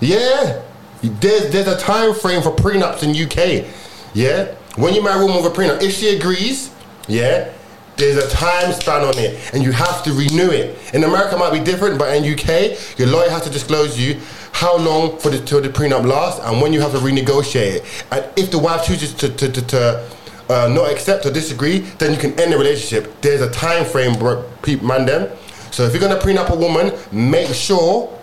[0.00, 0.62] Yeah,
[1.02, 3.70] there's there's a time frame for prenups in UK.
[4.14, 6.70] Yeah, when you marry a woman with a prenup, if she agrees,
[7.06, 7.52] yeah,
[7.98, 10.78] there's a time span on it, and you have to renew it.
[10.94, 14.20] In America, it might be different, but in UK, your lawyer has to disclose you
[14.52, 18.04] how long for the till the prenup lasts, and when you have to renegotiate it.
[18.10, 20.10] And if the wife chooses to to, to, to
[20.48, 23.20] uh, not accept or disagree, then you can end the relationship.
[23.20, 24.48] There's a time frame, bro,
[24.82, 25.04] man.
[25.04, 25.36] Them.
[25.70, 28.17] So if you're gonna prenup a woman, make sure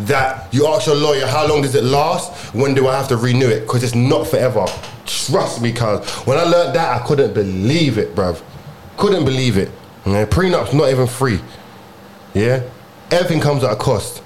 [0.00, 3.16] that you ask your lawyer how long does it last, when do I have to
[3.16, 4.66] renew it, because it's not forever.
[5.06, 8.40] Trust me, cuz when I learned that, I couldn't believe it, bruv.
[8.96, 9.70] Couldn't believe it.
[10.06, 11.40] Yeah, prenup's not even free.
[12.34, 12.62] Yeah,
[13.10, 14.22] everything comes at a cost.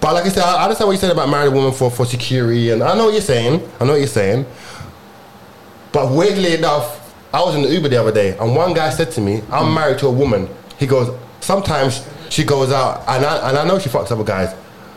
[0.00, 2.04] But like I said, I understand what you said about married a woman for, for
[2.04, 3.62] security, and I know what you're saying.
[3.80, 4.46] I know what you're saying.
[5.92, 9.10] But weirdly enough, I was in the Uber the other day, and one guy said
[9.12, 10.48] to me, "I'm married to a woman."
[10.78, 14.54] He goes, "Sometimes she goes out, and I and I know she fucks other guys,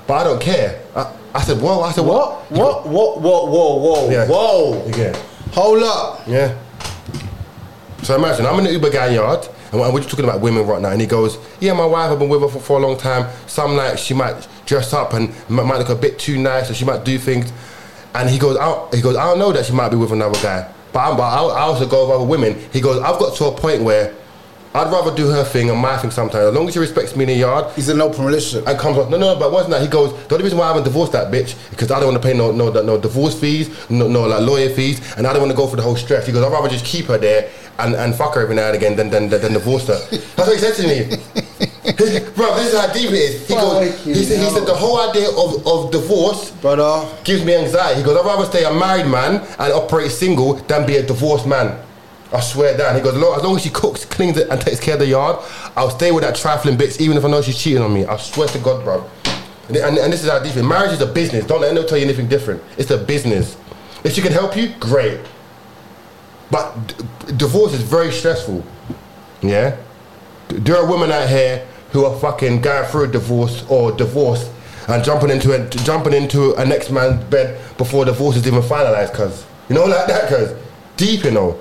[0.10, 2.49] but I don't care." I, I said, "Whoa!" I said, What?
[2.52, 2.88] What?
[2.88, 3.22] What?
[3.22, 3.45] Whoa!
[3.45, 3.76] Whoa!
[3.77, 4.10] Whoa!
[4.10, 4.27] Yeah.
[4.27, 4.84] Whoa!
[4.98, 5.15] Yeah,
[5.53, 6.27] Hold up!
[6.27, 6.57] yeah.
[8.03, 10.81] So imagine I'm in the Uber guy yard, and we're just talking about women right
[10.81, 12.98] now, and he goes, "Yeah, my wife, I've been with her for, for a long
[12.98, 13.30] time.
[13.48, 16.73] Some nights she might dress up and m- might look a bit too nice, or
[16.73, 17.52] she might do things."
[18.15, 20.40] And he goes, I, he goes, I don't know that she might be with another
[20.41, 22.57] guy, but, I'm, but I, I also go with other women.
[22.73, 24.15] He goes, I've got to a point where
[24.73, 27.23] I'd rather do her thing and my thing sometimes, as long as she respects me
[27.23, 27.73] in the yard.
[27.75, 28.67] He's in an open relationship.
[28.67, 29.81] And comes up, no, no, but wasn't that?
[29.81, 32.21] He goes, the only reason why I haven't divorced that bitch because I don't want
[32.21, 35.41] to pay no, no, no divorce fees, no, no like lawyer fees, and I don't
[35.41, 36.27] want to go for the whole stress.
[36.27, 38.75] He goes, I'd rather just keep her there and, and fuck her every now and
[38.75, 39.97] again than, than, than divorce her.
[40.35, 41.17] That's what he said to me.
[42.35, 43.47] Bro, this is how deep it is.
[43.47, 47.09] He goes, he said, he said the whole idea of, of divorce Brother.
[47.23, 48.01] gives me anxiety.
[48.01, 51.47] He goes, I'd rather stay a married man and operate single than be a divorced
[51.47, 51.79] man.
[52.31, 52.95] I swear down.
[52.95, 55.07] He goes, "Lo- as long as she cooks, cleans it, and takes care of the
[55.07, 55.38] yard,
[55.76, 58.06] I'll stay with that trifling bitch, even if I know she's cheating on me.
[58.06, 59.10] I swear to God, bro.
[59.68, 60.64] And, and, and this is it is.
[60.64, 61.45] Marriage is a business.
[61.45, 62.61] Don't let anyone tell you anything different.
[62.77, 63.57] It's a business.
[64.03, 65.19] If she can help you, great.
[66.51, 68.64] But d- divorce is very stressful.
[69.41, 69.76] Yeah?
[70.49, 74.49] There are women out here who are fucking going through a divorce or divorced
[74.88, 79.14] and jumping into a, jumping into a next man's bed before divorce is even finalized,
[79.14, 79.45] cuz.
[79.68, 80.53] You know, like that, cuz.
[80.97, 81.60] Deep, you know.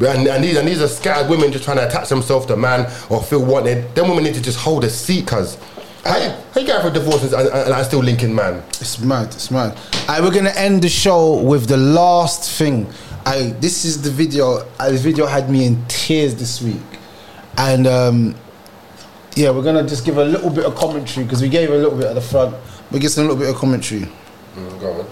[0.00, 2.56] And, and, these, and these are scattered women just trying to attach themselves to a
[2.56, 3.94] man or feel wanted.
[3.94, 5.58] Them women need to just hold a seat, cuz.
[6.04, 8.62] How you, how you going for a divorce and, and, and I'm still linking man?
[8.80, 9.26] It's mad.
[9.26, 9.78] It's mad.
[10.08, 12.86] Alright, we're gonna end the show with the last thing.
[13.26, 14.66] I this is the video.
[14.78, 16.80] Uh, this video had me in tears this week,
[17.58, 18.34] and um,
[19.36, 21.96] yeah, we're gonna just give a little bit of commentary because we gave a little
[21.96, 22.56] bit at the front.
[22.90, 24.08] We get a little bit of commentary.
[24.56, 25.06] Mm,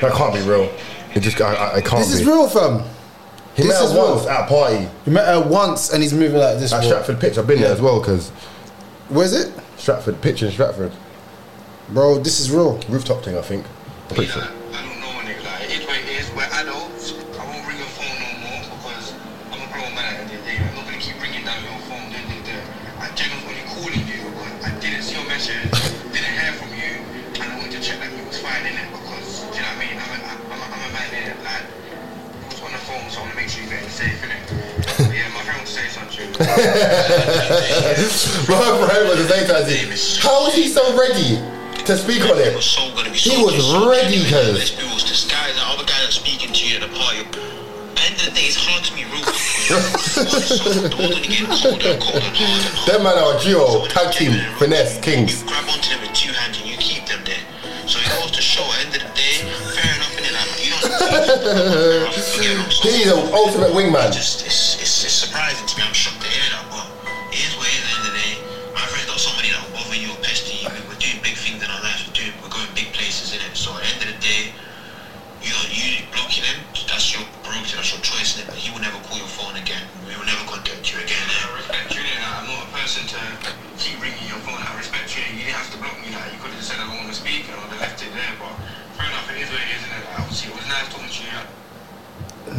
[0.00, 0.72] That can't be real.
[1.14, 2.20] It just, I, I, I can't This be.
[2.22, 2.82] is real, fam.
[3.54, 4.14] He this met is her real.
[4.14, 6.72] once at a party You met her once and he's moving like this.
[6.72, 6.88] at bro.
[6.88, 7.36] Stratford Pitch.
[7.38, 8.30] I've been there as well, because
[9.08, 10.92] Where's it, Stratford Pitch in Stratford.
[11.88, 12.18] bro?
[12.20, 12.78] This is real.
[12.88, 13.66] Rooftop thing, I think.
[14.08, 14.42] I'm pretty sure.
[14.42, 14.46] I
[14.86, 15.44] don't know, nigga.
[15.44, 16.30] Like, it is what it is.
[16.30, 17.12] We're adults.
[17.38, 19.12] I won't ring your phone no more because
[19.50, 20.56] I'm a grown man at the end of the day.
[20.62, 22.06] I'm not gonna keep ringing down your phone.
[22.14, 23.02] Da, da, da.
[23.02, 25.66] I genuinely calling you, but I didn't see your message,
[26.14, 26.69] didn't hear from
[27.86, 29.62] you, and I wanted to check that you was fine in it because, do you
[29.64, 29.96] know what I mean?
[29.96, 30.18] I'm a,
[30.52, 31.38] I'm a, I'm a man in it.
[31.44, 34.20] Like, you was on the phone, so I want to make sure you're getting safe
[34.24, 34.42] in it.
[35.14, 36.28] yeah, my friend wants to say something.
[36.40, 36.48] My
[38.88, 39.64] friend was the same time.
[40.22, 41.40] How was he so ready
[41.84, 42.56] to speak on It it?
[42.56, 43.56] was so gonna He was
[43.88, 44.52] ready, cuz.
[44.56, 47.24] Let's be honest, this guy, the other guy that's speaking to you at the party.
[47.32, 49.20] The end of the day, it's hard to be the more
[51.14, 52.92] that you get colder and colder and harder.
[52.92, 55.42] Them man are a duo, tag team, finesse, kings.
[55.44, 56.09] Grab onto them
[62.82, 64.12] He's an ultimate wingman.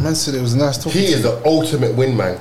[0.02, 1.00] Man said it was nice talking.
[1.02, 2.40] He is the ultimate wingman.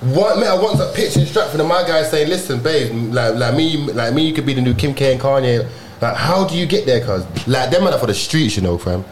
[0.00, 3.34] What met her once at pitch in Stratford, and my guy saying, "Listen, babe, like,
[3.34, 5.68] like me, like me, you could be the new Kim K and Kanye.
[6.00, 7.04] Like, how do you get there?
[7.04, 9.04] Cause like them man are for the streets, you know, fam.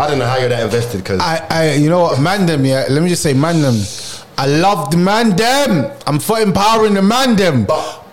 [0.00, 2.64] I don't know how you're that invested, cause I, I, you know what, man them,
[2.64, 2.86] yeah.
[2.88, 3.76] Let me just say, man them.
[4.36, 5.90] I love the man them.
[6.06, 7.64] I'm for empowering the man them.
[7.64, 8.04] but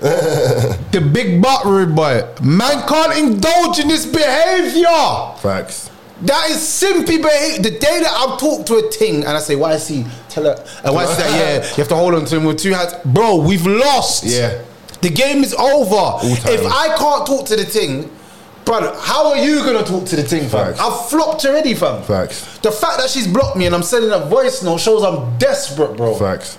[0.00, 2.26] The big butt rude boy.
[2.42, 5.36] Man can't indulge in this behavior.
[5.38, 5.89] facts.
[6.22, 7.62] That is simply behavior.
[7.70, 10.44] The day that I've talked to a ting and I say, why is he?" tell
[10.44, 12.72] her, and why see that, yeah, you have to hold on to him with two
[12.72, 12.94] hands.
[13.04, 14.24] Bro, we've lost.
[14.24, 14.62] Yeah.
[15.02, 16.18] The game is over.
[16.22, 18.10] If I can't talk to the ting,
[18.64, 20.74] brother, how are you gonna talk to the ting, fam?
[20.74, 20.80] Facts.
[20.80, 22.02] I've flopped already, fam.
[22.02, 22.58] Facts.
[22.58, 25.96] The fact that she's blocked me and I'm sending a voice note shows I'm desperate,
[25.96, 26.14] bro.
[26.14, 26.58] Facts.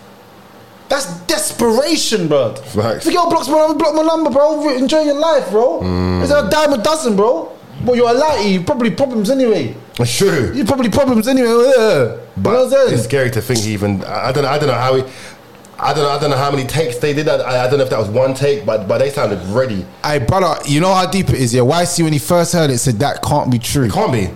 [0.90, 2.54] That's desperation, bro.
[2.56, 3.06] Facts.
[3.06, 4.76] If a girl blocks me, I block my number, bro.
[4.76, 5.80] Enjoy your life, bro.
[5.82, 6.22] Mm.
[6.24, 7.56] It's a dime a dozen, bro.
[7.86, 9.76] But you're a lighty, you probably problems anyway.
[10.00, 10.52] It's true.
[10.54, 11.50] You probably problems anyway.
[11.50, 12.18] Uh, uh.
[12.18, 12.22] Yeah.
[12.38, 14.04] But you know what I'm it's scary to think he even.
[14.04, 14.50] I I don't know.
[14.50, 15.04] I don't know how he.
[15.78, 16.10] I don't know.
[16.10, 17.28] I don't know how many takes they did.
[17.28, 19.86] I, I don't know if that was one take, but but they sounded ready.
[20.04, 21.62] Hey, brother, you know how deep it is, yeah?
[21.62, 23.90] YC, when he first heard it, said that can't be true.
[23.90, 24.30] Can't be.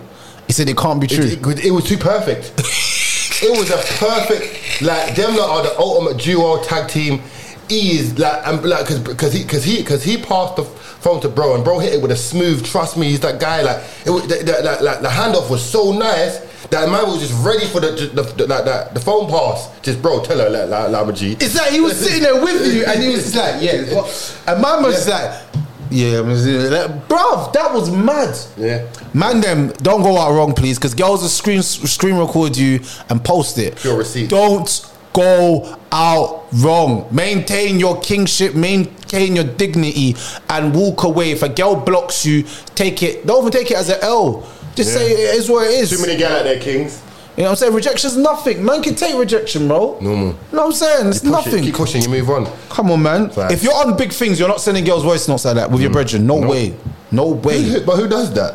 [0.46, 1.24] He said it can't be true.
[1.24, 2.52] It, it, it was too perfect.
[3.42, 7.22] it was a perfect like them lot are the ultimate duo tag team.
[7.68, 11.28] Is like and like because because he because he because he passed the phone to
[11.28, 12.64] bro and bro hit it with a smooth.
[12.64, 13.62] Trust me, he's that guy.
[13.62, 16.38] Like it was the, the, like, the handoff was so nice
[16.70, 19.68] that man was just ready for the the, the, like, the, the phone pass.
[19.80, 21.32] Just bro, tell her like like, like G.
[21.32, 23.82] It's like he was sitting there with you and he was like, yeah.
[23.94, 24.42] what?
[24.46, 25.42] And man was just like,
[25.90, 28.36] yeah, like, bruv, that was mad.
[28.56, 28.86] Yeah.
[29.14, 33.24] Man, them don't go out wrong, please, because girls will screen screen record you and
[33.24, 33.76] post it.
[33.76, 34.30] Pure receipt.
[34.30, 37.06] Don't go out wrong.
[37.10, 40.14] Maintain your kingship, maintain your dignity,
[40.50, 41.30] and walk away.
[41.30, 42.44] If a girl blocks you,
[42.74, 43.26] take it.
[43.26, 44.46] Don't even take it as an L.
[44.74, 44.96] Just Yeah.
[44.98, 45.90] say it is what it is.
[45.90, 46.98] Too many gal out there, kings.
[47.36, 47.74] You know what I'm saying?
[47.74, 48.64] Rejection's nothing.
[48.64, 49.98] Man can take rejection, bro.
[50.00, 50.26] Normal.
[50.28, 51.06] You know what I'm saying?
[51.08, 51.64] It's Push it, nothing.
[51.64, 52.46] keep pushing, you move on.
[52.70, 53.28] Come on, man.
[53.30, 53.52] Facts.
[53.54, 55.90] If you're on big things, you're not sending girls voice notes like that with your
[55.90, 56.26] brethren.
[56.26, 56.48] No, No.
[56.48, 56.74] way.
[57.10, 57.80] No way.
[57.80, 58.54] But who does that?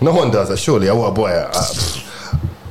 [0.00, 0.88] No one does that, surely.
[0.88, 1.28] I want a boy.
[1.30, 1.50] Uh,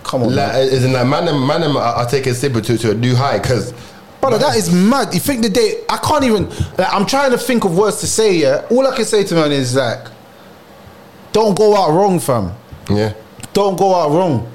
[0.07, 0.67] Come on, like, man.
[0.69, 1.25] isn't that man?
[1.25, 3.73] Them, man, them are, are taking Sibba to, to a new high because.
[4.21, 5.13] Brother, that is mad.
[5.13, 6.49] You think the day I can't even.
[6.49, 8.37] Like, I'm trying to think of words to say.
[8.37, 10.07] Yeah, all I can say to man is like,
[11.33, 12.53] don't go out wrong, fam.
[12.89, 13.13] Yeah.
[13.53, 14.51] Don't go out wrong.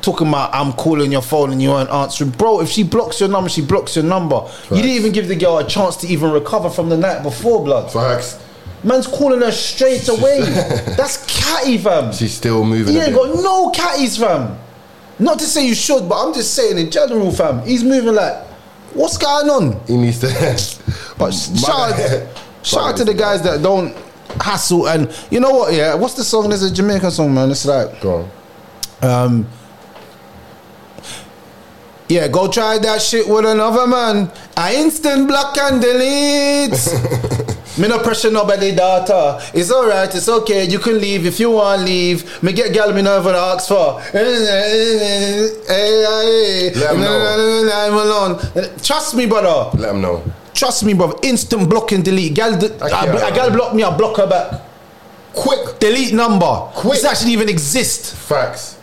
[0.00, 2.60] Talking about I'm calling your phone and you aren't answering, bro.
[2.60, 4.46] If she blocks your number, she blocks your number.
[4.70, 7.64] You didn't even give the girl a chance to even recover from the night before,
[7.64, 7.92] blood.
[7.92, 8.40] Facts.
[8.84, 10.40] Man's calling her straight away.
[10.96, 12.12] That's catty, fam.
[12.12, 12.94] She's still moving.
[12.94, 14.58] He ain't got no catties, fam.
[15.18, 17.62] Not to say you should, but I'm just saying in general, fam.
[17.66, 18.44] He's moving like,
[18.94, 19.80] what's going on?
[19.86, 20.28] He needs to.
[21.18, 22.28] But shout out,
[22.64, 23.96] shout out to the guys that don't
[24.40, 24.88] hassle.
[24.88, 25.72] And you know what?
[25.72, 26.48] Yeah, what's the song?
[26.48, 27.50] There's a Jamaican song, man.
[27.52, 28.28] It's like, Go
[29.02, 29.08] on.
[29.08, 29.46] um,
[32.08, 34.30] yeah, go try that shit with another man.
[34.56, 36.72] I instant block and delete.
[37.76, 39.38] Me no pressure nobody daughter.
[39.52, 40.64] It's alright, it's okay.
[40.64, 42.42] You can leave if you want to leave.
[42.42, 44.00] Me get gal me never ask for.
[44.14, 44.24] Let
[46.90, 47.70] 'em know.
[47.74, 48.38] I'm alone.
[48.82, 49.76] Trust me, brother.
[49.76, 50.22] Let him know.
[50.54, 51.14] Trust me, brother.
[51.24, 52.34] Instant block and delete.
[52.34, 53.34] Gal, I, can't.
[53.34, 54.60] gal block me, I block her back.
[55.34, 55.80] Quick.
[55.80, 56.46] Delete number.
[56.74, 56.94] Quick.
[56.94, 58.14] This actually even exist.
[58.14, 58.76] Facts.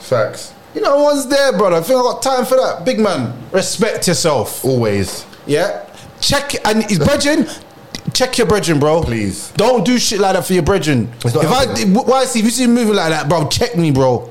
[0.00, 0.52] Facts.
[0.74, 1.76] You know, one's there, brother.
[1.76, 2.84] I think I got time for that.
[2.84, 4.64] Big man, respect yourself.
[4.64, 5.24] Always.
[5.46, 5.84] Yeah.
[6.20, 7.46] Check and his brethren.
[8.12, 9.02] Check your brethren, bro.
[9.02, 9.50] Please.
[9.56, 11.12] Don't do shit like that for your brethren.
[11.24, 11.66] If I
[12.02, 14.30] why see if you see me moving like that, bro, check me, bro.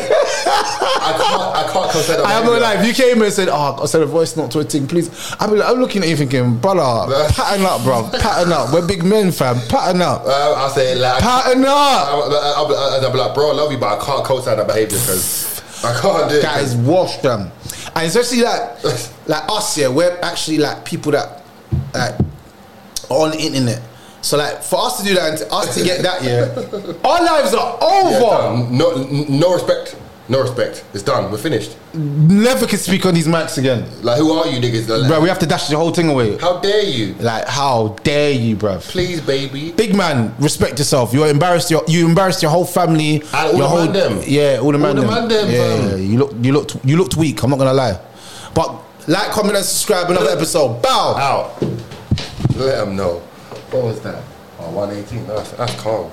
[1.02, 2.58] I can't, I can't consider I am behavior.
[2.58, 2.86] alive.
[2.86, 5.08] You came and said, "Oh, I said a voice not to a thing, please."
[5.40, 8.72] I'm, like, I'm looking at you thinking, brother, pattern up, bro, pattern up.
[8.72, 9.56] We're big men, fam.
[9.68, 11.70] Pattern up, Uh, I'll say, like, pattern up.
[11.72, 15.84] I'll, I'll, be- like, bro, I love you, but I can't co-sign that behavior because
[15.84, 16.42] I can't do it.
[16.42, 17.50] Guys, wash them,
[17.94, 18.84] and especially like
[19.26, 21.42] like us here, we're actually like people that
[21.94, 22.14] like
[23.10, 23.80] are on the internet.
[24.22, 26.44] So like for us to do that and to us to get that, yeah,
[27.08, 28.20] our lives are over.
[28.20, 28.76] done.
[28.76, 28.94] no,
[29.30, 29.96] no respect.
[30.30, 30.84] No respect.
[30.94, 31.28] It's done.
[31.32, 31.76] We're finished.
[31.92, 34.88] Never can speak on these mics again, Like, who are you niggas?
[34.88, 35.20] Like, bro.
[35.20, 36.38] We have to dash the whole thing away.
[36.38, 37.14] How dare you?
[37.14, 38.78] Like, how dare you, bro?
[38.78, 39.72] Please, baby.
[39.72, 41.12] Big man, respect yourself.
[41.12, 43.16] You're embarrassed your you embarrassed your whole family.
[43.16, 44.22] And all your whole them.
[44.24, 45.28] Yeah, all the All man the them.
[45.28, 47.42] them, yeah, yeah, you look you looked you looked weak.
[47.42, 47.98] I'm not gonna lie.
[48.54, 48.72] But
[49.08, 50.08] like, comment, and subscribe.
[50.10, 50.80] Another episode.
[50.80, 51.16] Bow.
[51.16, 51.60] Out.
[52.54, 53.18] Let them know.
[53.72, 54.22] What was that?
[54.60, 55.26] Oh, 118.
[55.26, 56.12] That's, that's calm.